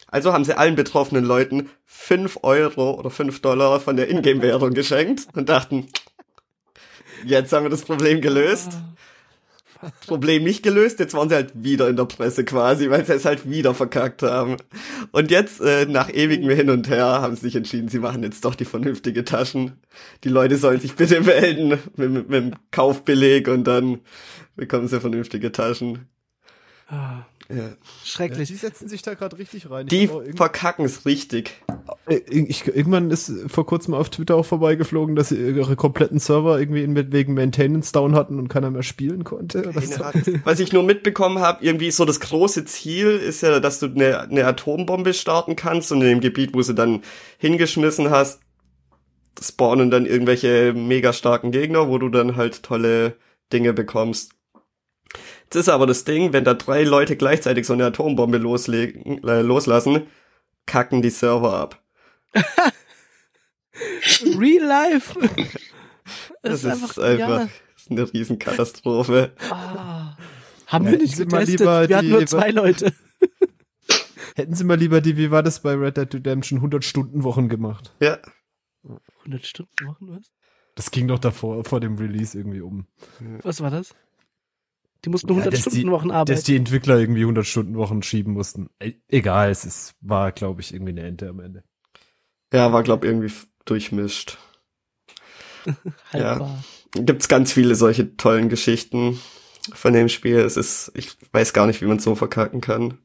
Also 0.09 0.33
haben 0.33 0.45
sie 0.45 0.57
allen 0.57 0.77
betroffenen 0.77 1.25
Leuten 1.25 1.71
5 1.85 2.41
Euro 2.43 2.93
oder 2.93 3.11
5 3.11 3.41
Dollar 3.43 3.81
von 3.81 3.97
der 3.97 4.09
Ingame-Währung 4.09 4.73
geschenkt 4.73 5.27
und 5.35 5.49
dachten, 5.49 5.89
jetzt 7.25 7.53
haben 7.53 7.65
wir 7.65 7.71
das 7.71 7.83
Problem 7.83 8.21
gelöst. 8.21 8.73
Problem 10.07 10.45
nicht 10.45 10.63
gelöst, 10.63 10.99
jetzt 11.01 11.15
waren 11.15 11.29
sie 11.29 11.35
halt 11.35 11.53
wieder 11.55 11.89
in 11.89 11.97
der 11.97 12.05
Presse 12.05 12.45
quasi, 12.45 12.91
weil 12.91 13.05
sie 13.05 13.13
es 13.13 13.25
halt 13.25 13.49
wieder 13.49 13.75
verkackt 13.75 14.23
haben. 14.23 14.57
Und 15.13 15.31
jetzt, 15.31 15.61
äh, 15.61 15.87
nach 15.87 16.13
ewigem 16.13 16.51
Hin 16.51 16.71
und 16.71 16.89
Her, 16.89 17.07
haben 17.07 17.37
sie 17.37 17.43
sich 17.43 17.57
entschieden, 17.57 17.89
sie 17.89 17.99
machen 17.99 18.23
jetzt 18.23 18.45
doch 18.45 18.55
die 18.55 18.65
vernünftige 18.65 19.25
Taschen. 19.25 19.81
Die 20.25 20.29
Leute 20.29 20.57
sollen 20.57 20.81
sich 20.81 20.95
bitte 20.95 21.21
melden 21.23 21.79
mit, 21.97 22.11
mit, 22.11 22.29
mit 22.29 22.45
dem 22.45 22.55
Kaufbeleg 22.71 23.49
und 23.49 23.65
dann 23.65 24.01
bekommen 24.57 24.89
sie 24.89 25.01
vernünftige 25.01 25.53
Taschen. 25.53 26.09
Ah, 26.89 27.27
Ja. 27.49 27.71
schrecklich. 28.05 28.49
Die 28.49 28.57
setzen 28.57 28.89
sich 28.89 29.03
da 29.03 29.15
gerade 29.15 29.39
richtig 29.39 29.71
rein. 29.71 29.87
Die 29.87 30.09
verkacken 30.35 30.85
es 30.85 31.07
richtig. 31.07 31.63
Äh, 32.07 32.17
ich, 32.29 32.67
irgendwann 32.67 33.11
ist 33.11 33.33
vor 33.47 33.67
kurzem 33.67 33.95
auf 33.95 34.11
Twitter 34.11 34.37
auch 34.37 34.47
vorbeigeflogen, 34.47 35.15
dass 35.17 35.29
sie 35.29 35.37
ihre 35.37 35.77
kompletten 35.77 36.19
Server 36.19 36.59
irgendwie 36.59 37.13
wegen 37.13 37.35
Maintenance 37.35 37.93
down 37.93 38.15
hatten 38.15 38.39
und 38.39 38.49
keiner 38.49 38.71
mehr 38.71 38.83
spielen 38.83 39.25
konnte. 39.25 39.75
Was 40.45 40.61
ich 40.61 40.73
nur 40.73 40.83
mitbekommen 40.83 41.39
habe, 41.39 41.65
irgendwie 41.65 41.91
so 41.91 42.05
das 42.05 42.21
große 42.21 42.65
Ziel 42.65 43.11
ist 43.11 43.43
ja, 43.43 43.61
dass 43.61 43.79
du 43.79 43.87
eine, 43.87 44.21
eine 44.21 44.45
Atombombe 44.45 45.15
starten 45.15 45.57
kannst 45.57 45.93
und 45.93 46.03
in 46.03 46.09
dem 46.09 46.21
Gebiet, 46.21 46.55
wo 46.55 46.63
sie 46.63 46.75
dann 46.75 47.03
hingeschmissen 47.39 48.11
hast, 48.11 48.41
spawnen 49.41 49.91
dann 49.91 50.07
irgendwelche 50.07 50.73
mega 50.75 51.13
starken 51.13 51.51
Gegner, 51.51 51.89
wo 51.89 51.99
du 51.99 52.09
dann 52.09 52.37
halt 52.37 52.63
tolle 52.63 53.17
Dinge 53.53 53.73
bekommst. 53.73 54.36
Jetzt 55.47 55.57
ist 55.57 55.69
aber 55.69 55.87
das 55.87 56.05
Ding, 56.05 56.33
wenn 56.33 56.45
da 56.45 56.55
drei 56.55 56.83
Leute 56.85 57.17
gleichzeitig 57.17 57.67
so 57.67 57.73
eine 57.73 57.87
Atombombe 57.87 58.39
loslegen, 58.39 59.23
äh, 59.25 59.43
loslassen, 59.43 60.07
kacken 60.67 61.03
die 61.03 61.11
Server 61.11 61.55
ab. 61.55 61.83
Real 64.39 64.65
life. 64.67 65.15
Das, 66.43 66.63
ist 66.63 66.67
einfach, 66.67 66.95
das 66.95 67.83
ist 67.83 67.91
eine 67.91 68.13
Riesenkatastrophe. 68.13 69.33
Ah. 69.51 70.17
Haben 70.69 70.85
Ja, 70.85 70.93
wir 70.93 70.99
nicht 70.99 71.19
hätten 71.19 71.29
Sie 71.31 71.35
mal 71.35 71.41
getestet. 71.41 71.61
lieber 71.61 71.89
Wir 71.89 71.97
hatten 71.97 72.07
die- 72.07 72.13
nur 72.13 72.27
zwei 72.27 72.51
Leute. 72.53 72.93
Hätten 74.37 74.55
sie 74.55 74.63
mal 74.65 74.79
lieber 74.79 75.01
die, 75.01 75.17
wie 75.17 75.31
war 75.33 75.43
das 75.43 75.61
bei 75.63 75.73
Red 75.75 75.97
Dead 75.97 76.15
Redemption, 76.15 76.59
100 76.59 76.85
Stunden 76.85 77.25
Wochen 77.25 77.49
gemacht. 77.49 77.93
Ja, 78.01 78.19
100 79.25 79.45
Stunden 79.47 79.87
Wochen, 79.87 80.09
was? 80.17 80.31
Das 80.77 80.91
ging 80.93 81.09
doch 81.09 81.19
davor, 81.19 81.65
vor 81.65 81.81
dem 81.81 81.97
Release 81.97 82.39
irgendwie 82.39 82.61
um. 82.61 82.87
Was 83.43 83.61
war 83.61 83.71
das? 83.71 83.95
Die 85.07 85.11
mussten 85.11 85.29
Ja, 85.29 85.35
100 85.37 85.53
dass 85.55 85.63
die- 85.65 85.71
Stunden 85.71 85.91
Wochen 85.93 86.09
Dass 86.09 86.17
arbeiten. 86.17 86.45
die 86.45 86.57
Entwickler 86.57 86.99
irgendwie 86.99 87.21
100 87.25 87.47
Stunden 87.47 87.77
Wochen 87.77 88.03
schieben 88.03 88.33
mussten. 88.33 88.69
Egal, 89.09 89.51
es 89.51 89.65
ist, 89.65 89.95
war, 90.01 90.33
glaube 90.33 90.61
ich, 90.61 90.75
irgendwie 90.75 90.91
eine 90.93 91.05
Ente 91.07 91.29
am 91.29 91.39
Ende. 91.41 91.63
ja, 92.53 92.73
war 92.73 92.83
glaub 92.83 93.05
irgendwie 93.05 93.27
f- 93.29 93.47
durchmischt. 93.65 94.37
Haltbar. 96.13 96.65
gibt's 96.93 97.29
ganz 97.29 97.53
viele 97.53 97.75
solche 97.77 98.17
tollen 98.17 98.49
Geschichten 98.49 99.21
von 99.73 99.93
dem 99.93 100.09
Spiel. 100.09 100.39
Es 100.39 100.57
ist, 100.57 100.91
ich 100.95 101.17
weiß 101.33 101.53
gar 101.53 101.67
nicht, 101.69 101.81
wie 101.83 101.87
man 101.87 101.99
so 102.01 102.15
verkacken 102.17 102.61
kann. 102.61 102.99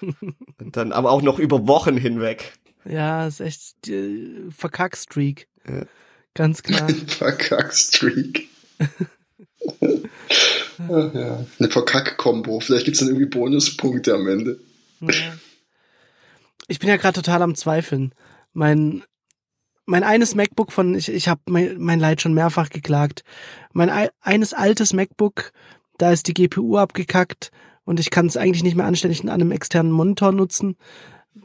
Und 0.00 0.76
dann 0.76 0.92
aber 0.92 1.10
auch 1.10 1.22
noch 1.22 1.38
über 1.40 1.66
Wochen 1.66 1.96
hinweg. 1.96 2.52
Ja, 2.84 3.26
ist 3.26 3.40
echt 3.40 3.88
äh, 3.88 4.48
Verkackstreak. 4.50 5.48
Ja. 5.68 5.86
Ganz 6.34 6.62
klar. 6.62 6.88
Verkack-Streak. 7.06 8.48
Ach 10.90 11.14
ja. 11.14 11.44
Eine 11.58 11.70
Verkack-Kombo. 11.70 12.60
Vielleicht 12.60 12.84
gibt's 12.84 13.00
dann 13.00 13.08
irgendwie 13.08 13.26
Bonuspunkte 13.26 14.14
am 14.14 14.26
Ende. 14.28 14.60
Ja. 15.00 15.10
Ich 16.68 16.78
bin 16.78 16.88
ja 16.88 16.96
gerade 16.96 17.14
total 17.14 17.42
am 17.42 17.54
Zweifeln. 17.54 18.14
Mein 18.52 19.02
mein 19.84 20.04
eines 20.04 20.34
MacBook 20.36 20.70
von 20.72 20.94
ich 20.94 21.08
ich 21.10 21.28
habe 21.28 21.40
mein, 21.46 21.76
mein 21.78 21.98
Leid 21.98 22.22
schon 22.22 22.34
mehrfach 22.34 22.70
geklagt. 22.70 23.24
Mein 23.72 23.90
ei- 23.90 24.10
eines 24.20 24.54
altes 24.54 24.92
MacBook, 24.92 25.52
da 25.98 26.12
ist 26.12 26.28
die 26.28 26.34
GPU 26.34 26.76
abgekackt 26.78 27.50
und 27.84 27.98
ich 27.98 28.10
kann 28.10 28.26
es 28.26 28.36
eigentlich 28.36 28.62
nicht 28.62 28.76
mehr 28.76 28.86
anständig 28.86 29.22
an 29.22 29.28
einem 29.28 29.50
externen 29.50 29.90
Monitor 29.92 30.30
nutzen. 30.32 30.76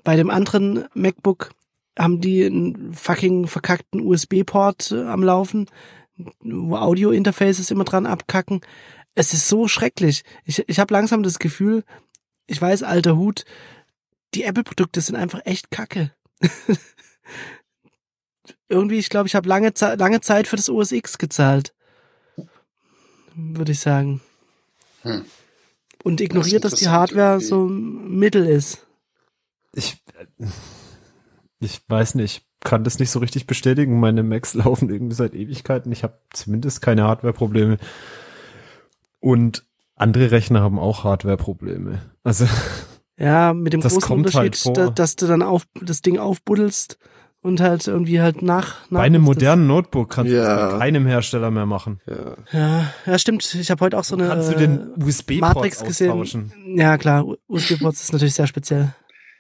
Bei 0.04 0.16
dem 0.16 0.30
anderen 0.30 0.86
MacBook 0.94 1.52
haben 1.98 2.22
die 2.22 2.46
einen 2.46 2.94
fucking 2.94 3.48
verkackten 3.48 4.02
USB-Port 4.02 4.92
äh, 4.92 5.04
am 5.06 5.24
Laufen, 5.24 5.66
wo 6.42 6.76
Audio-Interfaces 6.76 7.72
immer 7.72 7.86
dran 7.86 8.06
abkacken. 8.06 8.62
Es 9.18 9.34
ist 9.34 9.48
so 9.48 9.68
schrecklich. 9.68 10.24
Ich, 10.46 10.64
ich 10.70 10.80
habe 10.80 10.94
langsam 10.94 11.24
das 11.24 11.40
Gefühl, 11.40 11.84
ich 12.46 12.62
weiß, 12.62 12.84
alter 12.84 13.18
Hut, 13.18 13.46
die 14.36 14.44
Apple-Produkte 14.44 15.02
sind 15.02 15.16
einfach 15.16 15.42
echt 15.46 15.72
kacke. 15.72 16.12
Irgendwie, 18.70 19.00
ich 19.00 19.10
glaube, 19.10 19.26
ich 19.26 19.34
habe 19.34 19.50
lange, 19.50 19.74
lange 19.98 20.22
Zeit 20.22 20.48
für 20.48 20.56
das 20.56 20.70
OS 20.70 20.92
X 20.92 21.18
gezahlt. 21.18 21.74
Würde 23.34 23.72
ich 23.72 23.80
sagen. 23.80 24.22
Hm. 25.02 25.26
Und 26.04 26.22
ignoriert, 26.22 26.64
dass 26.64 26.76
die 26.76 26.90
Hardware 26.90 27.38
irgendwie. 27.38 27.46
so 27.48 27.66
mittel 27.66 28.46
ist. 28.46 28.86
Ich, 29.74 29.98
ich 31.60 31.82
weiß 31.88 32.14
nicht, 32.14 32.46
kann 32.60 32.84
das 32.84 33.00
nicht 33.00 33.10
so 33.10 33.18
richtig 33.18 33.48
bestätigen. 33.48 34.00
Meine 34.00 34.22
Macs 34.22 34.54
laufen 34.54 34.92
irgendwie 34.92 35.16
seit 35.16 35.34
Ewigkeiten. 35.34 35.92
Ich 35.92 36.04
habe 36.04 36.20
zumindest 36.32 36.84
keine 36.84 37.06
Hardware-Probleme. 37.06 37.80
Und 39.20 39.66
andere 39.96 40.32
Rechner 40.32 40.62
haben 40.62 40.80
auch 40.80 41.04
Hardware-Probleme. 41.04 42.02
Also 42.24 42.46
Ja, 43.18 43.54
mit 43.54 43.74
dem 43.74 43.82
Das 43.82 43.94
großen 43.94 44.08
kommt 44.08 44.36
halt 44.36 44.46
Unterschied, 44.58 44.64
vor. 44.64 44.74
da, 44.74 44.90
dass 44.92 45.16
du 45.16 45.26
dann 45.28 45.42
auf 45.42 45.64
das 45.82 46.02
Ding 46.02 46.20
aufbuddelst 46.20 47.00
und 47.42 47.62
halt 47.62 47.88
irgendwie 47.88 48.22
halt 48.22 48.42
nach. 48.44 48.76
nach 48.92 49.00
bei 49.00 49.06
einem 49.06 49.22
modernen 49.24 49.66
Notebook 49.68 50.10
kannst 50.12 50.32
du 50.32 50.36
Ja. 50.38 50.44
das 50.56 50.74
bei 50.74 50.80
keinem 50.80 51.08
Hersteller 51.08 51.50
mehr 51.50 51.66
machen. 51.66 52.00
Ja. 52.06 52.36
Ja, 52.52 52.94
ja, 53.06 53.18
stimmt. 53.18 53.56
Ich 53.56 53.72
habe 53.72 53.84
heute 53.86 53.98
auch 53.98 54.04
so 54.04 54.16
eine 54.16 54.28
kannst 54.28 54.50
du 54.52 54.56
äh, 54.56 54.58
den 54.60 54.90
USB-Port 55.04 55.56
Matrix 55.56 55.84
gesehen. 55.84 56.12
austauschen. 56.12 56.52
Ja, 56.78 56.98
klar, 56.98 57.26
USB-Ports 57.48 58.02
ist 58.04 58.14
natürlich 58.14 58.36
sehr 58.36 58.48
speziell. 58.48 58.94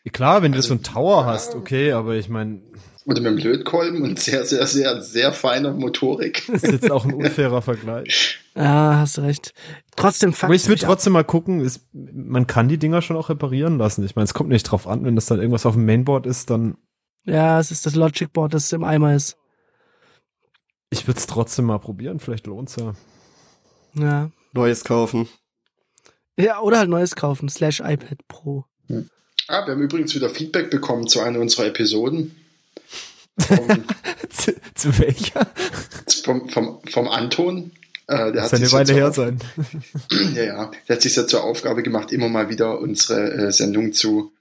Ja, 0.04 0.12
Klar, 0.12 0.42
wenn 0.42 0.54
du 0.54 0.62
so 0.62 0.74
einen 0.74 0.84
Tower 0.84 1.26
hast, 1.26 1.54
okay, 1.54 1.92
aber 1.92 2.16
ich 2.16 2.30
meine, 2.30 2.62
Oder 3.06 3.22
mit 3.22 3.32
dem 3.32 3.38
Lötkolben 3.38 4.02
und 4.04 4.18
sehr, 4.20 4.46
sehr, 4.46 4.66
sehr, 4.66 5.02
sehr 5.02 5.34
feiner 5.34 5.74
Motorik. 5.74 6.44
das 6.48 6.63
ist 6.63 6.72
jetzt 6.72 6.92
auch 6.92 7.06
ein 7.06 7.13
unfairer 7.13 7.62
Vergleich. 7.62 8.40
Ja, 8.58 8.98
hast 8.98 9.17
du 9.17 9.22
recht. 9.22 9.54
Trotzdem 9.96 10.34
fuckt 10.34 10.46
Aber 10.46 10.56
ich 10.56 10.67
würde 10.67 10.82
trotzdem 10.82 11.13
mal 11.13 11.24
gucken, 11.24 11.60
ist, 11.62 11.88
man 11.93 12.48
kann 12.48 12.67
die 12.67 12.80
Dinger 12.80 13.04
schon 13.04 13.15
auch 13.15 13.30
reparieren 13.30 13.78
lassen. 13.78 14.04
Ich 14.04 14.15
meine, 14.15 14.24
es 14.24 14.34
kommt 14.34 14.50
nicht 14.50 14.63
drauf 14.63 14.88
an, 14.88 15.06
wenn 15.06 15.15
das 15.15 15.28
dann 15.28 15.38
irgendwas 15.38 15.67
auf 15.67 15.76
dem 15.76 15.86
Mainboard 15.86 16.26
ist, 16.26 16.50
dann 16.50 16.76
Ja, 17.24 17.60
es 17.60 17.70
ist 17.70 17.86
das 17.86 17.93
Logic 17.93 18.34
Board, 18.34 18.56
das 18.56 18.74
im 18.74 18.84
Eimer 18.84 19.13
ist. 19.13 19.38
ich 20.89 21.08
würde 21.08 21.20
es 21.20 21.28
trotzdem 21.28 21.65
mal 21.65 21.78
probieren, 21.78 22.20
vielleicht 22.20 22.48
lohnt's 22.48 22.78
ja. 22.78 22.93
Ja. 23.93 24.32
Neues 24.54 24.84
kaufen. 24.84 25.28
Ja, 26.39 26.60
oder 26.62 26.80
halt 26.80 26.89
neues 26.89 27.15
kaufen, 27.15 27.50
slash 27.50 27.80
iPad 27.80 28.28
Pro. 28.28 28.65
Ah, 29.48 29.65
wir 29.65 29.74
haben 29.74 29.82
übrigens 29.82 30.15
wieder 30.15 30.30
Feedback 30.32 30.72
bekommen 30.72 31.08
zu 31.08 31.20
einer 31.20 31.39
unserer 31.39 31.67
Episoden. 31.67 32.36
Vom, 33.39 33.84
zu, 34.30 34.56
zu 34.74 34.98
welcher? 34.98 35.46
vom, 36.24 36.50
vom, 36.50 36.80
vom 36.89 37.08
Anton. 37.08 37.72
Äh, 38.08 38.32
der 38.32 38.32
Das 38.32 38.46
hat 38.46 38.54
eine 38.56 38.65
sich 38.65 38.74
Weile 38.74 38.93
her 38.93 39.12
zur, 39.12 39.26
sein. 39.26 39.39
ja, 40.36 40.43
ja, 40.43 40.72
der 40.88 40.96
hat 40.96 41.02
sich 41.02 41.15
ja 41.15 41.28
zur 41.28 41.43
Aufgabe 41.43 41.84
gemacht, 41.84 42.12
immer 42.12 42.30
mal 42.30 42.50
wieder 42.50 42.80
unsere 42.80 43.32
äh, 43.34 43.52
Sendung 43.52 43.93
zu 43.93 44.34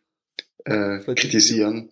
äh, 0.64 0.98
kritisieren. 1.14 1.90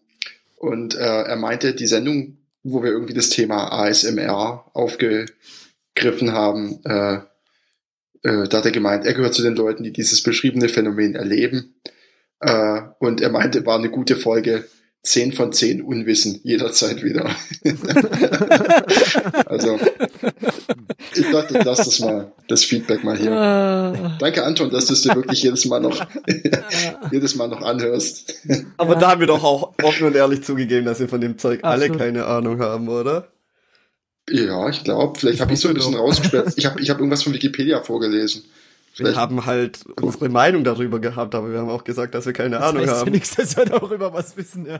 Und 0.56 0.94
äh, 0.94 1.22
er 1.22 1.36
meinte, 1.36 1.74
die 1.74 1.86
Sendung, 1.86 2.38
wo 2.62 2.82
wir 2.82 2.90
irgendwie 2.90 3.14
das 3.14 3.28
Thema 3.28 3.72
ASMR 3.72 4.70
aufgegriffen 4.72 6.32
haben, 6.32 6.80
äh, 6.84 7.18
äh, 8.24 8.48
da 8.48 8.58
hat 8.58 8.64
er 8.64 8.72
gemeint, 8.72 9.04
er 9.04 9.14
gehört 9.14 9.34
zu 9.34 9.42
den 9.42 9.56
Leuten, 9.56 9.84
die 9.84 9.92
dieses 9.92 10.22
beschriebene 10.22 10.68
Phänomen 10.68 11.14
erleben. 11.14 11.74
Äh, 12.40 12.82
und 12.98 13.20
er 13.20 13.30
meinte, 13.30 13.66
war 13.66 13.78
eine 13.78 13.90
gute 13.90 14.16
Folge. 14.16 14.64
10 15.04 15.32
von 15.32 15.52
10 15.52 15.82
Unwissen, 15.82 16.40
jederzeit 16.44 17.02
wieder. 17.04 17.30
also, 19.46 19.78
ich 21.14 21.30
dachte, 21.30 21.60
lass 21.62 21.84
das 21.84 22.00
mal, 22.00 22.32
das 22.48 22.64
Feedback 22.64 23.04
mal 23.04 23.16
hier. 23.16 23.30
Ah, 23.30 24.16
Danke, 24.18 24.42
Anton, 24.44 24.70
dass 24.70 24.86
du 24.86 24.94
es 24.94 25.02
dir 25.02 25.14
wirklich 25.14 25.42
jedes 25.42 25.66
Mal 25.66 25.80
noch, 25.80 26.06
jedes 27.12 27.34
Mal 27.34 27.48
noch 27.48 27.60
anhörst. 27.60 28.34
Aber 28.78 28.96
da 28.96 29.10
haben 29.10 29.20
wir 29.20 29.26
doch 29.26 29.44
auch 29.44 29.74
offen 29.82 30.06
und 30.06 30.16
ehrlich 30.16 30.42
zugegeben, 30.42 30.86
dass 30.86 31.00
wir 31.00 31.08
von 31.08 31.20
dem 31.20 31.36
Zeug 31.36 31.60
alle 31.62 31.82
Absolut. 31.84 31.98
keine 31.98 32.24
Ahnung 32.24 32.60
haben, 32.60 32.88
oder? 32.88 33.28
Ja, 34.30 34.70
ich 34.70 34.84
glaube, 34.84 35.18
vielleicht 35.18 35.42
habe 35.42 35.52
ich 35.52 35.60
so 35.60 35.68
ein 35.68 35.74
bisschen 35.74 35.96
rausgesperrt. 35.96 36.54
Ich 36.56 36.64
habe 36.64 36.80
ich 36.80 36.88
hab 36.88 36.98
irgendwas 36.98 37.22
von 37.22 37.34
Wikipedia 37.34 37.82
vorgelesen. 37.82 38.44
Wir 38.96 39.06
Vielleicht- 39.06 39.18
haben 39.18 39.44
halt 39.44 39.80
unsere 40.00 40.28
Meinung 40.28 40.62
darüber 40.62 41.00
gehabt, 41.00 41.34
aber 41.34 41.50
wir 41.50 41.58
haben 41.58 41.68
auch 41.68 41.82
gesagt, 41.82 42.14
dass 42.14 42.26
wir 42.26 42.32
keine 42.32 42.56
Das 42.56 42.62
Ahnung 42.64 42.82
heißt 42.82 42.92
ja 42.92 43.00
haben. 43.00 43.10
nichts, 43.10 43.34
dass 43.34 43.56
wir 43.56 43.64
darüber 43.64 44.12
was 44.12 44.36
wissen, 44.36 44.66
ja. 44.66 44.78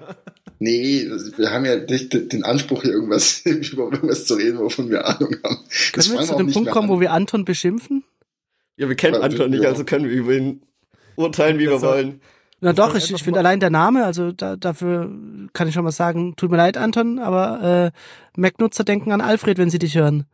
Nee, 0.61 1.09
wir 1.37 1.51
haben 1.51 1.65
ja 1.65 1.77
nicht 1.77 2.13
den 2.33 2.45
Anspruch, 2.45 2.83
hier 2.83 2.93
irgendwas 2.93 3.41
über 3.45 3.85
irgendwas 3.93 4.25
zu 4.27 4.35
reden, 4.35 4.59
wovon 4.61 4.89
wir 4.89 5.05
Ahnung 5.07 5.35
haben. 5.43 5.59
Das 5.95 6.07
können 6.09 6.21
wir 6.21 6.27
zu 6.27 6.37
dem 6.37 6.53
Punkt 6.53 6.71
kommen, 6.71 6.89
an. 6.91 6.97
wo 6.97 7.01
wir 7.01 7.11
Anton 7.13 7.45
beschimpfen? 7.45 8.05
Ja, 8.77 8.89
wir 8.89 8.95
kennen 8.97 9.15
Weil- 9.15 9.23
Anton 9.25 9.51
nicht, 9.51 9.63
ja. 9.65 9.71
also 9.71 9.85
können 9.85 10.05
wir 10.05 10.13
über 10.13 10.33
ihn 10.33 10.63
urteilen, 11.17 11.59
wie 11.59 11.65
wir 11.65 11.71
Besser. 11.73 11.89
wollen. 11.89 12.21
Na 12.61 12.73
doch, 12.73 12.95
ich, 12.95 13.13
ich 13.13 13.23
finde 13.23 13.41
allein 13.41 13.59
der 13.61 13.71
Name, 13.71 14.05
also 14.05 14.31
da, 14.33 14.55
dafür 14.57 15.11
kann 15.53 15.67
ich 15.69 15.75
schon 15.75 15.85
mal 15.85 15.91
sagen, 15.93 16.35
tut 16.37 16.51
mir 16.53 16.57
leid, 16.57 16.77
Anton, 16.79 17.19
aber 17.19 17.93
äh, 17.93 18.41
Mac-Nutzer 18.41 18.85
denken 18.85 19.11
an 19.13 19.21
Alfred, 19.21 19.59
wenn 19.59 19.71
sie 19.71 19.79
dich 19.81 19.97
hören. 19.97 20.25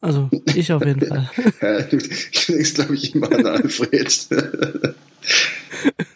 Also, 0.00 0.28
ich 0.54 0.72
auf 0.72 0.84
jeden 0.84 1.00
Fall. 1.06 1.30
Ja, 1.60 1.82
du 1.82 1.96
denkst, 1.98 2.74
glaube 2.74 2.94
ich, 2.94 3.14
immer 3.14 3.30
an 3.30 3.46
Alfred. 3.46 4.26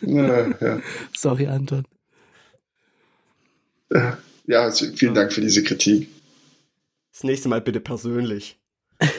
ja, 0.02 0.46
ja. 0.60 0.80
Sorry, 1.16 1.46
Anton. 1.46 1.84
ja, 4.46 4.62
also 4.62 4.86
vielen 4.94 5.14
Dank 5.14 5.32
für 5.32 5.40
diese 5.40 5.62
Kritik. 5.62 6.08
Das 7.12 7.24
nächste 7.24 7.48
Mal 7.48 7.60
bitte 7.60 7.80
persönlich. 7.80 8.58
Ja, 9.00 9.08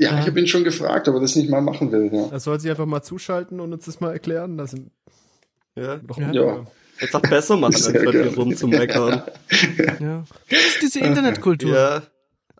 Ja. 0.00 0.20
ich 0.20 0.26
habe 0.28 0.38
ihn 0.38 0.46
schon 0.46 0.62
gefragt, 0.64 1.08
aber 1.08 1.18
das 1.20 1.34
nicht 1.34 1.50
mal 1.50 1.60
machen 1.60 1.90
will. 1.90 2.08
Ja. 2.12 2.28
Er 2.30 2.38
soll 2.40 2.60
sich 2.60 2.70
einfach 2.70 2.86
mal 2.86 3.02
zuschalten 3.02 3.58
und 3.58 3.72
uns 3.72 3.84
das 3.86 3.98
mal 4.00 4.12
erklären. 4.12 4.56
Das 4.56 4.70
sind 4.72 4.90
Ja. 5.76 5.96
doch 5.96 6.18
Ja. 6.18 6.32
Ja. 6.32 6.66
Jetzt 7.00 7.14
auch 7.14 7.22
besser 7.22 7.56
machen, 7.56 7.74
anstatt 7.74 7.96
hier 8.00 8.10
gerne. 8.10 8.34
rumzumeckern. 8.34 9.22
Ja. 10.00 10.24
Das 10.50 10.58
ist 10.68 10.82
diese 10.82 11.00
Internetkultur. 11.00 11.74
Ja. 11.74 12.02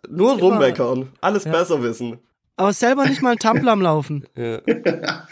Nur 0.09 0.33
Immer- 0.33 0.41
rummeckern. 0.41 1.09
Alles 1.21 1.43
Ja. 1.45 1.51
besser 1.51 1.81
wissen. 1.83 2.19
Aber 2.55 2.73
selber 2.73 3.05
nicht 3.07 3.21
mal 3.21 3.31
ein 3.31 3.39
Tumblr 3.39 3.71
am 3.71 3.81
Laufen. 3.81 4.25
Ja. 4.35 4.59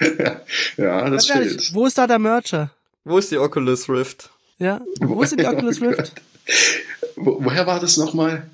ja, 0.77 1.09
das 1.09 1.27
Ganz 1.27 1.29
ehrlich, 1.29 1.49
fehlt. 1.53 1.73
wo 1.73 1.85
ist 1.85 1.97
da 1.97 2.07
der 2.07 2.19
Mercher? 2.19 2.71
Wo 3.03 3.17
ist 3.17 3.31
die 3.31 3.37
Oculus 3.37 3.89
Rift? 3.89 4.29
Ja, 4.59 4.81
wo 5.01 5.23
sind 5.25 5.39
die 5.41 5.45
Oculus 5.45 5.81
Rift? 5.81 6.13
Wo, 7.17 7.37
woher 7.43 7.67
war 7.67 7.79
das 7.79 7.97
nochmal? 7.97 8.49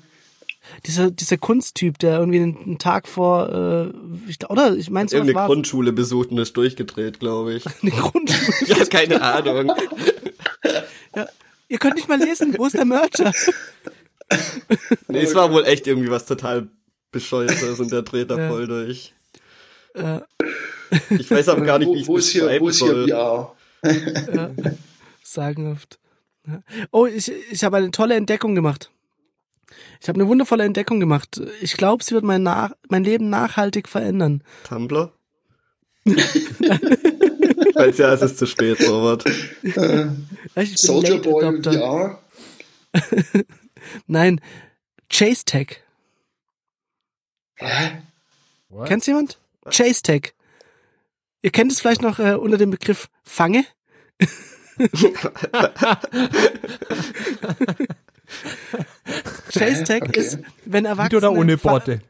Dieser, 0.86 1.10
dieser 1.10 1.36
Kunsttyp, 1.36 1.98
der 1.98 2.18
irgendwie 2.18 2.40
einen, 2.42 2.78
Tag 2.78 3.06
vor, 3.06 3.48
äh, 3.52 3.92
ich, 4.28 4.38
oder 4.50 4.74
ich 4.74 4.90
meine, 4.90 5.08
Irgendeine 5.10 5.34
war 5.38 5.46
Grundschule 5.46 5.92
besucht 5.92 6.30
und 6.30 6.38
ist 6.38 6.56
durchgedreht, 6.56 7.20
glaube 7.20 7.54
ich. 7.54 7.64
eine 7.82 7.90
Grundschule. 7.92 8.54
Ja, 8.66 8.84
keine 8.86 9.20
Ahnung. 9.22 9.72
Ihr 11.68 11.78
könnt 11.78 11.94
nicht 11.96 12.08
mal 12.08 12.18
lesen, 12.18 12.54
wo 12.58 12.66
ist 12.66 12.74
der 12.76 12.84
Mercher? 12.84 13.32
Nee, 15.08 15.22
es 15.22 15.34
war 15.34 15.52
wohl 15.52 15.64
echt 15.64 15.86
irgendwie 15.86 16.10
was 16.10 16.26
total 16.26 16.68
bescheuertes 17.12 17.78
und 17.80 17.92
der 17.92 18.02
dreht 18.02 18.30
da 18.30 18.38
Ja. 18.38 18.48
voll 18.48 18.66
durch. 18.66 19.14
Äh, 19.94 20.20
Ich 21.18 21.30
weiß 21.30 21.48
aber 21.48 21.62
gar 21.62 21.78
nicht, 21.78 21.88
wie 21.88 21.94
Wo, 21.94 21.96
ich 22.00 22.06
wo 22.08 22.16
ist 22.18 22.28
hier, 22.30 22.60
wo 22.60 22.68
ist 22.68 22.82
hier 22.82 23.06
VR? 23.08 23.54
ja, 24.32 24.50
sagenhaft. 25.22 25.98
Ja. 26.46 26.62
Oh, 26.90 27.06
ich, 27.06 27.30
ich 27.50 27.64
habe 27.64 27.76
eine 27.78 27.90
tolle 27.90 28.14
Entdeckung 28.14 28.54
gemacht. 28.54 28.90
Ich 30.00 30.08
habe 30.08 30.20
eine 30.20 30.28
wundervolle 30.28 30.64
Entdeckung 30.64 31.00
gemacht. 31.00 31.40
Ich 31.60 31.76
glaube, 31.76 32.04
sie 32.04 32.12
wird 32.14 32.24
mein, 32.24 32.42
nach, 32.42 32.72
mein 32.88 33.02
Leben 33.04 33.30
nachhaltig 33.30 33.88
verändern. 33.88 34.42
Tumblr? 34.68 35.10
Falls 37.74 37.98
ja, 37.98 38.12
es 38.12 38.22
ist 38.22 38.38
zu 38.38 38.46
spät, 38.46 38.78
Robert. 38.88 39.24
Äh, 39.26 40.06
Ich 40.56 40.68
bin 40.70 40.76
Soldier 40.76 41.18
Boy. 41.18 41.62
VR? 41.62 42.18
Nein, 44.06 44.40
Chase 45.08 45.44
Tech. 45.44 45.80
Hä? 47.56 48.02
What? 48.68 48.88
Kennt's 48.88 49.06
jemand? 49.06 49.38
Chase 49.70 50.02
Tech. 50.02 50.34
Ihr 51.42 51.50
kennt 51.50 51.70
es 51.72 51.80
vielleicht 51.80 52.02
noch 52.02 52.18
äh, 52.18 52.34
unter 52.34 52.56
dem 52.58 52.70
Begriff 52.70 53.08
Fange. 53.22 53.64
Chase 59.52 59.84
Tech 59.84 60.02
Okay. 60.02 60.20
ist, 60.20 60.38
wenn 60.64 60.82
Mit 60.84 60.90
Erwachsene... 60.90 61.18
oder 61.18 61.32
ohne 61.38 61.56
Borte? 61.56 62.00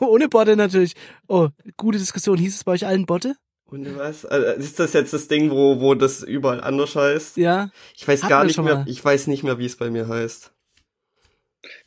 ohne 0.00 0.28
Botte 0.28 0.56
natürlich. 0.56 0.94
Oh, 1.28 1.48
gute 1.76 1.98
Diskussion. 1.98 2.38
Hieß 2.38 2.54
es 2.54 2.64
bei 2.64 2.72
euch 2.72 2.86
allen 2.86 3.04
Botte? 3.06 3.36
Und 3.66 3.96
was? 3.98 4.24
Also, 4.24 4.46
Ist 4.60 4.78
das 4.78 4.92
jetzt 4.94 5.12
das 5.12 5.28
Ding, 5.28 5.50
wo, 5.50 5.80
wo 5.80 5.94
das 5.94 6.22
überall 6.22 6.62
anders 6.62 6.94
heißt? 6.96 7.36
Ja. 7.36 7.70
Ich 7.96 8.06
weiß 8.06 8.22
Hatten 8.22 8.30
gar 8.30 8.44
nicht 8.44 8.58
mehr, 8.62 8.76
mal. 8.76 8.84
ich 8.88 9.04
weiß 9.04 9.26
nicht 9.26 9.42
mehr, 9.42 9.58
wie 9.58 9.66
es 9.66 9.76
bei 9.76 9.90
mir 9.90 10.08
heißt. 10.08 10.52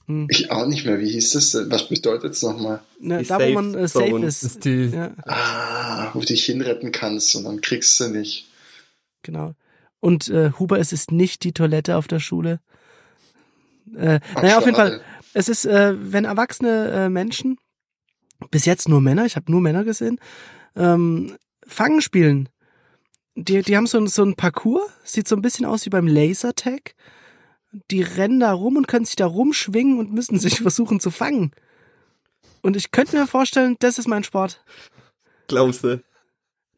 Hm. 0.10 0.28
Ich 0.30 0.50
auch 0.52 0.66
nicht 0.66 0.86
mehr. 0.86 1.00
Wie 1.00 1.10
hieß 1.12 1.32
das 1.34 1.52
denn? 1.52 1.70
Was 1.72 1.88
bedeutet 1.88 2.34
es 2.34 2.42
nochmal? 2.42 2.82
Ne, 3.00 3.24
da, 3.24 3.40
wo 3.40 3.50
man 3.54 3.76
äh, 3.76 3.88
safe 3.88 4.10
Zone. 4.10 4.26
ist. 4.26 4.44
Ist 4.44 4.66
die, 4.66 4.86
Ja, 4.88 5.12
Ah, 5.26 6.10
wo 6.14 6.20
du 6.20 6.26
dich 6.26 6.44
hinretten 6.46 6.92
kannst 6.92 7.36
und 7.36 7.44
dann 7.46 7.62
kriegst 7.62 8.00
du 8.00 8.08
nicht. 8.10 8.48
genau. 9.24 9.54
Und 10.02 10.30
äh, 10.30 10.52
Huber, 10.58 10.80
es 10.80 10.94
ist 10.94 11.12
nicht 11.12 11.44
die 11.44 11.52
Toilette 11.52 11.96
auf 11.98 12.08
der 12.08 12.20
Schule. 12.20 12.60
Äh, 13.96 14.20
Ach, 14.36 14.42
naja, 14.42 14.58
auf 14.58 14.66
jeden. 14.66 14.76
Fall. 14.76 15.02
Es 15.34 15.48
ist, 15.50 15.66
äh, 15.66 15.94
wenn 16.00 16.26
erwachsene 16.26 16.90
äh, 16.92 17.10
Menschen, 17.10 17.58
bis 18.52 18.66
jetzt 18.66 18.88
nur 18.90 19.02
Männer, 19.02 19.26
ich 19.26 19.36
habe 19.36 19.52
nur 19.52 19.62
Männer 19.62 19.84
gesehen, 19.84 20.20
ähm, 20.76 21.38
Fangen 21.68 22.02
spielen. 22.02 22.50
Die, 23.36 23.62
die 23.62 23.78
haben 23.78 23.86
so, 23.88 24.00
ein- 24.00 24.08
so 24.08 24.24
ein 24.24 24.36
Parcours, 24.36 24.90
sieht 25.04 25.28
so 25.28 25.36
ein 25.36 25.42
bisschen 25.44 25.66
aus 25.66 25.86
wie 25.86 25.90
beim 25.92 26.08
Lasertag. 26.08 26.96
Die 27.92 28.02
rennen 28.02 28.40
da 28.40 28.52
rum 28.52 28.78
und 28.78 28.88
können 28.88 29.06
sich 29.06 29.16
da 29.16 29.26
rumschwingen 29.28 30.00
und 30.00 30.12
müssen 30.14 30.40
sich 30.40 30.58
versuchen 30.62 31.00
zu 31.00 31.12
fangen. 31.12 31.52
Und 32.62 32.76
ich 32.76 32.92
könnte 32.92 33.18
mir 33.18 33.28
vorstellen, 33.28 33.76
das 33.80 34.00
ist 34.00 34.08
mein 34.08 34.24
Sport. 34.24 34.62
Glaubst 35.48 35.84
du? 35.84 36.02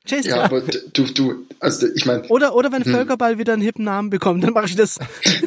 Chase 0.08 0.30
Ja, 0.30 0.42
aber 0.44 0.62
d- 0.62 0.80
du, 0.94 1.04
du, 1.06 1.46
also 1.60 1.88
ich 1.94 2.06
meine, 2.06 2.28
Oder, 2.28 2.56
oder 2.56 2.72
wenn 2.72 2.84
Hm. 2.84 2.92
Völkerball 2.92 3.38
wieder 3.38 3.54
einen 3.54 3.62
hippen 3.62 3.86
Namen 3.86 4.10
bekommt, 4.10 4.44
dann 4.44 4.54
mache 4.54 4.66
ich 4.66 4.76
das. 4.76 4.98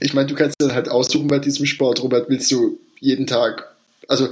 ich 0.00 0.14
meine, 0.14 0.28
du 0.28 0.34
kannst 0.34 0.56
dann 0.60 0.72
halt 0.72 0.88
aussuchen 0.88 1.28
bei 1.28 1.38
diesem 1.38 1.66
Sport, 1.66 2.02
Robert, 2.02 2.28
willst 2.28 2.50
du 2.50 2.78
jeden 2.98 3.26
Tag, 3.26 3.68
also 4.08 4.30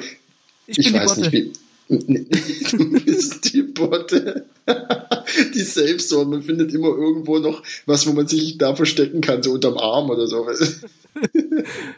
Ich, 0.66 0.78
Ich, 0.78 0.84
bin 0.86 0.94
die 0.94 1.00
weiß 1.00 1.08
Botte. 1.14 1.20
nicht, 1.20 1.32
wie. 1.32 1.52
Die 1.88 3.62
Botte. 3.74 4.46
Die 5.54 5.62
Safe 5.62 5.96
Zone. 5.98 6.30
Man 6.30 6.42
findet 6.42 6.72
immer 6.74 6.88
irgendwo 6.88 7.38
noch 7.38 7.62
was, 7.86 8.06
wo 8.06 8.12
man 8.12 8.26
sich 8.26 8.58
da 8.58 8.74
verstecken 8.76 9.20
kann, 9.20 9.42
so 9.42 9.52
unterm 9.52 9.78
Arm 9.78 10.10
oder 10.10 10.26
so. 10.26 10.46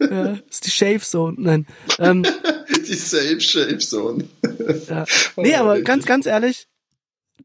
Ja, 0.00 0.32
das 0.32 0.40
ist 0.50 0.66
die 0.66 0.70
Shave 0.70 1.00
Zone. 1.00 1.36
Nein. 1.38 1.66
Ähm, 1.98 2.24
Die 2.86 2.94
Safe 2.94 3.38
Shape 3.38 3.76
Zone. 3.78 4.24
ja. 4.88 5.04
Nee, 5.36 5.54
aber 5.56 5.76
Oh, 5.78 5.82
ganz, 5.82 6.06
ganz 6.06 6.24
ehrlich, 6.24 6.68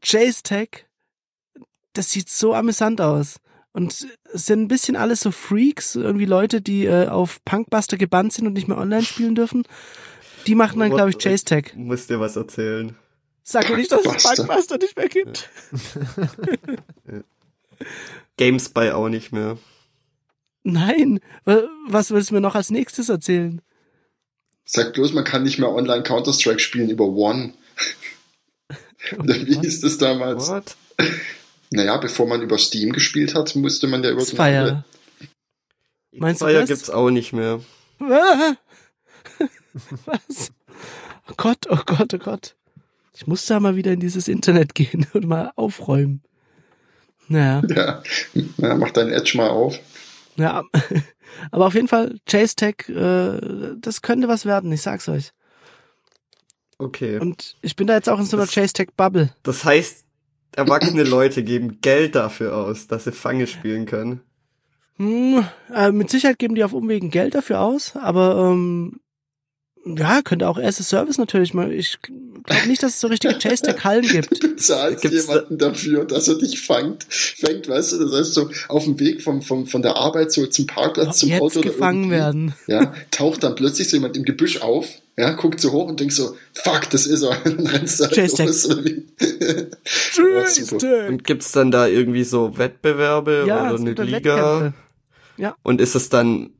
Chase 0.00 0.42
Tech, 0.42 0.86
das 1.92 2.10
sieht 2.10 2.30
so 2.30 2.54
amüsant 2.54 3.02
aus. 3.02 3.36
Und 3.72 3.92
es 4.32 4.46
sind 4.46 4.62
ein 4.62 4.68
bisschen 4.68 4.96
alles 4.96 5.20
so 5.20 5.30
Freaks, 5.30 5.96
irgendwie 5.96 6.24
Leute, 6.24 6.62
die 6.62 6.86
äh, 6.86 7.08
auf 7.08 7.44
Punkbuster 7.44 7.98
gebannt 7.98 8.32
sind 8.32 8.46
und 8.46 8.54
nicht 8.54 8.68
mehr 8.68 8.78
online 8.78 9.04
spielen 9.04 9.34
dürfen. 9.34 9.64
Die 10.46 10.54
machen 10.54 10.78
dann, 10.80 10.90
glaube 10.90 11.10
ich, 11.10 11.18
Chase 11.18 11.44
Tech. 11.44 11.72
Muss 11.74 12.06
dir 12.06 12.20
was 12.20 12.36
erzählen. 12.36 12.94
Sag 13.42 13.68
mir 13.70 13.76
nicht, 13.76 13.92
dass 13.92 14.04
es. 14.04 14.22
Punkbuster 14.36 14.78
nicht 14.78 14.96
mehr 14.96 15.08
gibt. 15.08 15.48
Gamespy 18.38 18.90
auch 18.90 19.08
nicht 19.08 19.32
mehr. 19.32 19.58
Nein. 20.62 21.20
Wa- 21.44 21.68
Was 21.88 22.10
willst 22.10 22.30
du 22.30 22.34
mir 22.34 22.40
noch 22.40 22.54
als 22.54 22.70
nächstes 22.70 23.08
erzählen? 23.08 23.60
Sag 24.64 24.94
bloß, 24.94 25.12
man 25.12 25.24
kann 25.24 25.44
nicht 25.44 25.58
mehr 25.58 25.68
online 25.70 26.02
Counter-Strike 26.02 26.58
spielen 26.58 26.90
über 26.90 27.04
One. 27.06 27.54
Oder 29.18 29.34
wie 29.46 29.58
hieß 29.60 29.80
das 29.82 29.98
damals? 29.98 30.48
What? 30.48 30.76
Naja, 31.70 31.96
bevor 31.98 32.26
man 32.26 32.42
über 32.42 32.58
Steam 32.58 32.92
gespielt 32.92 33.34
hat, 33.34 33.54
musste 33.54 33.86
man 33.86 34.02
ja 34.02 34.10
über 34.10 34.24
Fire. 34.24 34.84
Meinst 36.12 36.40
du 36.40 36.46
Fire 36.46 36.60
das? 36.60 36.68
gibt's 36.68 36.90
auch 36.90 37.10
nicht 37.10 37.32
mehr. 37.32 37.60
Ah! 38.00 38.54
Was? 40.06 40.52
Oh 41.28 41.34
Gott, 41.36 41.66
oh 41.70 41.78
Gott, 41.84 42.14
oh 42.14 42.18
Gott. 42.18 42.56
Ich 43.14 43.26
muss 43.26 43.46
da 43.46 43.60
mal 43.60 43.76
wieder 43.76 43.92
in 43.92 44.00
dieses 44.00 44.28
Internet 44.28 44.74
gehen 44.74 45.06
und 45.12 45.26
mal 45.26 45.52
aufräumen. 45.56 46.22
Naja, 47.28 47.62
Ja, 47.68 48.02
ja 48.58 48.74
mach 48.76 48.90
deinen 48.90 49.10
Edge 49.12 49.36
mal 49.36 49.48
auf. 49.50 49.78
ja. 50.36 50.64
Aber 51.50 51.66
auf 51.66 51.74
jeden 51.74 51.88
Fall, 51.88 52.18
Chase 52.24 52.54
Tech, 52.54 52.88
äh, 52.88 53.74
das 53.78 54.00
könnte 54.00 54.26
was 54.28 54.46
werden, 54.46 54.72
ich 54.72 54.80
sag's 54.80 55.06
euch. 55.08 55.32
Okay. 56.78 57.18
Und 57.18 57.56
ich 57.62 57.76
bin 57.76 57.86
da 57.86 57.94
jetzt 57.94 58.08
auch 58.08 58.18
in 58.18 58.24
so 58.26 58.36
einer 58.36 58.46
Das- 58.46 58.54
Chase 58.54 58.72
Tech 58.72 58.88
Bubble. 58.96 59.30
Das 59.42 59.64
heißt, 59.64 60.04
erwachsene 60.54 61.02
Leute 61.04 61.42
geben 61.42 61.80
Geld 61.80 62.14
dafür 62.14 62.56
aus, 62.56 62.86
dass 62.86 63.04
sie 63.04 63.12
Fange 63.12 63.46
spielen 63.46 63.86
können. 63.86 64.20
Hm, 64.96 65.44
äh, 65.74 65.90
mit 65.90 66.08
Sicherheit 66.10 66.38
geben 66.38 66.54
die 66.54 66.64
auf 66.64 66.72
Umwegen 66.72 67.10
Geld 67.10 67.34
dafür 67.34 67.60
aus, 67.60 67.96
aber 67.96 68.50
ähm, 68.52 69.00
ja, 69.86 70.20
könnte 70.22 70.48
auch 70.48 70.58
as 70.58 70.80
a 70.80 70.82
Service 70.82 71.16
natürlich 71.18 71.54
mal. 71.54 71.72
Ich 71.72 71.98
glaube 72.02 72.66
nicht, 72.66 72.82
dass 72.82 72.94
es 72.94 73.00
so 73.00 73.06
richtige 73.06 73.38
Chase 73.38 73.62
Tech 73.62 73.84
Hallen 73.84 74.06
gibt. 74.06 74.42
Du 74.42 74.56
zahlst 74.56 75.02
Gibt's 75.02 75.26
jemanden 75.26 75.58
dafür, 75.58 76.04
dass 76.04 76.26
er 76.28 76.38
dich 76.38 76.60
fangt, 76.60 77.06
fängt, 77.08 77.68
weißt 77.68 77.92
du, 77.92 78.04
das 78.04 78.12
heißt 78.12 78.34
so 78.34 78.50
auf 78.68 78.84
dem 78.84 78.98
Weg 78.98 79.22
vom, 79.22 79.42
vom, 79.42 79.66
von 79.66 79.82
der 79.82 79.96
Arbeit 79.96 80.32
so 80.32 80.46
zum 80.46 80.66
Parkplatz, 80.66 81.18
zum 81.18 81.28
Jetzt 81.28 81.40
Auto 81.40 81.60
gefangen 81.60 82.10
werden. 82.10 82.54
Ja, 82.66 82.92
taucht 83.10 83.44
dann 83.44 83.54
plötzlich 83.54 83.88
so 83.88 83.96
jemand 83.96 84.16
im 84.16 84.24
Gebüsch 84.24 84.60
auf, 84.60 84.88
ja, 85.16 85.30
guckt 85.32 85.60
so 85.60 85.72
hoch 85.72 85.88
und 85.88 86.00
denkt 86.00 86.14
so, 86.14 86.36
fuck, 86.52 86.90
das 86.90 87.06
ist 87.06 87.22
er. 87.22 87.38
Und 87.46 87.66
rennst 87.72 88.00
halt 88.00 88.12
Chase 88.12 88.36
Tech. 88.36 88.46
los. 88.46 88.62
super. 90.54 90.78
Tech. 90.78 91.08
Und 91.08 91.24
gibt's 91.24 91.52
dann 91.52 91.70
da 91.70 91.86
irgendwie 91.86 92.24
so 92.24 92.58
Wettbewerbe 92.58 93.44
Ja, 93.46 93.70
oder 93.70 93.80
eine 93.80 93.92
Liga? 93.92 94.60
Wettkämpfe. 94.60 94.74
Ja. 95.38 95.56
Und 95.62 95.80
ist 95.80 95.94
es 95.94 96.08
dann, 96.08 96.50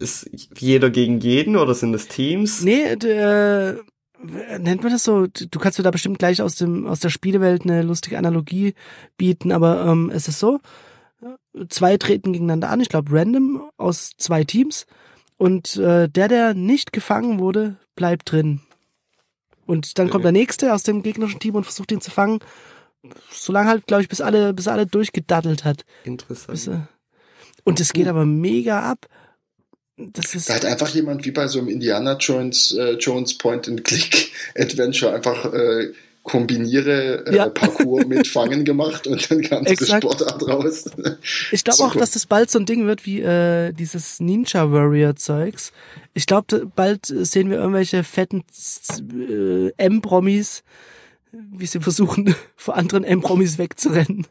ist 0.00 0.30
jeder 0.56 0.90
gegen 0.90 1.20
jeden 1.20 1.56
oder 1.56 1.74
sind 1.74 1.94
es 1.94 2.08
Teams? 2.08 2.62
Nee, 2.62 2.82
äh, 2.82 3.76
nennt 4.58 4.82
man 4.82 4.92
das 4.92 5.04
so? 5.04 5.26
Du 5.26 5.58
kannst 5.58 5.78
mir 5.78 5.84
da 5.84 5.90
bestimmt 5.90 6.18
gleich 6.18 6.42
aus 6.42 6.56
dem 6.56 6.86
aus 6.86 7.00
der 7.00 7.10
Spielewelt 7.10 7.62
eine 7.62 7.82
lustige 7.82 8.18
Analogie 8.18 8.74
bieten, 9.16 9.52
aber 9.52 9.86
ähm, 9.86 10.10
es 10.12 10.28
ist 10.28 10.38
so: 10.38 10.60
Zwei 11.68 11.96
treten 11.96 12.32
gegeneinander 12.32 12.70
an, 12.70 12.80
ich 12.80 12.88
glaube 12.88 13.12
random 13.12 13.70
aus 13.76 14.12
zwei 14.16 14.44
Teams 14.44 14.86
und 15.36 15.76
äh, 15.76 16.08
der, 16.08 16.28
der 16.28 16.54
nicht 16.54 16.92
gefangen 16.92 17.38
wurde, 17.38 17.76
bleibt 17.96 18.30
drin. 18.30 18.60
Und 19.66 19.98
dann 19.98 20.10
kommt 20.10 20.24
der 20.24 20.32
nächste 20.32 20.74
aus 20.74 20.82
dem 20.82 21.02
gegnerischen 21.02 21.40
Team 21.40 21.54
und 21.54 21.64
versucht 21.64 21.92
ihn 21.92 22.00
zu 22.00 22.10
fangen. 22.10 22.40
Solange 23.30 23.70
halt, 23.70 23.86
glaube 23.86 24.02
ich, 24.02 24.08
bis 24.08 24.20
alle, 24.20 24.52
bis 24.52 24.68
alle 24.68 24.84
durchgedaddelt 24.84 25.64
hat. 25.64 25.84
Interessant. 26.04 26.50
Bis, 26.50 26.66
äh, 26.66 26.80
und 27.64 27.80
es 27.80 27.92
geht 27.92 28.08
aber 28.08 28.26
mega 28.26 28.82
ab. 28.82 29.06
Da 30.46 30.54
hat 30.54 30.64
einfach 30.64 30.88
jemand 30.88 31.24
wie 31.24 31.30
bei 31.30 31.46
so 31.46 31.58
einem 31.58 31.68
Indiana 31.68 32.16
Jones, 32.18 32.72
äh, 32.72 32.92
Jones 32.94 33.36
Point 33.36 33.68
and 33.68 33.84
Click 33.84 34.32
Adventure 34.56 35.14
einfach 35.14 35.52
äh, 35.52 35.92
kombiniere 36.22 37.26
äh, 37.26 37.36
Ja. 37.36 37.48
Parcours 37.48 38.06
mit 38.08 38.26
Fangen 38.26 38.64
gemacht 38.64 39.06
und 39.06 39.30
dann 39.30 39.42
kam 39.42 39.64
diese. 39.64 39.86
Sportart 39.86 40.46
raus. 40.46 40.84
Ich 41.50 41.64
glaube 41.64 41.82
auch, 41.82 41.88
Super. 41.88 42.00
dass 42.00 42.12
das 42.12 42.26
bald 42.26 42.50
so 42.50 42.58
ein 42.58 42.66
Ding 42.66 42.86
wird 42.86 43.06
wie 43.06 43.20
äh, 43.20 43.72
dieses 43.72 44.20
Ninja 44.20 44.70
Warrior 44.70 45.16
Zeugs. 45.16 45.72
Ich 46.14 46.26
glaube, 46.26 46.70
bald 46.74 47.06
sehen 47.06 47.50
wir 47.50 47.58
irgendwelche 47.58 48.04
fetten 48.04 48.44
äh, 49.10 49.72
M-Promis, 49.76 50.62
wie 51.32 51.66
sie 51.66 51.80
versuchen, 51.80 52.34
vor 52.56 52.76
anderen 52.76 53.04
M-Promis 53.04 53.58
wegzurennen. 53.58 54.26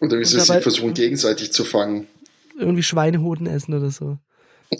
Oder 0.00 0.18
wie 0.18 0.24
sie 0.24 0.40
sich 0.40 0.62
versuchen, 0.62 0.94
gegenseitig 0.94 1.52
zu 1.52 1.64
fangen. 1.64 2.06
Irgendwie 2.58 2.82
Schweinehoden 2.82 3.46
essen 3.46 3.72
oder 3.74 3.90
so. 3.90 4.18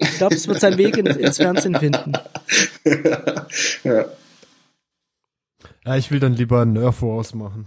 Ich 0.01 0.17
glaube, 0.17 0.35
es 0.35 0.49
wird 0.49 0.61
seinen 0.61 0.79
Weg 0.79 0.97
in, 0.97 1.07
ins 1.07 1.37
Fernsehen 1.37 1.77
finden. 1.77 2.13
ja. 3.85 4.07
Ja, 5.85 5.97
ich 5.97 6.11
will 6.11 6.21
dann 6.21 6.35
lieber 6.35 6.63
ein 6.63 6.73
Nerf 6.73 7.03
Wars 7.03 7.35
machen. 7.35 7.67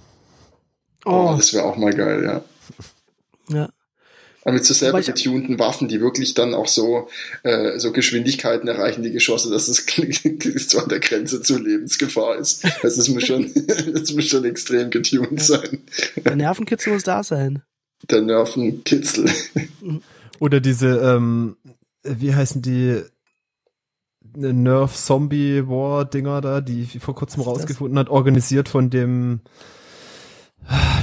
Oh, 1.05 1.31
Oh, 1.33 1.35
das 1.37 1.53
wäre 1.53 1.65
auch 1.65 1.77
mal 1.77 1.93
geil, 1.93 2.23
ja. 2.23 3.55
ja. 3.55 3.69
Aber 4.43 4.53
mit 4.53 4.65
so 4.65 4.75
selber 4.75 5.01
getunten 5.01 5.57
Waffen, 5.57 5.87
die 5.87 5.99
wirklich 6.01 6.35
dann 6.35 6.53
auch 6.53 6.67
so, 6.67 7.09
äh, 7.41 7.79
so 7.79 7.91
Geschwindigkeiten 7.91 8.67
erreichen, 8.67 9.01
die 9.01 9.11
Geschosse, 9.11 9.49
dass 9.49 9.67
es 9.67 9.85
so 10.69 10.79
an 10.79 10.89
der 10.89 10.99
Grenze 10.99 11.41
zur 11.41 11.59
Lebensgefahr 11.59 12.35
ist. 12.35 12.63
Das 12.83 12.97
ist 12.97 13.09
muss 13.09 13.25
schon, 13.25 13.51
das 13.93 14.13
muss 14.13 14.25
schon 14.27 14.45
extrem 14.45 14.91
getuned 14.91 15.41
sein. 15.41 15.79
Der 16.17 16.35
Nervenkitzel 16.35 16.93
muss 16.93 17.03
da 17.03 17.23
sein. 17.23 17.63
Der 18.09 18.21
Nervenkitzel. 18.21 19.31
Oder 20.39 20.59
diese, 20.59 20.89
ähm, 20.89 21.57
wie 22.05 22.33
heißen 22.33 22.61
die 22.61 23.01
Nerf 24.33 24.95
Zombie 24.95 25.67
War 25.67 26.05
Dinger 26.05 26.41
da, 26.41 26.61
die 26.61 26.85
vor 26.85 27.15
kurzem 27.15 27.39
Was 27.39 27.47
ist 27.47 27.53
das? 27.53 27.61
rausgefunden 27.61 27.99
hat, 27.99 28.09
organisiert 28.09 28.69
von 28.69 28.89
dem, 28.89 29.41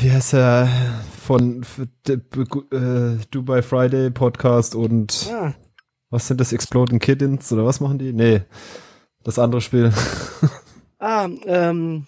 wie 0.01 0.11
heißt 0.11 0.35
er, 0.35 0.69
von 1.25 1.65
äh, 2.09 3.17
Dubai 3.31 3.63
Friday 3.63 4.11
Podcast 4.11 4.75
und 4.75 5.29
Ah, 5.31 5.55
was 6.11 6.29
sind 6.29 6.41
das, 6.41 6.53
Exploding 6.53 6.99
Kittens 6.99 7.53
oder 7.53 7.65
was 7.65 7.81
machen 7.81 7.99
die? 7.99 8.13
Nee, 8.13 8.43
das 9.25 9.39
andere 9.39 9.61
Spiel. 9.61 9.93
ah 10.99 11.29
ähm, 11.47 12.05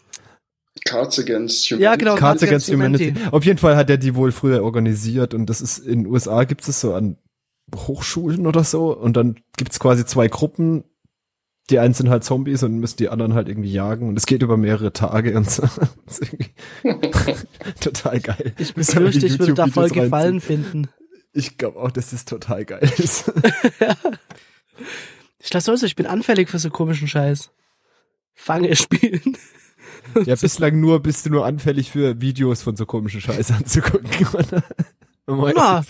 Cards 0.85 1.19
Against 1.19 1.71
Humanity. 1.71 1.85
Ja, 1.85 1.97
genau. 1.97 2.15
Cards 2.17 2.43
Against 2.43 2.71
Humanity. 2.71 3.11
Humanity. 3.11 3.35
Auf 3.35 3.45
jeden 3.45 3.59
Fall 3.59 3.77
hat 3.77 3.89
er 3.89 3.97
die 3.97 4.15
wohl 4.15 4.33
früher 4.33 4.63
organisiert 4.63 5.33
und 5.33 5.47
das 5.47 5.63
ist 5.63 5.79
in 5.79 6.05
den 6.05 6.13
USA 6.13 6.45
gibt 6.45 6.67
es 6.69 6.81
so 6.81 6.95
an 6.95 7.17
Hochschulen 7.75 8.47
oder 8.47 8.65
so 8.65 8.97
und 8.97 9.17
dann 9.17 9.37
gibt's 9.57 9.79
quasi 9.81 10.05
zwei 10.05 10.29
Gruppen. 10.29 10.85
Die 11.71 11.79
einen 11.79 11.95
sind 11.95 12.11
halt 12.11 12.25
Zombies 12.25 12.63
und 12.63 12.79
müssen 12.79 12.99
die 12.99 13.09
anderen 13.09 13.33
halt 13.33 13.49
irgendwie 13.49 13.73
jagen 13.73 14.09
und 14.09 14.19
es 14.19 14.27
geht 14.27 14.43
über 14.43 14.59
mehrere 14.59 14.93
Tage 14.93 15.37
und 15.37 15.51
so. 15.51 15.63
Das 16.07 16.19
ist 16.19 16.33
irgendwie 16.33 16.51
total 17.81 18.21
geil. 18.21 18.53
ich 18.59 18.75
befürchte, 18.75 19.27
ich 19.27 19.39
würde 19.39 19.55
da 19.55 19.67
voll 19.67 19.89
Gefallen 19.89 20.39
reinziehen. 20.39 20.65
finden. 20.65 20.89
Ich 21.33 21.57
glaube 21.57 21.81
auch, 21.81 21.91
dass 21.91 22.11
das 22.11 22.27
total 22.27 22.65
geil 22.65 22.91
ist. 22.99 23.33
Ich 25.45 25.53
lasse 25.53 25.71
also, 25.71 25.85
ich 25.85 25.95
bin 25.95 26.07
anfällig 26.07 26.49
für 26.49 26.59
so 26.59 26.71
komischen 26.71 27.07
Scheiß. 27.07 27.51
Fange 28.33 28.75
spielen. 28.77 29.37
ja, 30.25 30.35
bislang 30.37 30.81
nur 30.81 31.01
bist 31.01 31.27
du 31.27 31.31
nur 31.31 31.45
anfällig 31.45 31.91
für 31.91 32.21
Videos 32.21 32.63
von 32.63 32.77
so 32.77 32.87
komischen 32.87 33.21
Scheiß 33.21 33.51
anzugucken. 33.51 34.09
Na. 35.27 35.85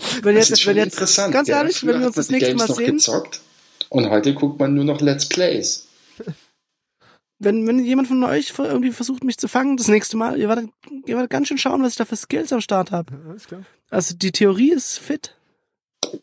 Wenn 0.22 0.34
Das 0.34 0.48
jetzt, 0.48 0.58
ist 0.58 0.60
schon 0.62 0.76
wenn 0.76 0.84
jetzt, 0.84 0.94
interessant. 0.94 1.32
ganz 1.32 1.48
ehrlich, 1.48 1.84
wenn 1.86 2.00
wir 2.00 2.06
uns 2.06 2.16
das 2.16 2.30
nächste 2.30 2.50
Games 2.50 2.62
Mal 2.62 2.68
noch 2.68 2.76
sehen, 2.76 2.96
gezockt. 2.96 3.40
Und 3.88 4.10
heute 4.10 4.34
guckt 4.34 4.58
man 4.58 4.74
nur 4.74 4.84
noch 4.84 5.00
Let's 5.00 5.26
Plays. 5.28 5.86
wenn, 7.38 7.66
wenn 7.66 7.84
jemand 7.84 8.08
von 8.08 8.22
euch 8.24 8.52
irgendwie 8.56 8.92
versucht, 8.92 9.24
mich 9.24 9.38
zu 9.38 9.48
fangen, 9.48 9.76
das 9.76 9.88
nächste 9.88 10.16
Mal, 10.16 10.38
ihr 10.38 10.48
werdet, 10.48 10.70
ihr 11.06 11.16
werdet 11.16 11.30
ganz 11.30 11.48
schön 11.48 11.58
schauen, 11.58 11.82
was 11.82 11.92
ich 11.92 11.98
da 11.98 12.04
für 12.04 12.16
Skills 12.16 12.52
am 12.52 12.60
Start 12.60 12.92
habe. 12.92 13.12
Klar. 13.46 13.64
Also 13.90 14.14
die 14.14 14.32
Theorie 14.32 14.72
ist 14.72 14.98
fit. 14.98 15.34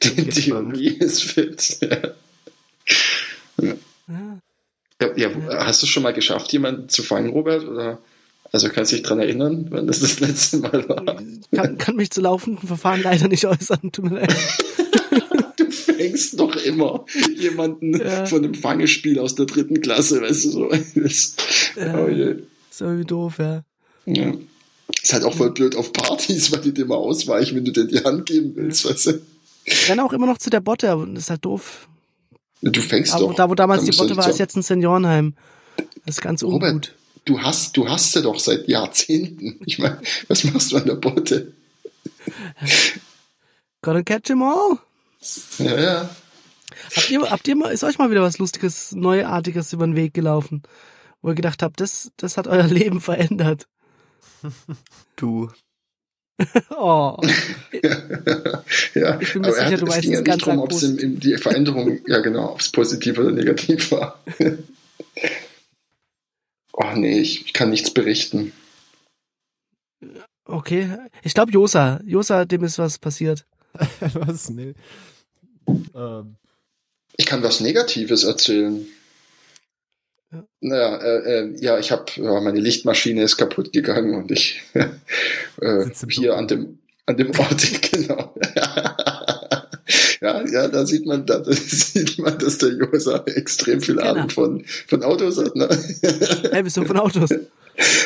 Die 0.01 0.30
Theorie 0.30 0.89
ist 0.97 1.23
fit. 1.23 1.80
Ja. 1.82 3.73
Ja. 4.07 4.39
Ja, 4.99 5.15
ja, 5.15 5.30
hast 5.65 5.84
du 5.84 5.88
schon 5.88 6.01
mal 6.03 6.13
geschafft, 6.13 6.51
jemanden 6.53 6.89
zu 6.89 7.03
fangen, 7.03 7.30
Robert? 7.30 7.63
Oder? 7.65 7.99
Also 8.51 8.69
kannst 8.69 8.91
du 8.91 8.95
dich 8.95 9.03
dran 9.05 9.19
erinnern, 9.19 9.67
wann 9.69 9.87
das 9.87 9.99
das 9.99 10.19
letzte 10.19 10.57
Mal 10.57 10.87
war? 10.87 11.21
Kann, 11.53 11.77
kann 11.77 11.95
mich 11.95 12.11
zu 12.11 12.21
laufenden 12.21 12.65
Verfahren 12.67 13.01
leider 13.03 13.27
nicht 13.27 13.45
äußern, 13.45 13.91
tut 13.91 14.05
mir 14.05 14.21
leid. 14.21 14.33
du 15.57 15.69
fängst 15.71 16.39
doch 16.39 16.55
immer 16.55 17.05
jemanden 17.35 17.99
Ja. 17.99 18.25
von 18.25 18.43
einem 18.43 18.53
Fangespiel 18.53 19.19
aus 19.19 19.35
der 19.35 19.45
dritten 19.47 19.81
Klasse, 19.81 20.21
weißt 20.21 20.45
du 20.45 20.49
so. 20.49 20.71
Das, 20.95 21.35
oh 21.77 22.07
je. 22.07 22.35
So 22.71 22.97
wie 22.97 23.03
doof, 23.05 23.35
ja. 23.39 23.63
Ja. 24.05 24.33
Ist 25.03 25.11
halt 25.13 25.23
auch 25.25 25.35
voll 25.35 25.51
blöd 25.51 25.75
auf 25.75 25.91
Partys, 25.91 26.51
weil 26.51 26.61
die 26.61 26.73
dir 26.73 26.85
mal 26.85 26.95
ausweichen, 26.95 27.57
wenn 27.57 27.65
du 27.65 27.71
dir 27.71 27.85
die 27.85 28.03
Hand 28.03 28.25
geben 28.25 28.53
willst, 28.55 28.85
weißt 28.89 29.07
du. 29.07 29.21
Ich 29.65 29.89
renne 29.89 30.03
auch 30.05 30.13
immer 30.13 30.25
noch 30.27 30.37
zu 30.37 30.49
der 30.49 30.61
Botte, 30.61 30.89
aber 30.89 31.05
das 31.07 31.23
ist 31.25 31.29
halt 31.29 31.43
doof. 31.43 31.87
Du 32.61 32.81
fängst 32.81 33.13
Da, 33.13 33.19
doch. 33.19 33.29
wo- 33.29 33.33
da 33.33 33.49
wo 33.49 33.55
damals 33.55 33.83
Da 33.83 33.91
die 33.91 33.97
Botte 33.97 34.15
war, 34.15 34.29
ist 34.29 34.39
jetzt 34.39 34.55
ein 34.55 34.61
Seniorenheim. 34.63 35.33
Das 36.05 36.15
ist 36.15 36.21
ganz 36.21 36.41
ungut. 36.41 36.93
Du 37.28 37.41
hast, 37.41 37.75
du 37.75 37.89
hast 37.89 38.13
sie 38.13 38.21
doch 38.21 38.39
seit 38.39 38.69
Jahrzehnten. 38.69 39.59
Ich 39.65 39.80
meine, 39.80 39.99
was 40.30 40.45
machst 40.45 40.71
du 40.71 40.78
an 40.78 40.86
der 40.86 40.95
Botte? 40.95 41.51
Gotta 43.82 44.01
catch 44.01 44.30
'em 44.30 44.43
all. 44.43 44.78
Ja, 45.59 45.78
ja. 45.78 46.09
Habt 46.95 47.09
ihr, 47.11 47.30
habt 47.30 47.47
ihr 47.49 47.57
mal, 47.57 47.67
ist 47.73 47.84
euch 47.84 47.97
mal 47.97 48.09
wieder 48.09 48.21
was 48.21 48.38
Lustiges, 48.38 48.93
Neuartiges 48.93 49.73
über 49.73 49.86
den 49.86 49.97
Weg 49.97 50.13
gelaufen? 50.13 50.63
Wo 51.21 51.28
ihr 51.30 51.36
gedacht 51.36 51.61
habt, 51.63 51.82
das, 51.82 52.11
das 52.15 52.38
hat 52.38 52.47
euer 52.47 52.67
Leben 52.67 53.01
verändert. 53.01 53.67
Du. 55.17 55.49
Oh. 56.69 57.17
ja. 58.93 59.19
Ich 59.19 59.34
bin 59.34 59.41
mir 59.41 59.47
Aber 59.47 59.57
er 59.57 59.69
sicher, 59.69 59.71
hat, 59.71 59.82
du 59.82 59.86
es 59.88 59.89
weißt 59.89 60.01
ging 60.01 60.13
es 60.13 60.19
ja 60.19 60.23
ganz 60.23 60.36
nicht 60.36 60.47
darum, 60.47 60.59
ob 60.59 60.71
es 60.71 60.95
die 60.95 61.38
Veränderung, 61.38 61.99
ja 62.05 62.19
genau, 62.19 62.51
ob 62.51 62.59
es 62.59 62.69
positiv 62.69 63.17
oder 63.17 63.32
negativ 63.32 63.91
war. 63.91 64.23
Oh 66.78 66.93
nee, 66.95 67.19
ich, 67.19 67.45
ich 67.45 67.53
kann 67.53 67.69
nichts 67.69 67.91
berichten. 67.91 68.53
Okay. 70.45 70.97
Ich 71.23 71.34
glaube 71.34 71.51
Josa. 71.51 71.99
Josa, 72.05 72.45
dem 72.45 72.63
ist 72.63 72.80
was 72.80 72.97
passiert. 72.97 73.45
Was? 74.13 74.49
Nee. 74.49 74.73
Ähm, 75.93 76.38
Ich 77.17 77.25
kann 77.25 77.43
was 77.43 77.59
Negatives 77.59 78.23
erzählen. 78.23 78.88
Ja. 80.32 80.43
Naja, 80.61 80.97
äh, 80.97 81.39
äh, 81.39 81.55
ja, 81.59 81.78
ich 81.80 81.91
habe, 81.91 82.05
ja, 82.15 82.39
meine 82.41 82.59
Lichtmaschine 82.59 83.23
ist 83.23 83.38
kaputt 83.38 83.71
gegangen 83.73 84.15
und 84.15 84.32
ich 84.32 84.61
äh, 84.73 85.89
hier 86.09 86.36
an 86.36 86.47
dem 86.47 86.80
an 87.05 87.17
dem 87.17 87.32
Ort, 87.39 87.82
genau. 87.91 88.36
Ja, 90.22 90.45
ja, 90.47 90.68
da 90.68 90.86
sieht 90.86 91.05
man, 91.05 91.26
da, 91.26 91.39
da 91.39 91.51
sieht 91.53 92.18
man, 92.20 92.38
dass 92.39 92.57
der 92.57 92.70
Josa 92.74 93.24
extrem 93.26 93.82
viel 93.82 93.95
Genau. 93.97 94.11
Ahnung 94.11 94.30
von, 94.30 94.65
von 94.88 95.03
Autos 95.03 95.38
hat, 95.38 95.55
ne? 95.55 95.68
Hey, 96.51 96.63
bist 96.63 96.78
du 96.78 96.86
von 96.86 96.97
Autos? 96.97 97.30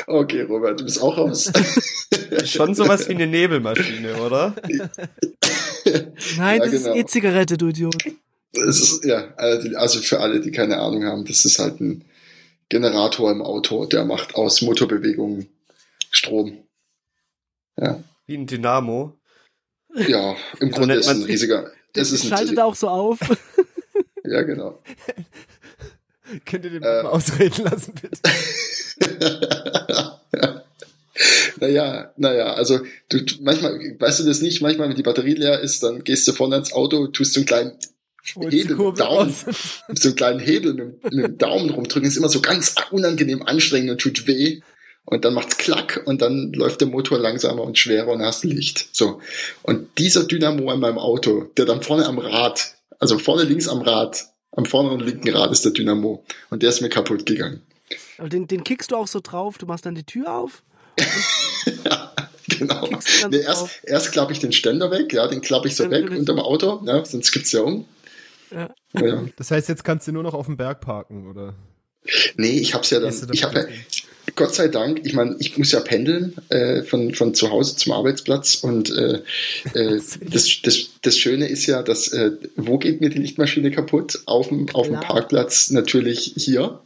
okay, 0.08 0.42
Robert, 0.44 0.80
du 0.80 0.84
bist 0.86 1.02
auch 1.02 1.18
raus. 1.18 1.52
Schon 2.46 2.76
sowas 2.76 3.08
wie 3.08 3.14
eine 3.16 3.28
Nebelmaschine, 3.28 4.16
oder? 4.22 4.54
Nein, 6.38 6.60
Ja, 6.60 6.66
das 6.66 6.72
genau. 6.72 6.94
ist 6.94 7.00
E-Zigarette, 7.00 7.58
du 7.58 7.68
Idiot. 7.70 7.96
Es 8.54 8.80
ist, 8.82 9.06
ja, 9.06 9.34
also 9.38 9.70
also 9.78 10.00
für 10.02 10.20
alle, 10.20 10.42
die 10.42 10.52
keine 10.52 10.78
Ahnung 10.80 11.06
haben, 11.06 11.26
das 11.26 11.46
ist 11.46 11.58
halt 11.60 11.80
ein 11.80 12.04
Generator 12.70 13.32
im 13.32 13.42
Auto, 13.42 13.86
der 13.86 14.04
macht 14.06 14.36
aus 14.36 14.62
Motorbewegungen 14.62 15.48
Strom. 16.10 16.58
Ja, 17.80 18.04
Wie 18.28 18.36
ein 18.38 18.48
Dynamo. 18.48 19.18
ja 19.96 20.36
im 20.60 20.72
Grunde 20.72 20.96
ist 20.96 21.08
ein 21.08 21.24
riesiger, 21.24 21.72
das 21.94 22.12
ist 22.12 22.28
schaltet 22.28 22.60
auch 22.60 22.76
so 22.76 22.88
auf. 22.88 23.20
ja 24.24 24.42
genau. 24.44 24.82
könnt 26.46 26.66
ihr 26.66 26.72
den 26.72 26.84
Äh. 26.84 27.04
mal 27.04 27.12
ausreden 27.12 27.66
lassen, 27.66 27.94
bitte? 27.94 28.20
Naja, 31.60 32.12
naja, 32.18 32.54
also 32.54 32.80
du, 33.10 33.22
du, 33.24 33.36
manchmal, 33.42 33.74
weißt 34.00 34.22
du 34.22 34.24
das 34.24 34.42
nicht, 34.42 34.62
manchmal, 34.62 34.90
wenn 34.90 34.96
die 34.96 35.04
Batterie 35.04 35.36
leer 35.36 35.60
ist, 35.60 35.84
dann 35.84 36.04
gehst 36.04 36.28
du 36.28 36.32
vorne 36.32 36.56
ans 36.56 36.74
Auto, 36.74 37.08
tust 37.08 37.34
so 37.34 37.42
einen 37.42 37.46
kleinen 37.46 37.74
Hebel 38.24 38.76
mit 38.78 39.00
Daumen, 39.00 39.32
so 39.94 40.08
einen 40.08 40.16
kleinen 40.16 40.40
Hebel 40.40 40.74
mit, 40.74 41.04
mit 41.04 41.14
dem 41.24 41.38
Daumen 41.38 41.70
rumdrücken, 41.70 42.08
ist 42.08 42.18
immer 42.18 42.30
so 42.30 42.42
ganz 42.42 42.74
unangenehm 42.90 43.44
anstrengend 43.44 43.92
und 43.92 44.02
tut 44.02 44.26
weh. 44.26 44.62
Und 45.06 45.26
dann 45.26 45.34
macht's 45.34 45.58
klack 45.58 46.04
und 46.06 46.22
dann 46.22 46.54
läuft 46.54 46.80
der 46.82 46.88
Motor 46.88 47.20
langsamer 47.20 47.64
und 47.64 47.78
schwerer 47.78 48.10
und 48.10 48.22
hast 48.22 48.44
Licht. 48.44 48.96
So. 48.96 49.20
Und 49.64 49.98
dieser 49.98 50.24
Dynamo 50.26 50.70
an 50.70 50.80
meinem 50.80 51.00
Auto, 51.00 51.50
der 51.58 51.66
dann 51.66 51.82
vorne 51.82 52.06
am 52.06 52.20
Rad, 52.20 52.76
also 53.00 53.18
vorne 53.18 53.44
links 53.44 53.68
am 53.68 53.82
Rad, 53.82 54.28
am 54.52 54.66
vorderen 54.66 55.00
linken 55.00 55.36
Rad 55.36 55.52
ist 55.52 55.66
der 55.66 55.72
Dynamo. 55.72 56.24
Und 56.50 56.62
der 56.62 56.70
ist 56.70 56.82
mir 56.82 56.90
kaputt 56.90 57.26
gegangen. 57.26 57.62
Aber 58.18 58.30
den, 58.30 58.48
den 58.48 58.64
kickst 58.64 58.92
du 58.92 58.96
auch 58.96 59.08
so 59.08 59.20
drauf, 59.22 59.58
du 59.58 59.66
machst 59.66 59.86
dann 59.86 59.96
die 59.96 60.04
Tür 60.04 60.34
auf. 60.34 60.64
genau. 62.48 62.86
Du 62.86 63.00
dann 63.22 63.32
Nee, 63.32 63.40
erst, 63.40 63.84
erst 63.84 64.12
klappe 64.12 64.34
ich 64.34 64.40
den 64.40 64.52
Ständer 64.52 64.92
weg, 64.92 65.12
ja, 65.14 65.28
den 65.28 65.42
klappe 65.42 65.68
ich 65.68 65.76
so 65.76 65.86
Ja, 65.86 65.92
weg 65.92 66.12
unterm 66.12 66.40
Auto, 66.40 66.82
ja, 66.86 67.04
sonst 67.04 67.32
gibt's 67.32 67.52
ja 67.52 67.62
um. 67.62 67.86
Ja. 68.52 68.70
Ja, 68.94 69.06
ja. 69.06 69.26
Das 69.38 69.52
heißt, 69.52 69.70
jetzt 69.70 69.84
kannst 69.84 70.08
du 70.08 70.12
nur 70.12 70.24
noch 70.24 70.34
auf 70.34 70.46
dem 70.46 70.58
Berg 70.58 70.82
parken, 70.82 71.30
oder? 71.30 71.56
Nee, 72.36 72.60
ich 72.60 72.74
hab's 72.74 72.90
ja 72.90 73.00
dann, 73.00 73.14
ich 73.32 73.44
habe 73.44 73.60
ja, 73.60 73.66
Gott 74.36 74.56
sei 74.56 74.68
Dank, 74.68 75.02
ich 75.04 75.14
meine, 75.14 75.36
ich 75.40 75.58
muss 75.58 75.72
ja 75.72 75.80
pendeln 75.80 76.34
äh, 76.50 76.84
von, 76.84 77.14
von 77.14 77.34
zu 77.34 77.50
Hause 77.52 77.76
zum 77.76 77.92
Arbeitsplatz 77.94 78.56
und 78.56 78.90
äh, 78.96 79.20
äh, 79.74 80.00
das, 80.30 80.58
das, 80.64 80.90
das 81.02 81.18
Schöne 81.18 81.48
ist 81.48 81.66
ja, 81.66 81.84
dass 81.84 82.08
äh, 82.10 82.32
wo 82.56 82.78
geht 82.78 83.02
mir 83.02 83.10
die 83.10 83.20
Lichtmaschine 83.20 83.72
kaputt? 83.72 84.20
Auf 84.26 84.50
dem, 84.50 84.68
auf 84.74 84.88
dem. 84.88 85.00
Parkplatz 85.02 85.72
natürlich 85.72 86.34
hier, 86.38 86.80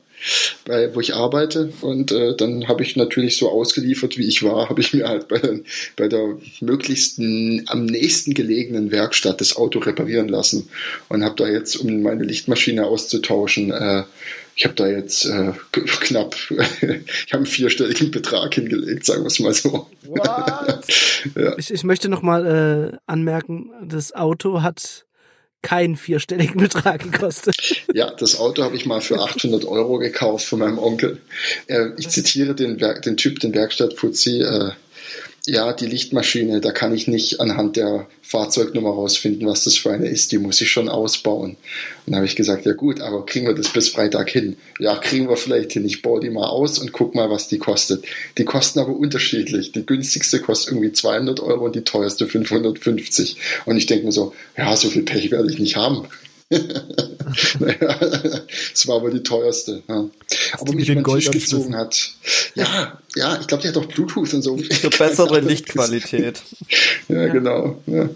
bei, 0.66 0.96
wo 0.96 1.02
ich 1.02 1.14
arbeite 1.14 1.72
und 1.82 2.12
äh, 2.12 2.36
dann 2.36 2.68
habe 2.68 2.82
ich 2.84 2.96
natürlich 2.96 3.38
so 3.38 3.50
ausgeliefert, 3.50 4.18
wie 4.18 4.28
ich 4.28 4.41
war, 4.41 4.70
habe 4.70 4.82
ich 4.82 4.93
mir 4.93 5.08
halt 5.08 5.28
bei, 5.28 5.38
der- 5.38 5.60
bei 5.98 6.08
der 6.08 6.38
möglichsten 6.62 7.64
am 7.68 7.86
nächsten 7.86 8.34
gelegenen 8.34 8.91
Werkstatt 8.91 9.41
das 9.41 9.56
Auto 9.56 9.80
reparieren 9.80 10.30
lassen 10.30 10.70
und 11.10 11.24
habe 11.24 11.36
da 11.36 11.48
jetzt, 11.48 11.76
um 11.76 12.02
meine 12.02 12.24
Lichtmaschine 12.24 12.86
auszutauschen, 12.86 13.72
äh, 13.72 14.04
ich 14.56 14.64
habe 14.64 14.76
da 14.76 14.88
jetzt 14.88 15.26
äh, 15.26 15.51
knapp, 15.72 16.36
ich 16.49 17.34
habe 17.34 17.38
einen 17.38 17.45
vierstelligen 17.45 18.12
Betrag 18.12 18.53
hingelegt, 18.56 19.06
sagen 19.06 19.24
wir 19.24 19.28
es 19.28 19.39
mal 19.39 19.53
so. 19.53 19.89
What? 20.06 20.86
Ich, 21.58 21.74
ich 21.74 21.84
möchte 21.84 22.08
nochmal 22.08 22.93
äh, 22.93 22.97
anmerken, 23.08 23.72
das 23.84 24.14
Auto 24.14 24.62
hat 24.62 25.06
keinen 25.64 25.95
vierstelligen 25.95 26.62
Betrag 26.62 27.01
gekostet. 27.01 27.56
Ja, 27.91 28.12
das 28.12 28.39
Auto 28.39 28.64
habe 28.64 28.76
ich 28.76 28.86
mal 28.86 29.01
für 29.01 29.20
800 29.20 29.66
Euro 29.66 29.97
gekauft 29.97 30.45
von 30.45 30.60
meinem 30.60 30.78
Onkel. 30.78 31.20
Äh, 31.66 31.88
ich 31.97 32.10
zitiere 32.10 32.53
den, 32.53 32.80
Werk, 32.80 33.01
den 33.01 33.18
Typ, 33.18 33.39
den 33.39 33.56
Werkstattfuzzi. 33.56 34.41
Äh, 34.41 34.72
ja, 35.48 35.74
die 35.74 35.86
Lichtmaschine, 35.86 36.60
da 36.60 36.72
kann 36.72 36.93
ich 36.93 37.08
nicht 37.08 37.39
anhand 37.39 37.76
der 37.76 38.08
Fahrzeugnummer 38.24 38.89
rausfinden, 38.89 39.48
was 39.48 39.66
das 39.66 39.78
für 39.78 39.91
eine 39.91 40.08
ist. 40.08 40.32
Die 40.32 40.39
muss 40.39 40.60
ich 40.60 40.72
schon 40.72 40.89
ausbauen. 40.89 41.52
Und 41.52 41.58
dann 42.08 42.16
habe 42.16 42.26
ich 42.26 42.36
gesagt, 42.36 42.66
ja 42.66 42.74
gut, 42.74 43.00
aber 43.00 43.26
kriegen 43.28 43.46
wir 43.46 43.54
das 43.54 43.70
bis 43.70 43.89
Freitag 43.89 44.30
hin? 44.30 44.58
Ja, 44.80 44.96
kriegen 44.98 45.30
wir 45.30 45.38
vielleicht 45.38 45.74
hin. 45.74 45.86
Ich 45.86 46.02
baue 46.02 46.20
die 46.20 46.32
mal 46.32 46.48
aus 46.48 46.80
und 46.80 46.91
guck 46.91 47.14
mal, 47.14 47.30
was 47.30 47.48
die 47.48 47.60
kostet. 47.60 48.06
Die 48.39 48.46
kosten 48.46 48.80
aber 48.80 48.96
unterschiedlich. 48.96 49.72
Die 49.72 49.86
günstigste 49.86 50.39
kostet 50.39 50.74
irgendwie 50.74 50.91
200 50.91 51.39
Euro 51.39 51.66
und 51.66 51.76
die 51.76 51.84
teuerste 51.84 52.28
550. 52.28 53.38
Und 53.66 53.78
ich 53.78 53.86
denke 53.86 54.06
mir 54.06 54.12
so, 54.12 54.34
ja, 54.58 54.76
so 54.76 54.89
viel 54.89 55.04
Pech 55.04 55.30
werde 55.30 55.52
ich 55.52 55.60
nicht 55.60 55.76
haben. 55.76 56.08
Naja, 56.50 58.00
es 58.74 58.88
war 58.88 58.98
aber 58.98 59.10
die 59.10 59.24
teuerste. 59.24 59.82
Ja. 59.88 60.08
Aber 60.54 60.66
die 60.72 60.76
mich 60.76 60.89
mit 60.89 60.98
den 60.98 61.04
den 61.04 61.14
Tisch 61.16 61.32
gezogen 61.32 61.76
hat. 61.76 62.12
Ja, 62.54 63.00
ja, 63.16 63.39
ich 63.41 63.48
glaube, 63.48 63.64
die 63.64 63.70
hat 63.70 63.78
auch 63.78 63.86
Bluetooth 63.86 64.34
und 64.34 64.41
so. 64.43 64.58
Für 64.58 64.89
bessere 64.89 65.39
Lichtqualität. 65.41 66.41
Ja, 67.08 67.28
genau. 67.28 67.82
Ja. 67.88 68.10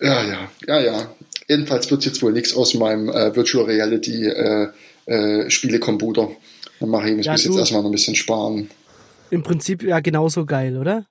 ja, 0.00 0.24
ja, 0.24 0.50
ja, 0.66 0.80
ja. 0.80 1.14
Jedenfalls 1.48 1.90
wird 1.90 2.04
jetzt 2.04 2.20
wohl 2.20 2.32
nichts 2.32 2.54
aus 2.54 2.74
meinem 2.74 3.08
äh, 3.08 3.34
Virtual 3.34 3.64
Reality 3.64 4.26
äh, 4.26 4.68
äh, 5.06 5.48
Spielecomputer. 5.48 6.30
Dann 6.80 6.88
mache 6.88 7.10
ich 7.10 7.16
mich 7.16 7.26
Ja, 7.26 7.34
bis 7.34 7.44
jetzt 7.44 7.56
erstmal 7.56 7.82
noch 7.82 7.90
ein 7.90 7.92
bisschen 7.92 8.16
sparen. 8.16 8.70
Im 9.30 9.42
Prinzip 9.42 9.82
ja 9.82 10.00
genauso 10.00 10.46
geil, 10.46 10.76
oder? 10.76 11.06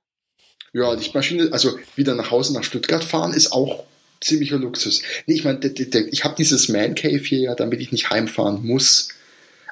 Ja, 0.73 0.95
die 0.95 1.09
Maschine, 1.13 1.49
also 1.51 1.77
wieder 1.95 2.13
nach 2.13 2.29
Hause 2.29 2.53
nach 2.53 2.63
Stuttgart 2.63 3.03
fahren, 3.03 3.33
ist 3.33 3.51
auch 3.51 3.85
ziemlicher 4.21 4.57
Luxus. 4.57 5.01
Nee, 5.25 5.35
ich 5.35 5.43
meine, 5.43 5.59
ich 5.59 6.23
habe 6.23 6.35
dieses 6.37 6.69
Man 6.69 6.95
Cave 6.95 7.17
hier 7.19 7.39
ja, 7.39 7.55
damit 7.55 7.81
ich 7.81 7.91
nicht 7.91 8.09
heimfahren 8.09 8.65
muss. 8.65 9.09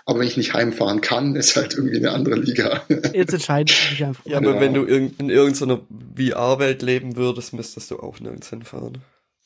Aber 0.07 0.19
wenn 0.19 0.27
ich 0.27 0.37
nicht 0.37 0.53
heimfahren 0.53 1.01
kann, 1.01 1.35
ist 1.35 1.55
halt 1.55 1.73
irgendwie 1.73 1.97
eine 1.97 2.11
andere 2.11 2.35
Liga. 2.35 2.83
Jetzt 3.13 3.33
entscheidest 3.33 3.79
du 3.85 3.89
dich 3.89 4.03
einfach. 4.03 4.23
Ja, 4.25 4.37
aber 4.37 4.49
Genau. 4.53 4.61
wenn 4.61 4.73
du 4.75 4.83
in 4.83 5.29
irgendeiner 5.31 5.81
VR-Welt 6.15 6.83
leben 6.83 7.15
würdest, 7.15 7.53
müsstest 7.53 7.89
du 7.89 7.97
auch 7.99 8.19
nirgends 8.19 8.49
hinfahren. 8.51 8.99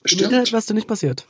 Im 0.03 0.19
Internet 0.19 0.51
was 0.51 0.65
dir 0.65 0.73
nicht 0.73 0.87
passiert. 0.87 1.25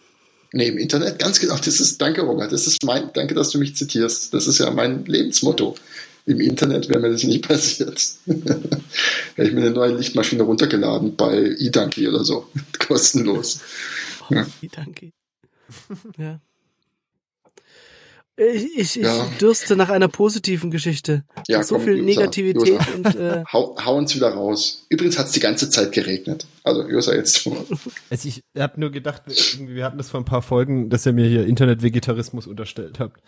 Nee, 0.52 0.70
im 0.70 0.80
Internet, 0.80 1.20
ganz 1.20 1.40
genau. 1.40 1.58
Das 1.58 1.80
ist, 1.80 2.02
danke, 2.02 2.22
Robert. 2.22 2.52
Das 2.52 2.66
ist 2.66 2.84
mein, 2.84 3.12
danke, 3.14 3.36
dass 3.36 3.52
du 3.52 3.60
mich 3.60 3.76
zitierst. 3.76 4.34
Das 4.34 4.48
ist 4.48 4.58
ja 4.58 4.72
mein 4.72 5.06
Lebensmotto. 5.06 5.76
Im 6.30 6.40
Internet 6.40 6.90
wäre 6.90 7.00
mir 7.00 7.10
das 7.10 7.24
nicht 7.24 7.42
passiert. 7.48 8.02
Hätte 8.28 9.48
ich 9.50 9.52
mir 9.54 9.62
eine 9.62 9.72
neue 9.72 9.96
Lichtmaschine 9.98 10.44
runtergeladen 10.44 11.16
bei 11.16 11.56
eDonkey 11.58 12.08
oder 12.08 12.24
so. 12.24 12.48
Kostenlos. 12.88 13.62
Ja. 14.30 14.46
Danke. 14.76 15.12
Ja. 16.18 16.40
Ich, 18.38 18.64
ich, 18.78 18.96
ich 18.98 19.04
Ja. 19.04 19.30
dürste 19.42 19.76
nach 19.76 19.90
einer 19.90 20.08
positiven 20.08 20.72
Geschichte. 20.72 21.26
Ja, 21.48 21.62
so 21.62 21.76
komm, 21.76 21.84
viel 21.84 21.98
Josa, 21.98 22.06
Negativität 22.06 22.68
Josa. 22.70 22.86
und 22.96 23.16
äh, 23.16 23.44
Hau, 23.52 23.76
hau 23.84 23.98
uns 23.98 24.16
wieder 24.16 24.30
raus. 24.30 24.86
Übrigens 24.90 25.20
hat 25.20 25.26
es 25.28 25.34
die 25.34 25.42
ganze 25.42 25.70
Zeit 25.70 25.92
geregnet. 25.92 26.46
Also, 26.64 26.88
Josa, 26.88 27.14
jetzt. 27.14 27.46
Also 28.10 28.28
ich 28.30 28.42
habe 28.58 28.80
nur 28.80 28.92
gedacht, 28.92 29.24
wir 29.60 29.84
hatten 29.84 29.98
das 29.98 30.10
vor 30.10 30.22
ein 30.22 30.26
paar 30.26 30.42
Folgen, 30.42 30.90
dass 30.90 31.06
ihr 31.06 31.12
mir 31.14 31.28
hier 31.28 31.46
Internetvegetarismus 31.46 32.48
unterstellt 32.48 33.00
habt. 33.00 33.22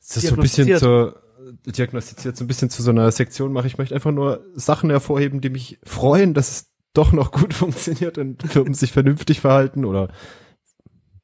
Das 0.00 0.16
ist 0.16 0.26
so 0.30 0.34
ein 0.34 0.40
bisschen 0.40 0.76
zur, 0.78 1.22
diagnostiziert, 1.66 2.36
so 2.36 2.44
ein 2.44 2.48
bisschen 2.48 2.70
zu 2.70 2.82
so 2.82 2.90
einer 2.90 3.10
Sektion 3.10 3.52
mache. 3.52 3.66
Ich 3.66 3.78
möchte 3.78 3.94
einfach 3.94 4.12
nur 4.12 4.44
Sachen 4.54 4.90
hervorheben, 4.90 5.40
die 5.40 5.50
mich 5.50 5.78
freuen, 5.82 6.34
dass 6.34 6.50
es 6.50 6.70
doch 6.94 7.12
noch 7.12 7.32
gut 7.32 7.54
funktioniert 7.54 8.18
und 8.18 8.42
Firmen 8.42 8.74
sich 8.74 8.92
vernünftig 8.92 9.40
verhalten 9.40 9.84
oder 9.84 10.08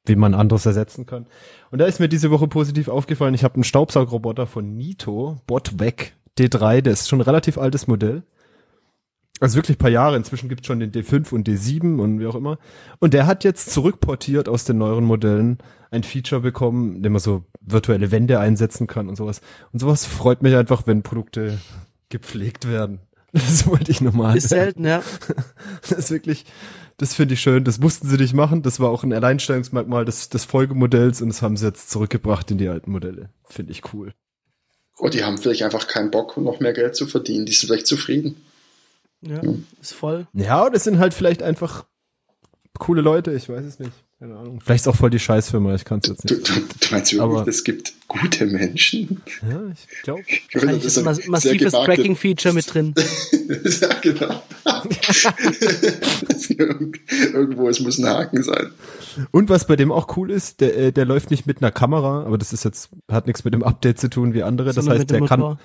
wie 0.05 0.15
man 0.15 0.33
anderes 0.33 0.65
ersetzen 0.65 1.05
kann. 1.05 1.27
Und 1.69 1.79
da 1.79 1.85
ist 1.85 1.99
mir 1.99 2.07
diese 2.07 2.31
Woche 2.31 2.47
positiv 2.47 2.87
aufgefallen, 2.87 3.33
ich 3.33 3.43
habe 3.43 3.55
einen 3.55 3.63
Staubsaugroboter 3.65 4.47
von 4.47 4.75
Nito, 4.75 5.41
Botweg 5.47 6.15
D3, 6.37 6.81
der 6.81 6.93
ist 6.93 7.09
schon 7.09 7.19
ein 7.19 7.25
relativ 7.25 7.57
altes 7.57 7.87
Modell. 7.87 8.23
Also 9.39 9.55
wirklich 9.55 9.77
paar 9.77 9.91
Jahre. 9.91 10.15
Inzwischen 10.15 10.49
gibt 10.49 10.61
es 10.61 10.67
schon 10.67 10.79
den 10.79 10.91
D5 10.91 11.31
und 11.33 11.47
D7 11.47 11.99
und 11.99 12.19
wie 12.19 12.25
auch 12.25 12.35
immer. 12.35 12.57
Und 12.99 13.13
der 13.13 13.27
hat 13.27 13.43
jetzt 13.43 13.71
zurückportiert 13.71 14.49
aus 14.49 14.65
den 14.65 14.79
neueren 14.79 15.03
Modellen 15.03 15.59
ein 15.91 16.03
Feature 16.03 16.41
bekommen, 16.41 17.03
dem 17.03 17.13
man 17.13 17.19
so 17.19 17.45
virtuelle 17.67 18.11
Wände 18.11 18.39
einsetzen 18.39 18.87
kann 18.87 19.07
und 19.09 19.15
sowas. 19.15 19.41
Und 19.71 19.79
sowas 19.79 20.05
freut 20.05 20.41
mich 20.41 20.55
einfach, 20.55 20.87
wenn 20.87 21.03
Produkte 21.03 21.59
gepflegt 22.09 22.67
werden. 22.67 22.99
Das 23.33 23.67
wollte 23.67 23.91
ich 23.91 24.01
nochmal. 24.01 24.37
ist 24.37 24.49
selten, 24.49 24.85
ja. 24.85 25.03
Das 25.81 25.91
ist 25.91 26.11
wirklich, 26.11 26.45
das 26.95 27.13
finde 27.13 27.33
ich 27.35 27.41
schön. 27.41 27.65
Das 27.65 27.77
mussten 27.77 28.07
sie 28.07 28.17
nicht 28.17 28.33
machen. 28.33 28.63
Das 28.63 28.79
war 28.79 28.89
auch 28.89 29.03
ein 29.03 29.13
Alleinstellungsmerkmal 29.13 30.05
des, 30.05 30.29
des 30.29 30.45
Folgemodells 30.45 31.21
und 31.21 31.27
das 31.29 31.41
haben 31.41 31.57
sie 31.57 31.65
jetzt 31.67 31.91
zurückgebracht 31.91 32.49
in 32.49 32.57
die 32.57 32.69
alten 32.69 32.89
Modelle. 32.89 33.29
Finde 33.43 33.73
ich 33.73 33.93
cool. 33.93 34.13
Oh, 34.97 35.09
die 35.09 35.23
haben 35.23 35.37
vielleicht 35.37 35.61
einfach 35.61 35.87
keinen 35.87 36.09
Bock, 36.09 36.37
noch 36.37 36.59
mehr 36.61 36.73
Geld 36.73 36.95
zu 36.95 37.05
verdienen. 37.05 37.45
Die 37.45 37.51
sind 37.51 37.67
vielleicht 37.67 37.85
zufrieden. 37.85 38.37
ja. 39.21 39.41
Ist 39.81 39.93
voll. 39.93 40.25
Ja, 40.33 40.67
es 40.69 40.85
sind 40.85 40.97
halt 40.97 41.13
vielleicht 41.13 41.43
einfach 41.43 41.85
coole 42.79 43.01
Leute. 43.01 43.33
Ich 43.33 43.49
weiß 43.49 43.65
es 43.65 43.77
nicht. 43.77 43.91
Keine 44.19 44.35
Ahnung. 44.35 44.59
Vielleicht 44.61 44.81
ist 44.81 44.87
auch 44.87 44.95
voll 44.95 45.11
die 45.11 45.19
Scheißfirma. 45.19 45.75
Ich 45.75 45.85
kann 45.85 45.99
es 46.03 46.09
jetzt 46.09 46.27
Du, 46.29 46.33
nicht. 46.35 46.49
du, 46.49 46.53
du 46.53 46.61
meinst 46.91 47.13
wirklich, 47.13 47.21
Aber- 47.21 47.47
es 47.47 47.63
gibt 47.63 47.93
gute 48.07 48.47
Menschen? 48.47 49.21
Ja, 49.47 49.61
ich 49.71 49.87
glaube. 50.03 50.23
Wahrscheinlich 50.53 50.85
ist 50.85 50.97
ein 50.97 51.03
mas 51.05 51.27
massives 51.27 51.71
Tracking-Feature 51.73 52.53
mit 52.55 52.73
drin. 52.73 52.95
ja, 53.81 53.89
genau. 54.01 54.41
Irg- 56.49 56.99
Irgendwo, 57.33 57.69
es 57.69 57.79
muss 57.79 57.99
ein 57.99 58.07
Haken 58.07 58.41
sein. 58.43 58.71
Und 59.31 59.49
was 59.49 59.67
bei 59.67 59.75
dem 59.75 59.91
auch 59.91 60.15
cool 60.17 60.31
ist, 60.31 60.61
der, 60.61 60.75
äh, 60.77 60.91
der 60.91 61.05
läuft 61.05 61.29
nicht 61.31 61.45
mit 61.45 61.61
einer 61.61 61.71
Kamera, 61.71 62.23
aber 62.23 62.37
das 62.39 62.53
ist 62.53 62.63
jetzt, 62.65 62.89
hat 63.11 63.27
nichts 63.27 63.43
mit 63.43 63.53
dem 63.53 63.63
Update 63.63 63.99
zu 63.99 64.09
tun 64.09 64.33
wie 64.33 64.43
andere. 64.43 64.67
Das 64.69 64.75
sondern 64.75 64.97
heißt, 64.99 65.09
der 65.11 65.21
kann, 65.25 65.59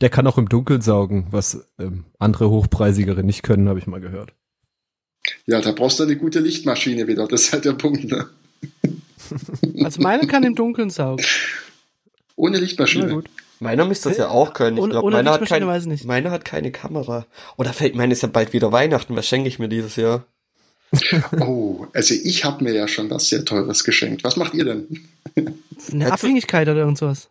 der 0.00 0.08
kann 0.10 0.26
auch 0.26 0.38
im 0.38 0.48
Dunkeln 0.48 0.80
saugen, 0.80 1.26
was 1.30 1.68
ähm, 1.78 2.04
andere 2.18 2.48
hochpreisigere 2.50 3.22
nicht 3.22 3.42
können, 3.42 3.68
habe 3.68 3.78
ich 3.78 3.86
mal 3.86 4.00
gehört. 4.00 4.32
Ja, 5.46 5.60
da 5.60 5.72
brauchst 5.72 5.98
du 5.98 6.04
eine 6.04 6.16
gute 6.16 6.40
Lichtmaschine 6.40 7.06
wieder. 7.06 7.26
Das 7.28 7.42
ist 7.42 7.52
halt 7.52 7.64
der 7.64 7.72
Punkt. 7.74 8.04
Ne? 8.04 8.26
Also 9.84 10.00
meine 10.00 10.26
kann 10.26 10.42
im 10.42 10.54
Dunkeln 10.54 10.88
saugen. 10.90 11.22
Ohne 12.36 12.58
Lichtmaschine. 12.58 13.22
Meiner 13.60 13.84
müsste 13.84 14.08
das 14.08 14.18
ja 14.18 14.28
auch 14.28 14.54
können. 14.54 14.76
Ich 14.78 14.82
Ohne- 14.82 14.92
glaube, 14.92 15.06
ohne 15.06 15.16
meiner, 15.16 15.32
hat 15.32 15.40
Lichtmaschine 15.40 15.66
kein, 15.66 15.74
weiß 15.76 15.82
ich 15.82 15.88
nicht. 15.88 16.04
meiner 16.06 16.30
hat 16.30 16.44
keine 16.44 16.70
Kamera. 16.72 17.26
Oder 17.56 17.72
fällt 17.72 17.94
meine 17.94 18.12
ist 18.12 18.22
ja 18.22 18.28
bald 18.28 18.52
wieder 18.52 18.72
Weihnachten. 18.72 19.14
Was 19.16 19.26
schenke 19.26 19.48
ich 19.48 19.58
mir 19.58 19.68
dieses 19.68 19.96
Jahr? 19.96 20.24
Oh, 21.40 21.86
also 21.92 22.14
ich 22.14 22.44
habe 22.44 22.64
mir 22.64 22.72
ja 22.72 22.88
schon 22.88 23.10
was 23.10 23.28
sehr 23.28 23.44
Teures 23.44 23.84
geschenkt. 23.84 24.24
Was 24.24 24.36
macht 24.36 24.54
ihr 24.54 24.64
denn? 24.64 25.08
Eine 25.92 26.10
Abhängigkeit 26.10 26.66
oder 26.68 26.78
irgend 26.80 26.96
sowas. 26.98 27.28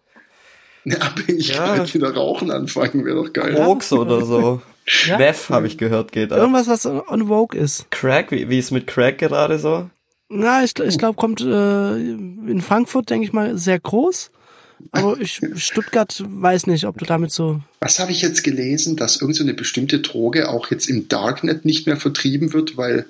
Eine 0.85 1.01
Abhängigkeit, 1.01 1.77
Ja. 1.87 1.93
wieder 1.93 2.13
rauchen 2.13 2.51
anfangen, 2.51 3.03
wäre 3.03 3.15
doch 3.23 3.33
geil. 3.33 3.55
Koks 3.55 3.91
oder 3.91 4.23
so. 4.23 4.61
Ja. 5.05 5.17
Meth, 5.17 5.49
habe 5.49 5.67
ich 5.67 5.77
gehört, 5.77 6.11
geht 6.11 6.31
ab. 6.31 6.39
Irgendwas, 6.39 6.67
was 6.67 6.85
on 6.85 7.27
Vogue 7.27 7.59
ist. 7.59 7.89
Crack, 7.91 8.31
wie, 8.31 8.49
wie 8.49 8.59
ist 8.59 8.71
mit 8.71 8.87
Crack 8.87 9.17
gerade 9.17 9.59
so? 9.59 9.89
Na, 10.29 10.63
ich, 10.63 10.77
ich 10.79 10.97
glaube, 10.97 11.15
kommt 11.15 11.41
äh, 11.41 11.95
in 11.95 12.61
Frankfurt, 12.61 13.09
denke 13.09 13.25
ich 13.25 13.33
mal, 13.33 13.57
sehr 13.57 13.79
groß. 13.79 14.31
Aber 14.91 15.19
ich, 15.19 15.41
Stuttgart 15.55 16.23
weiß 16.27 16.67
nicht, 16.67 16.85
ob 16.85 16.97
du 16.97 17.05
damit 17.05 17.31
so. 17.31 17.61
Was 17.79 17.99
habe 17.99 18.11
ich 18.11 18.21
jetzt 18.21 18.43
gelesen, 18.43 18.95
dass 18.95 19.19
irgend 19.21 19.35
so 19.35 19.43
eine 19.43 19.53
bestimmte 19.53 19.99
Droge 19.99 20.49
auch 20.49 20.69
jetzt 20.71 20.87
im 20.87 21.07
Darknet 21.07 21.65
nicht 21.65 21.87
mehr 21.87 21.97
vertrieben 21.97 22.53
wird, 22.53 22.77
weil 22.77 23.05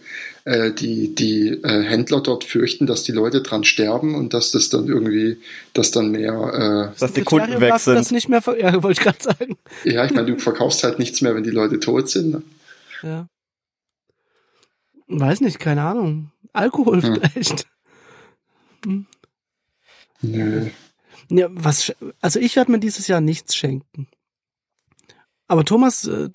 äh, 0.46 0.72
die, 0.72 1.14
die 1.14 1.50
äh, 1.50 1.84
Händler 1.84 2.22
dort 2.22 2.46
fürchten, 2.46 2.86
dass 2.88 3.04
die 3.04 3.12
Leute 3.12 3.42
dran 3.42 3.64
sterben 3.66 4.16
und 4.16 4.34
dass 4.34 4.52
das 4.52 4.70
dann 4.70 4.88
irgendwie, 4.88 5.38
dass 5.74 5.92
dann 5.92 6.12
mehr, 6.12 6.94
Dass 7.00 7.14
die 7.14 7.24
Kunden 7.24 7.60
weg 7.60 7.70
dafür, 7.70 7.96
Das 7.96 8.08
sind. 8.08 8.16
nicht 8.16 8.30
mehr, 8.30 8.42
ver 8.42 8.58
ja, 8.60 8.82
wollte 8.82 9.00
ich 9.00 9.06
gerade 9.06 9.22
sagen. 9.22 9.58
äh, 9.84 9.94
ja, 9.94 10.06
ich 10.06 10.14
meine, 10.14 10.28
du 10.28 10.40
verkaufst 10.40 10.84
halt 10.84 11.00
nichts 11.00 11.22
mehr, 11.22 11.36
wenn 11.36 11.44
die 11.44 11.50
Leute 11.52 11.80
tot 11.80 12.10
sind. 12.10 12.32
Ne? 12.32 12.42
Ja. 13.04 13.28
Weiß 15.08 15.42
nicht, 15.42 15.60
keine 15.60 15.82
Ahnung. 15.84 16.32
Alkohol 16.54 17.02
Hm. 17.04 17.20
vielleicht. 17.22 17.68
Nö. 20.22 20.70
Ja, 21.30 21.48
was, 21.52 21.94
also 22.22 22.40
ich 22.40 22.56
werde 22.56 22.72
mir 22.72 22.80
dieses 22.80 23.08
Jahr 23.08 23.22
nichts 23.22 23.56
schenken. 23.56 24.08
Aber 25.48 25.64
Thomas, 25.64 26.06
äh, 26.06 26.30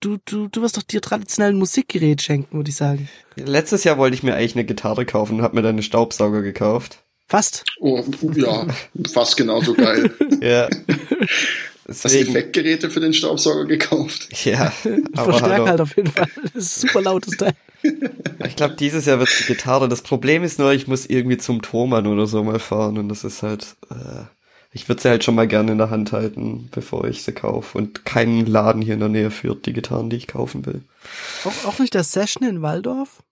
du, 0.00 0.18
du, 0.24 0.48
du 0.48 0.62
wirst 0.62 0.76
doch 0.76 0.82
dir 0.82 1.00
traditionell 1.00 1.52
ein 1.52 1.58
Musikgerät 1.58 2.22
schenken, 2.22 2.56
würde 2.56 2.70
ich 2.70 2.76
sagen. 2.76 3.08
Letztes 3.36 3.84
Jahr 3.84 3.98
wollte 3.98 4.14
ich 4.14 4.22
mir 4.22 4.34
eigentlich 4.34 4.54
eine 4.54 4.64
Gitarre 4.64 5.06
kaufen 5.06 5.38
und 5.38 5.42
habe 5.42 5.56
mir 5.56 5.62
dann 5.62 5.76
einen 5.76 5.82
Staubsauger 5.82 6.42
gekauft. 6.42 7.04
Fast. 7.26 7.64
Oh, 7.80 8.02
ja, 8.34 8.66
fast 9.12 9.36
genauso 9.36 9.74
geil. 9.74 10.14
Ja. 10.40 10.68
Hast 11.88 12.04
du 12.04 12.08
Deswegen, 12.08 12.30
Effektgeräte 12.30 12.90
für 12.90 13.00
den 13.00 13.14
Staubsauger 13.14 13.64
gekauft? 13.64 14.28
ja, 14.44 14.72
aber 15.16 15.32
Verstärker 15.32 15.54
hallo. 15.54 15.66
halt 15.66 15.80
auf 15.80 15.96
jeden 15.96 16.10
Fall. 16.10 16.28
Das 16.52 16.64
ist 16.64 16.80
super 16.82 17.00
lautes 17.02 17.36
Teil. 17.36 17.54
Ich 18.46 18.56
glaube, 18.56 18.74
dieses 18.74 19.06
Jahr 19.06 19.18
wird 19.18 19.30
die 19.38 19.44
Gitarre. 19.44 19.88
Das 19.88 20.02
Problem 20.02 20.42
ist 20.42 20.58
nur, 20.58 20.72
ich 20.72 20.86
muss 20.86 21.06
irgendwie 21.06 21.38
zum 21.38 21.62
Thomann 21.62 22.06
oder 22.06 22.26
so 22.26 22.42
mal 22.42 22.58
fahren 22.58 22.98
und 22.98 23.08
das 23.08 23.24
ist 23.24 23.42
halt, 23.42 23.76
äh, 23.90 24.24
ich 24.72 24.88
würde 24.88 25.02
sie 25.02 25.08
halt 25.08 25.24
schon 25.24 25.34
mal 25.34 25.46
gerne 25.46 25.72
in 25.72 25.78
der 25.78 25.90
Hand 25.90 26.12
halten, 26.12 26.68
bevor 26.72 27.04
ich 27.04 27.22
sie 27.22 27.32
kaufe 27.32 27.78
und 27.78 28.04
keinen 28.04 28.46
Laden 28.46 28.82
hier 28.82 28.94
in 28.94 29.00
der 29.00 29.08
Nähe 29.08 29.30
führt 29.30 29.66
die 29.66 29.72
Gitarren, 29.72 30.10
die 30.10 30.16
ich 30.16 30.26
kaufen 30.26 30.66
will. 30.66 30.82
Auch, 31.44 31.68
auch 31.68 31.78
nicht 31.78 31.94
der 31.94 32.04
Session 32.04 32.48
in 32.48 32.62
Waldorf. 32.62 33.22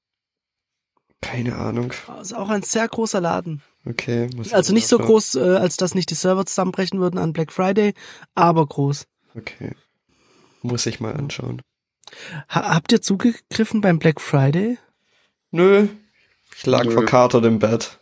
Keine 1.21 1.57
Ahnung. 1.57 1.93
Also 2.07 2.37
auch 2.37 2.51
ein 2.51 2.63
sehr 2.63 2.87
großer 2.87 3.21
Laden. 3.21 3.63
Okay. 3.89 4.29
Muss 4.35 4.49
ich 4.49 4.55
Also 4.55 4.73
nicht 4.73 4.89
so 4.89 4.99
groß, 4.99 5.37
äh, 5.37 5.57
als 5.57 5.77
dass 5.77 5.95
nicht 5.95 6.11
die 6.11 6.15
Server 6.15 6.45
zusammenbrechen 6.45 6.99
würden 6.99 7.19
an 7.19 7.33
Black 7.33 7.53
Friday, 7.53 7.95
aber 8.35 8.67
groß. 8.67 9.07
Okay. 9.37 9.73
Muss 10.63 10.87
ich 10.87 10.99
mal 11.01 11.15
anschauen. 11.15 11.63
Ha 12.49 12.75
habt 12.75 12.93
ihr 12.93 13.03
zugegriffen 13.03 13.81
beim 13.81 13.99
Black 13.99 14.21
Friday? 14.21 14.79
Nö. 15.51 15.89
Ich 16.57 16.67
lag 16.67 16.85
Nö. 16.85 16.93
verkatert 16.93 17.45
im 17.45 17.59
Bett. 17.59 17.99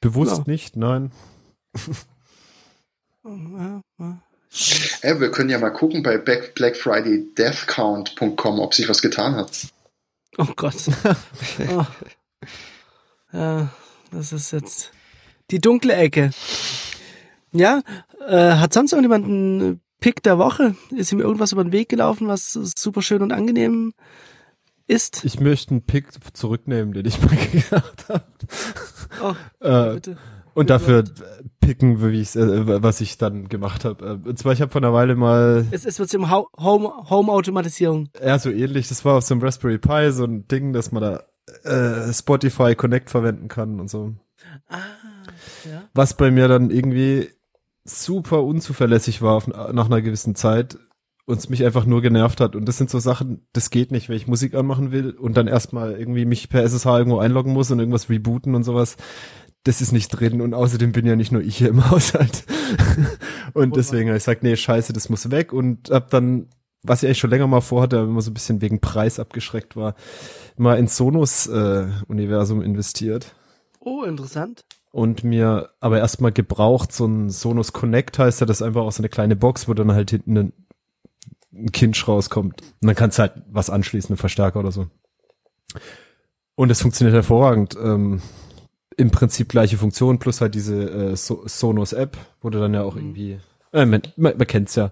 Bewusst 0.00 0.38
Ja. 0.38 0.44
nicht, 0.46 0.76
nein. 0.76 1.10
Ja, 3.24 3.80
ja. 3.98 4.22
Äh, 5.02 5.20
wir 5.20 5.30
können 5.30 5.50
ja 5.50 5.58
mal 5.58 5.70
gucken 5.70 6.02
bei 6.02 6.16
Black 6.18 6.54
Black 6.54 6.76
Friday 6.76 7.26
Deathcount.com, 7.36 8.60
ob 8.60 8.74
sich 8.74 8.88
was 8.88 9.02
getan 9.02 9.34
hat. 9.34 9.66
Oh 10.38 10.46
Gott. 10.56 10.76
oh. 11.68 11.86
Ja, 13.32 13.68
das 14.10 14.32
ist 14.32 14.52
jetzt 14.52 14.92
die 15.50 15.60
dunkle 15.60 15.94
Ecke. 15.94 16.30
Ja, 17.52 17.82
äh, 18.26 18.52
hat 18.56 18.72
sonst 18.72 18.92
irgendjemand 18.92 19.24
einen 19.26 19.80
Pick 20.00 20.22
der 20.22 20.38
Woche? 20.38 20.74
Ist 20.90 21.12
ihm 21.12 21.20
irgendwas 21.20 21.52
über 21.52 21.64
den 21.64 21.72
Weg 21.72 21.88
gelaufen, 21.88 22.28
was 22.28 22.52
super 22.52 23.02
schön 23.02 23.22
und 23.22 23.32
angenehm 23.32 23.94
ist? 24.86 25.24
Ich 25.24 25.40
möchte 25.40 25.72
einen 25.72 25.82
Pick 25.82 26.08
zurücknehmen, 26.34 26.92
den 26.92 27.06
ich 27.06 27.20
mal 27.22 27.36
gemacht 27.36 28.04
habe. 28.08 28.24
Oh, 29.22 29.34
Äh, 29.64 29.94
bitte. 29.94 30.16
und 30.54 30.70
dafür 30.70 31.04
picken, 31.60 32.00
wie 32.02 32.20
äh, 32.20 32.82
was 32.82 33.00
ich 33.00 33.16
dann 33.18 33.48
gemacht 33.48 33.84
habe. 33.84 34.20
Äh, 34.24 34.28
Und 34.28 34.38
zwar, 34.38 34.52
ich 34.52 34.60
habe 34.60 34.70
vor 34.70 34.80
einer 34.82 34.92
Weile 34.92 35.16
mal 35.16 35.66
Es, 35.70 35.84
es 35.86 35.98
wird 35.98 36.14
um 36.14 36.30
Hau- 36.30 36.48
Home, 36.58 36.92
Home-Automatisierung. 37.10 38.10
Ja, 38.22 38.38
so 38.38 38.50
ähnlich. 38.50 38.88
Das 38.88 39.04
war 39.04 39.16
auf 39.16 39.24
so 39.24 39.34
einem 39.34 39.42
Raspberry 39.42 39.78
Pi 39.78 40.12
so 40.12 40.24
ein 40.24 40.46
Ding, 40.48 40.72
dass 40.74 40.92
man 40.92 41.02
da 41.02 41.22
äh, 41.64 42.12
Spotify 42.12 42.74
Connect 42.74 43.08
verwenden 43.10 43.48
kann 43.48 43.80
und 43.80 43.88
so. 43.88 44.14
Ah, 44.68 44.76
ja. 45.64 45.88
Was 45.94 46.14
bei 46.14 46.30
mir 46.30 46.48
dann 46.48 46.70
irgendwie 46.70 47.28
super 47.84 48.44
unzuverlässig 48.44 49.22
war 49.22 49.34
auf, 49.34 49.48
nach 49.48 49.86
einer 49.86 50.02
gewissen 50.02 50.34
Zeit 50.34 50.78
und 51.28 51.38
es 51.38 51.50
mich 51.50 51.62
einfach 51.64 51.84
nur 51.84 52.00
genervt 52.00 52.40
hat. 52.40 52.56
Und 52.56 52.66
das 52.66 52.78
sind 52.78 52.88
so 52.88 52.98
Sachen, 52.98 53.46
das 53.52 53.68
geht 53.68 53.90
nicht, 53.90 54.08
wenn 54.08 54.16
ich 54.16 54.26
Musik 54.26 54.54
anmachen 54.54 54.92
will 54.92 55.10
und 55.10 55.36
dann 55.36 55.46
erstmal 55.46 55.92
irgendwie 55.92 56.24
mich 56.24 56.48
per 56.48 56.62
SSH 56.62 56.86
irgendwo 56.86 57.18
einloggen 57.18 57.52
muss 57.52 57.70
und 57.70 57.78
irgendwas 57.78 58.08
rebooten 58.08 58.54
und 58.54 58.64
sowas. 58.64 58.96
Das 59.64 59.82
ist 59.82 59.92
nicht 59.92 60.08
drin 60.08 60.40
und 60.40 60.54
außerdem 60.54 60.92
bin 60.92 61.04
ja 61.04 61.16
nicht 61.16 61.30
nur 61.30 61.42
ich 61.42 61.58
hier 61.58 61.68
im 61.68 61.90
Haushalt. 61.90 62.44
und 63.52 63.76
deswegen 63.76 64.08
habe 64.08 64.16
ich 64.16 64.24
gesagt, 64.24 64.42
nee, 64.42 64.56
scheiße, 64.56 64.94
das 64.94 65.10
muss 65.10 65.30
weg 65.30 65.52
und 65.52 65.90
hab 65.90 66.10
dann, 66.10 66.48
was 66.82 67.02
ich 67.02 67.08
eigentlich 67.08 67.18
schon 67.18 67.30
länger 67.30 67.46
mal 67.46 67.60
vorhatte, 67.60 67.98
aber 67.98 68.08
immer 68.08 68.22
so 68.22 68.30
ein 68.30 68.34
bisschen 68.34 68.62
wegen 68.62 68.80
Preis 68.80 69.20
abgeschreckt 69.20 69.76
war, 69.76 69.96
mal 70.56 70.78
ins 70.78 70.96
Sonos 70.96 71.46
äh, 71.46 71.88
Universum 72.06 72.62
investiert. 72.62 73.34
Oh, 73.80 74.04
interessant. 74.04 74.64
Und 74.90 75.24
mir 75.24 75.70
aber 75.80 75.98
erstmal 75.98 76.32
gebraucht 76.32 76.92
so 76.92 77.06
ein 77.06 77.30
Sonos 77.30 77.72
Connect 77.72 78.18
heißt 78.18 78.40
ja, 78.40 78.46
das 78.46 78.60
ist 78.60 78.66
einfach 78.66 78.82
auch 78.82 78.92
so 78.92 79.00
eine 79.00 79.08
kleine 79.08 79.36
Box, 79.36 79.68
wo 79.68 79.74
dann 79.74 79.92
halt 79.92 80.10
hinten 80.10 80.36
ein, 80.36 80.52
ein 81.52 81.72
Kinch 81.72 82.06
rauskommt. 82.08 82.62
Und 82.80 82.86
dann 82.88 82.94
kannst 82.96 83.18
du 83.18 83.22
halt 83.22 83.32
was 83.50 83.70
anschließen, 83.70 84.10
einen 84.10 84.16
Verstärker 84.18 84.60
oder 84.60 84.72
so. 84.72 84.86
Und 86.54 86.70
es 86.70 86.80
funktioniert 86.82 87.14
hervorragend. 87.14 87.76
Ähm, 87.80 88.20
Im 88.96 89.10
Prinzip 89.10 89.48
gleiche 89.48 89.76
Funktion 89.76 90.18
plus 90.18 90.40
halt 90.40 90.54
diese 90.54 90.90
äh, 90.90 91.16
so 91.16 91.42
Sonos 91.46 91.92
App, 91.92 92.16
wo 92.40 92.50
du 92.50 92.58
dann 92.58 92.74
ja 92.74 92.82
auch 92.82 92.94
Mhm. 92.94 93.00
irgendwie, 93.00 93.40
äh, 93.72 93.86
man, 93.86 94.02
man, 94.16 94.36
man 94.36 94.46
kennt's 94.46 94.74
ja. 94.74 94.90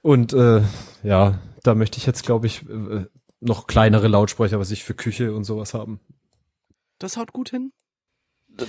Und 0.00 0.32
äh, 0.32 0.62
ja, 1.02 1.38
da 1.62 1.74
möchte 1.74 1.98
ich 1.98 2.06
jetzt, 2.06 2.24
glaube 2.24 2.46
ich, 2.46 2.62
äh, 2.68 3.06
noch 3.40 3.66
kleinere 3.66 4.08
Lautsprecher, 4.08 4.58
was 4.58 4.70
ich 4.70 4.84
für 4.84 4.94
Küche 4.94 5.34
und 5.34 5.44
sowas 5.44 5.74
haben. 5.74 6.00
Das 6.98 7.16
haut 7.16 7.32
gut 7.32 7.50
hin. 7.50 7.72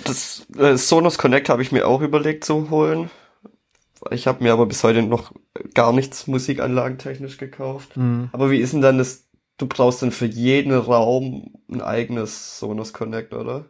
Das 0.06 0.46
äh, 0.58 0.78
Sonos 0.78 1.18
Connect 1.18 1.50
habe 1.50 1.62
ich 1.62 1.72
mir 1.72 1.88
auch 1.88 2.02
überlegt 2.02 2.46
zu 2.46 2.70
holen. 2.70 3.10
Ich 4.12 4.28
habe 4.28 4.44
mir 4.44 4.54
aber 4.54 4.66
bis 4.66 4.84
heute 4.84 5.02
noch 5.04 5.32
gar 5.74 5.94
nichts 5.94 6.28
musikanlagentechnisch 6.28 7.38
gekauft. 7.38 7.96
Mhm. 7.98 8.30
Aber 8.34 8.52
wie 8.52 8.60
ist 8.60 8.74
denn 8.74 8.82
dann 8.82 8.98
das? 8.98 9.26
Du 9.58 9.68
brauchst 9.68 10.02
dann 10.02 10.12
für 10.12 10.26
jeden 10.26 10.74
Raum 10.76 11.54
ein 11.72 11.82
eigenes 11.82 12.58
Sonos 12.60 12.92
Connect, 12.92 13.34
oder? 13.34 13.66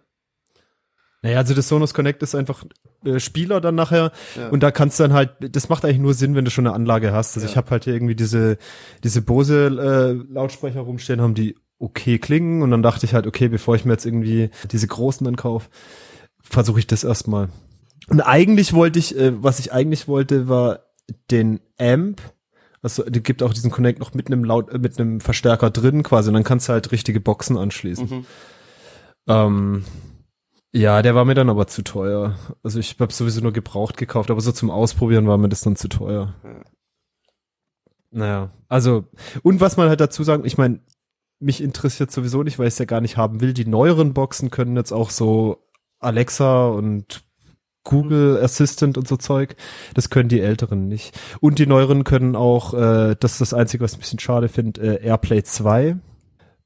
Naja, 1.22 1.38
also 1.38 1.54
das 1.54 1.68
Sonos 1.68 1.94
Connect 1.94 2.22
ist 2.24 2.36
einfach 2.36 2.64
äh, 3.06 3.20
Spieler 3.20 3.60
dann 3.62 3.76
nachher 3.76 4.12
Ja. 4.38 4.50
und 4.50 4.62
da 4.64 4.72
kannst 4.72 5.00
du 5.00 5.04
dann 5.04 5.14
halt, 5.14 5.32
das 5.40 5.70
macht 5.70 5.84
eigentlich 5.86 6.00
nur 6.00 6.14
Sinn, 6.14 6.36
wenn 6.36 6.46
du 6.46 6.52
schon 6.52 6.66
eine 6.68 6.76
Anlage 6.76 7.12
hast. 7.12 7.36
Also 7.36 7.46
Ja. 7.46 7.52
ich 7.52 7.58
habe 7.58 7.70
halt 7.70 7.84
hier 7.84 7.94
irgendwie 7.94 8.16
diese 8.16 8.58
diese 9.04 9.22
Bose 9.22 9.68
äh, 9.68 10.34
Lautsprecher 10.34 10.82
rumstehen, 10.82 11.22
haben 11.22 11.34
die 11.36 11.56
okay 11.84 12.18
klingen 12.18 12.62
und 12.62 12.72
dann 12.72 12.82
dachte 12.82 13.06
ich 13.06 13.14
halt, 13.14 13.28
okay, 13.28 13.50
bevor 13.50 13.76
ich 13.76 13.86
mir 13.86 13.92
jetzt 13.92 14.06
irgendwie 14.06 14.50
diese 14.72 14.88
großen 14.88 15.26
dann 15.26 15.36
kauf, 15.36 15.70
versuche 16.42 16.80
ich 16.80 16.88
das 16.88 17.04
erstmal. 17.04 17.50
Und 18.08 18.22
eigentlich 18.22 18.74
wollte 18.74 19.00
ich, 19.00 19.18
äh, 19.18 19.32
was 19.44 19.60
ich 19.60 19.74
eigentlich 19.74 20.08
wollte, 20.08 20.48
war 20.48 20.80
den 21.30 21.60
Amp. 21.78 22.22
Also 22.82 23.04
die 23.04 23.24
gibt 23.24 23.44
auch 23.44 23.54
diesen 23.54 23.72
Connect 23.72 24.00
noch 24.00 24.14
mit 24.14 24.28
einem 24.28 24.44
Laut, 24.44 24.70
äh, 24.72 24.78
mit 24.78 25.00
einem 25.00 25.20
Verstärker 25.20 25.70
drin 25.70 26.04
quasi 26.04 26.30
und 26.30 26.34
dann 26.34 26.44
kannst 26.44 26.68
du 26.68 26.74
halt 26.74 26.92
richtige 26.92 27.20
Boxen 27.20 27.58
anschließen. 27.58 28.10
Mhm. 28.10 28.26
Ähm, 29.28 29.86
ja, 30.74 31.02
der 31.02 31.16
war 31.16 31.24
mir 31.24 31.36
dann 31.36 31.50
aber 31.50 31.68
zu 31.68 31.84
teuer. 31.84 32.36
Also 32.64 32.80
ich 32.80 32.98
habe 33.00 33.14
sowieso 33.14 33.42
nur 33.42 33.54
gebraucht 33.54 33.96
gekauft, 33.96 34.32
aber 34.32 34.42
so 34.42 34.52
zum 34.52 34.72
Ausprobieren 34.72 35.28
war 35.28 35.38
mir 35.38 35.50
das 35.50 35.62
dann 35.62 35.76
zu 35.76 35.88
teuer. 35.88 36.34
Ja. 36.44 36.62
Naja, 38.16 38.50
also 38.68 39.06
und 39.42 39.60
was 39.60 39.76
man 39.76 39.90
halt 39.90 40.00
dazu 40.00 40.24
sagen, 40.24 40.46
ich 40.46 40.58
meine, 40.58 40.82
mich 41.44 41.62
interessiert 41.62 42.12
sowieso 42.12 42.44
nicht, 42.44 42.60
weil 42.60 42.68
ich 42.68 42.74
es 42.74 42.80
ja 42.80 42.86
gar 42.86 43.02
nicht 43.02 43.18
haben 43.18 43.42
will. 43.42 43.54
Die 43.54 43.66
neueren 43.66 44.14
Boxen 44.14 44.50
können 44.50 44.76
jetzt 44.76 44.92
auch 44.92 45.10
so 45.10 45.60
Alexa 46.00 46.68
und 46.68 47.24
Google 47.84 48.40
Assistant 48.42 48.98
und 48.98 49.08
so 49.08 49.18
Zeug. 49.18 49.56
Das 49.94 50.10
können 50.10 50.30
die 50.30 50.40
älteren 50.40 50.88
nicht. 50.88 51.18
Und 51.42 51.60
die 51.60 51.68
neueren 51.68 52.04
können 52.04 52.36
auch, 52.36 52.74
äh, 52.74 53.16
das 53.20 53.34
ist 53.34 53.42
das 53.42 53.54
Einzige, 53.54 53.84
was 53.84 53.92
ich 53.92 53.98
ein 53.98 54.02
bisschen 54.02 54.20
schade 54.20 54.48
finde, 54.50 55.00
äh, 55.00 55.06
AirPlay 55.06 55.44
2 55.44 55.98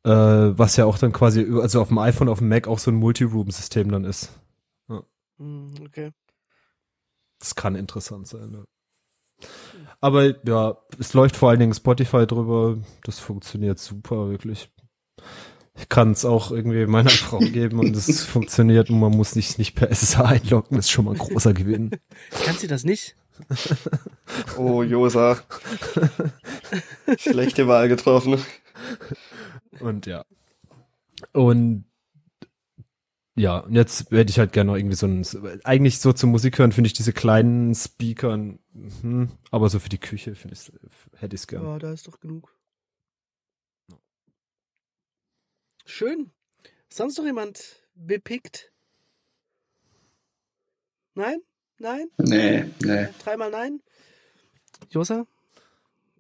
äh, 0.07 0.57
was 0.57 0.78
ja 0.78 0.86
auch 0.86 0.97
dann 0.97 1.11
quasi, 1.11 1.45
also 1.61 1.82
auf 1.82 1.89
dem 1.89 1.97
iPhone, 1.97 2.30
auf 2.30 2.39
dem 2.39 2.47
Mac 2.47 2.67
auch 2.67 2.80
so 2.80 2.91
ein 2.91 2.95
Multi-Room-System 2.95 3.91
dann 3.91 4.05
ist. 4.05 4.32
Hm, 4.88 5.73
Okay. 5.84 6.11
Das 7.39 7.53
kann 7.53 7.75
interessant 7.75 8.28
sein. 8.28 8.51
Ja. 8.53 8.63
Aber 10.00 10.36
ja, 10.48 10.78
es 11.00 11.14
läuft 11.14 11.36
vor 11.36 11.50
allen 11.50 11.60
Dingen 11.60 11.74
Spotify 11.74 12.28
drüber. 12.28 12.78
Das 13.04 13.20
funktioniert 13.20 13.80
super, 13.80 14.30
wirklich. 14.30 14.70
Ich 15.80 15.89
kann 15.89 16.12
es 16.12 16.26
auch 16.26 16.52
irgendwie 16.52 16.86
meiner 16.86 17.10
Frau 17.10 17.39
geben 17.39 17.80
und 17.80 17.95
es 17.95 18.24
funktioniert 18.24 18.89
und 18.89 19.00
man 19.00 19.12
muss 19.12 19.32
sich 19.32 19.58
nicht 19.58 19.76
per 19.76 19.89
SSH 19.89 20.20
einloggen. 20.20 20.78
Das 20.78 20.86
ist 20.86 20.91
schon 20.91 21.06
mal 21.06 21.12
ein 21.12 21.18
großer 21.18 21.54
Gewinn. 21.54 21.91
Kannst 22.45 22.64
du 22.64 22.68
das 22.68 22.84
nicht? 22.84 23.16
Oh, 24.58 24.82
Josa. 24.82 25.38
Schlechte 27.18 27.68
Wahl 27.68 27.88
getroffen. 27.88 28.43
Und 29.80 30.06
ja. 30.06 30.26
Und 31.34 31.86
ja, 33.38 33.59
und 33.59 33.75
jetzt 33.75 34.11
werde 34.11 34.31
ich 34.31 34.39
halt 34.39 34.51
gerne 34.51 34.71
noch 34.71 34.77
irgendwie 34.77 34.95
so 34.95 35.05
ein, 35.05 35.23
eigentlich 35.63 35.99
so 35.99 36.11
zum 36.11 36.31
Musik 36.31 36.57
hören 36.57 36.71
finde 36.71 36.88
ich 36.88 36.93
diese 36.93 37.13
kleinen 37.13 37.75
Speakern, 37.75 38.59
hm, 39.01 39.29
aber 39.51 39.69
so 39.69 39.77
für 39.77 39.89
die 39.89 39.99
Küche 39.99 40.33
finde 40.33 40.55
ich, 40.55 40.71
hätte 41.19 41.35
ich 41.35 41.41
es 41.41 41.47
gern. 41.47 41.63
Ja, 41.63 41.77
da 41.77 41.93
ist 41.93 42.07
doch 42.07 42.19
genug. 42.19 42.51
Schön. 45.85 46.31
Sonst 46.89 47.17
noch 47.19 47.25
jemand 47.25 47.88
bepickt? 47.93 48.71
Nein? 51.13 51.39
Nein? 51.77 52.07
Nee, 52.17 52.65
nee. 52.83 53.07
Dreimal 53.23 53.51
nein? 53.51 53.81
Josa? 54.89 55.27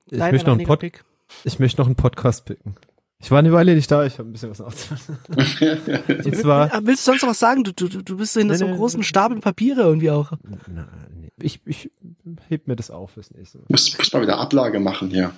Ich 0.05 0.19
möchte 0.19 0.47
noch 0.47 0.57
einen 0.57 0.67
Pod, 0.67 0.83
ich 1.43 1.59
möchte 1.59 1.81
noch 1.81 1.87
einen 1.87 1.95
Podcast 1.95 2.45
picken. 2.45 2.75
Ich 3.19 3.31
war 3.31 3.39
eine 3.39 3.51
Weile 3.51 3.73
nicht 3.73 3.89
da, 3.89 4.05
ich 4.05 4.19
habe 4.19 4.29
ein 4.29 4.31
bisschen 4.31 4.51
was 4.51 4.59
nachzuholen. 4.59 5.19
Und 6.25 6.35
zwar, 6.35 6.71
Willst 6.85 7.07
du 7.07 7.11
sonst 7.11 7.23
noch 7.23 7.29
was 7.29 7.39
sagen? 7.39 7.63
Du, 7.63 7.71
du, 7.73 7.87
du 7.87 8.17
bist 8.17 8.33
so 8.33 8.39
hinter 8.39 8.53
Nee, 8.53 8.59
so 8.59 8.65
einem 8.65 8.73
nee, 8.75 8.79
großen. 8.79 9.03
Stapel 9.03 9.39
Papiere 9.39 9.81
irgendwie 9.81 10.11
auch. 10.11 10.33
na, 10.67 10.87
nee, 11.19 11.29
ich, 11.41 11.61
ich 11.65 11.91
heb 12.47 12.67
mir 12.67 12.75
das 12.75 12.91
auf 12.91 13.11
fürs 13.11 13.31
nächste 13.31 13.57
Mal. 13.57 13.65
muss, 13.69 13.97
muss 13.97 14.13
mal 14.13 14.21
wieder 14.21 14.37
Ablage 14.37 14.79
machen 14.79 15.09
hier. 15.09 15.31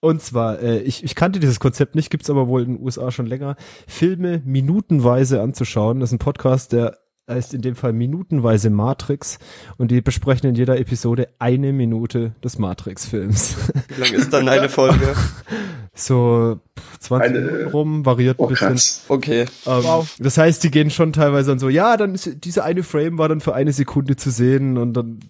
Und 0.00 0.20
zwar, 0.22 0.60
äh, 0.60 0.80
ich, 0.80 1.02
ich 1.04 1.14
kannte 1.14 1.40
dieses 1.40 1.58
Konzept 1.60 1.94
nicht, 1.94 2.10
gibt's 2.10 2.30
aber 2.30 2.48
wohl 2.48 2.62
in 2.62 2.76
den 2.76 2.84
USA 2.84 3.10
schon 3.10 3.26
länger, 3.26 3.56
Filme 3.86 4.42
minutenweise 4.44 5.40
anzuschauen. 5.42 6.00
Das 6.00 6.10
ist 6.10 6.14
ein 6.14 6.18
Podcast, 6.18 6.72
der 6.72 6.98
heißt 7.30 7.54
in 7.54 7.62
dem 7.62 7.76
Fall 7.76 7.92
minutenweise 7.92 8.68
Matrix 8.70 9.38
und 9.78 9.90
die 9.90 10.00
besprechen 10.00 10.50
in 10.50 10.54
jeder 10.56 10.78
Episode 10.78 11.28
eine 11.38 11.72
Minute 11.72 12.34
des 12.44 12.58
Matrix-Films. 12.58 13.56
Wie 13.94 14.00
lang 14.00 14.12
ist 14.12 14.32
dann 14.32 14.48
eine 14.48 14.68
Folge? 14.68 15.14
so 15.94 16.60
pff, 16.78 16.98
20 16.98 17.28
Eine- 17.30 17.40
Minuten 17.40 17.70
rum, 17.70 18.04
variiert 18.06 18.38
ein 18.38 18.44
Oh, 18.44 18.48
bisschen. 18.48 18.68
krass. 18.68 19.04
Okay. 19.08 19.40
Ähm, 19.66 19.84
Wow. 19.84 20.16
Das 20.18 20.36
heißt, 20.38 20.62
die 20.64 20.70
gehen 20.70 20.90
schon 20.90 21.12
teilweise 21.12 21.50
dann 21.50 21.58
so, 21.58 21.68
ja, 21.68 21.96
dann 21.96 22.14
ist 22.14 22.44
dieser 22.44 22.64
eine 22.64 22.82
Frame 22.82 23.18
war 23.18 23.28
dann 23.28 23.40
für 23.40 23.54
eine 23.54 23.72
Sekunde 23.72 24.16
zu 24.16 24.30
sehen 24.30 24.76
und 24.76 24.94
dann, 24.94 25.20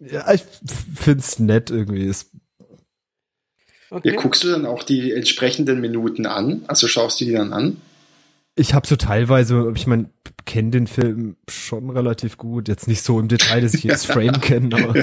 ja, 0.00 0.32
ich 0.32 0.42
find's 0.94 1.38
nett 1.38 1.70
irgendwie. 1.70 2.06
Es, 2.08 2.30
Okay. 3.92 4.10
Ja, 4.14 4.20
guckst 4.20 4.44
du 4.44 4.48
dann 4.48 4.66
auch 4.66 4.84
die 4.84 5.10
entsprechenden 5.12 5.80
Minuten 5.80 6.24
an? 6.24 6.62
Also 6.68 6.86
schaust 6.86 7.20
du 7.20 7.24
die 7.24 7.32
dann 7.32 7.52
an? 7.52 7.78
Ich 8.56 8.74
habe 8.74 8.86
so 8.86 8.96
teilweise, 8.96 9.72
ich 9.74 9.86
meine, 9.86 10.10
kenne 10.44 10.70
den 10.70 10.86
Film 10.86 11.36
schon 11.48 11.88
relativ 11.90 12.36
gut. 12.36 12.68
Jetzt 12.68 12.88
nicht 12.88 13.02
so 13.02 13.18
im 13.20 13.28
Detail, 13.28 13.60
dass 13.62 13.72
ich 13.74 13.84
jedes 13.84 14.04
Frame 14.06 14.38
kenne, 14.40 14.76
aber 14.76 14.94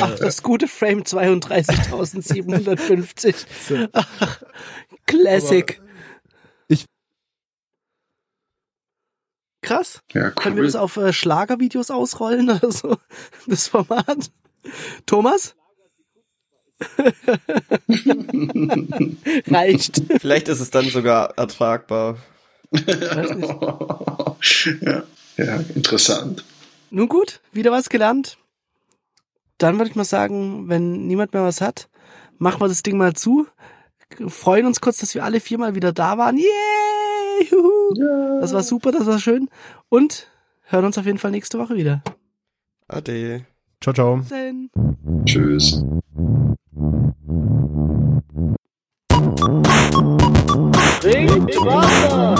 Ach, 0.00 0.14
das 0.18 0.42
gute 0.42 0.66
Frame 0.68 1.02
32.750. 1.02 3.34
so. 3.68 3.86
Ach, 3.92 4.42
Classic. 5.06 5.80
ich- 6.68 6.86
Krass. 9.62 10.00
Ja, 10.12 10.30
Können 10.30 10.56
wir 10.56 10.62
cool. 10.62 10.66
das 10.68 10.76
auf 10.76 10.96
äh, 10.96 11.12
Schlagervideos 11.12 11.90
ausrollen 11.90 12.48
oder 12.50 12.70
so? 12.72 12.96
Das 13.46 13.68
Format? 13.68 14.30
Thomas? 15.06 15.54
Reicht. 19.46 20.02
Vielleicht 20.20 20.48
ist 20.48 20.60
es 20.60 20.70
dann 20.70 20.88
sogar 20.88 21.36
ertragbar. 21.38 22.18
Weiß 22.70 23.34
nicht. 23.36 23.54
ja, 24.82 25.02
ja, 25.36 25.56
interessant. 25.74 26.44
Nun 26.90 27.08
gut, 27.08 27.40
wieder 27.52 27.72
was 27.72 27.88
gelernt. 27.88 28.38
Dann 29.58 29.78
würde 29.78 29.90
ich 29.90 29.96
mal 29.96 30.04
sagen, 30.04 30.68
wenn 30.68 31.06
niemand 31.06 31.32
mehr 31.32 31.44
was 31.44 31.60
hat, 31.60 31.88
machen 32.38 32.60
wir 32.60 32.68
das 32.68 32.82
Ding 32.82 32.96
mal 32.96 33.14
zu. 33.14 33.46
Freuen 34.28 34.66
uns 34.66 34.80
kurz, 34.80 34.98
dass 34.98 35.14
wir 35.14 35.24
alle 35.24 35.40
viermal 35.40 35.74
wieder 35.74 35.92
da 35.92 36.18
waren. 36.18 36.36
Yay! 36.36 37.48
Juhu. 37.50 37.94
Ja. 37.96 38.40
Das 38.40 38.52
war 38.52 38.62
super, 38.62 38.92
das 38.92 39.06
war 39.06 39.18
schön. 39.18 39.48
Und 39.88 40.28
hören 40.64 40.84
uns 40.84 40.98
auf 40.98 41.06
jeden 41.06 41.18
Fall 41.18 41.30
nächste 41.30 41.58
Woche 41.58 41.76
wieder. 41.76 42.02
Ade. 42.88 43.46
ciao, 43.80 43.94
ciao. 43.94 44.20
Tschüss. 45.24 45.82
Trinkt 51.00 51.54
Wasser! 51.64 52.34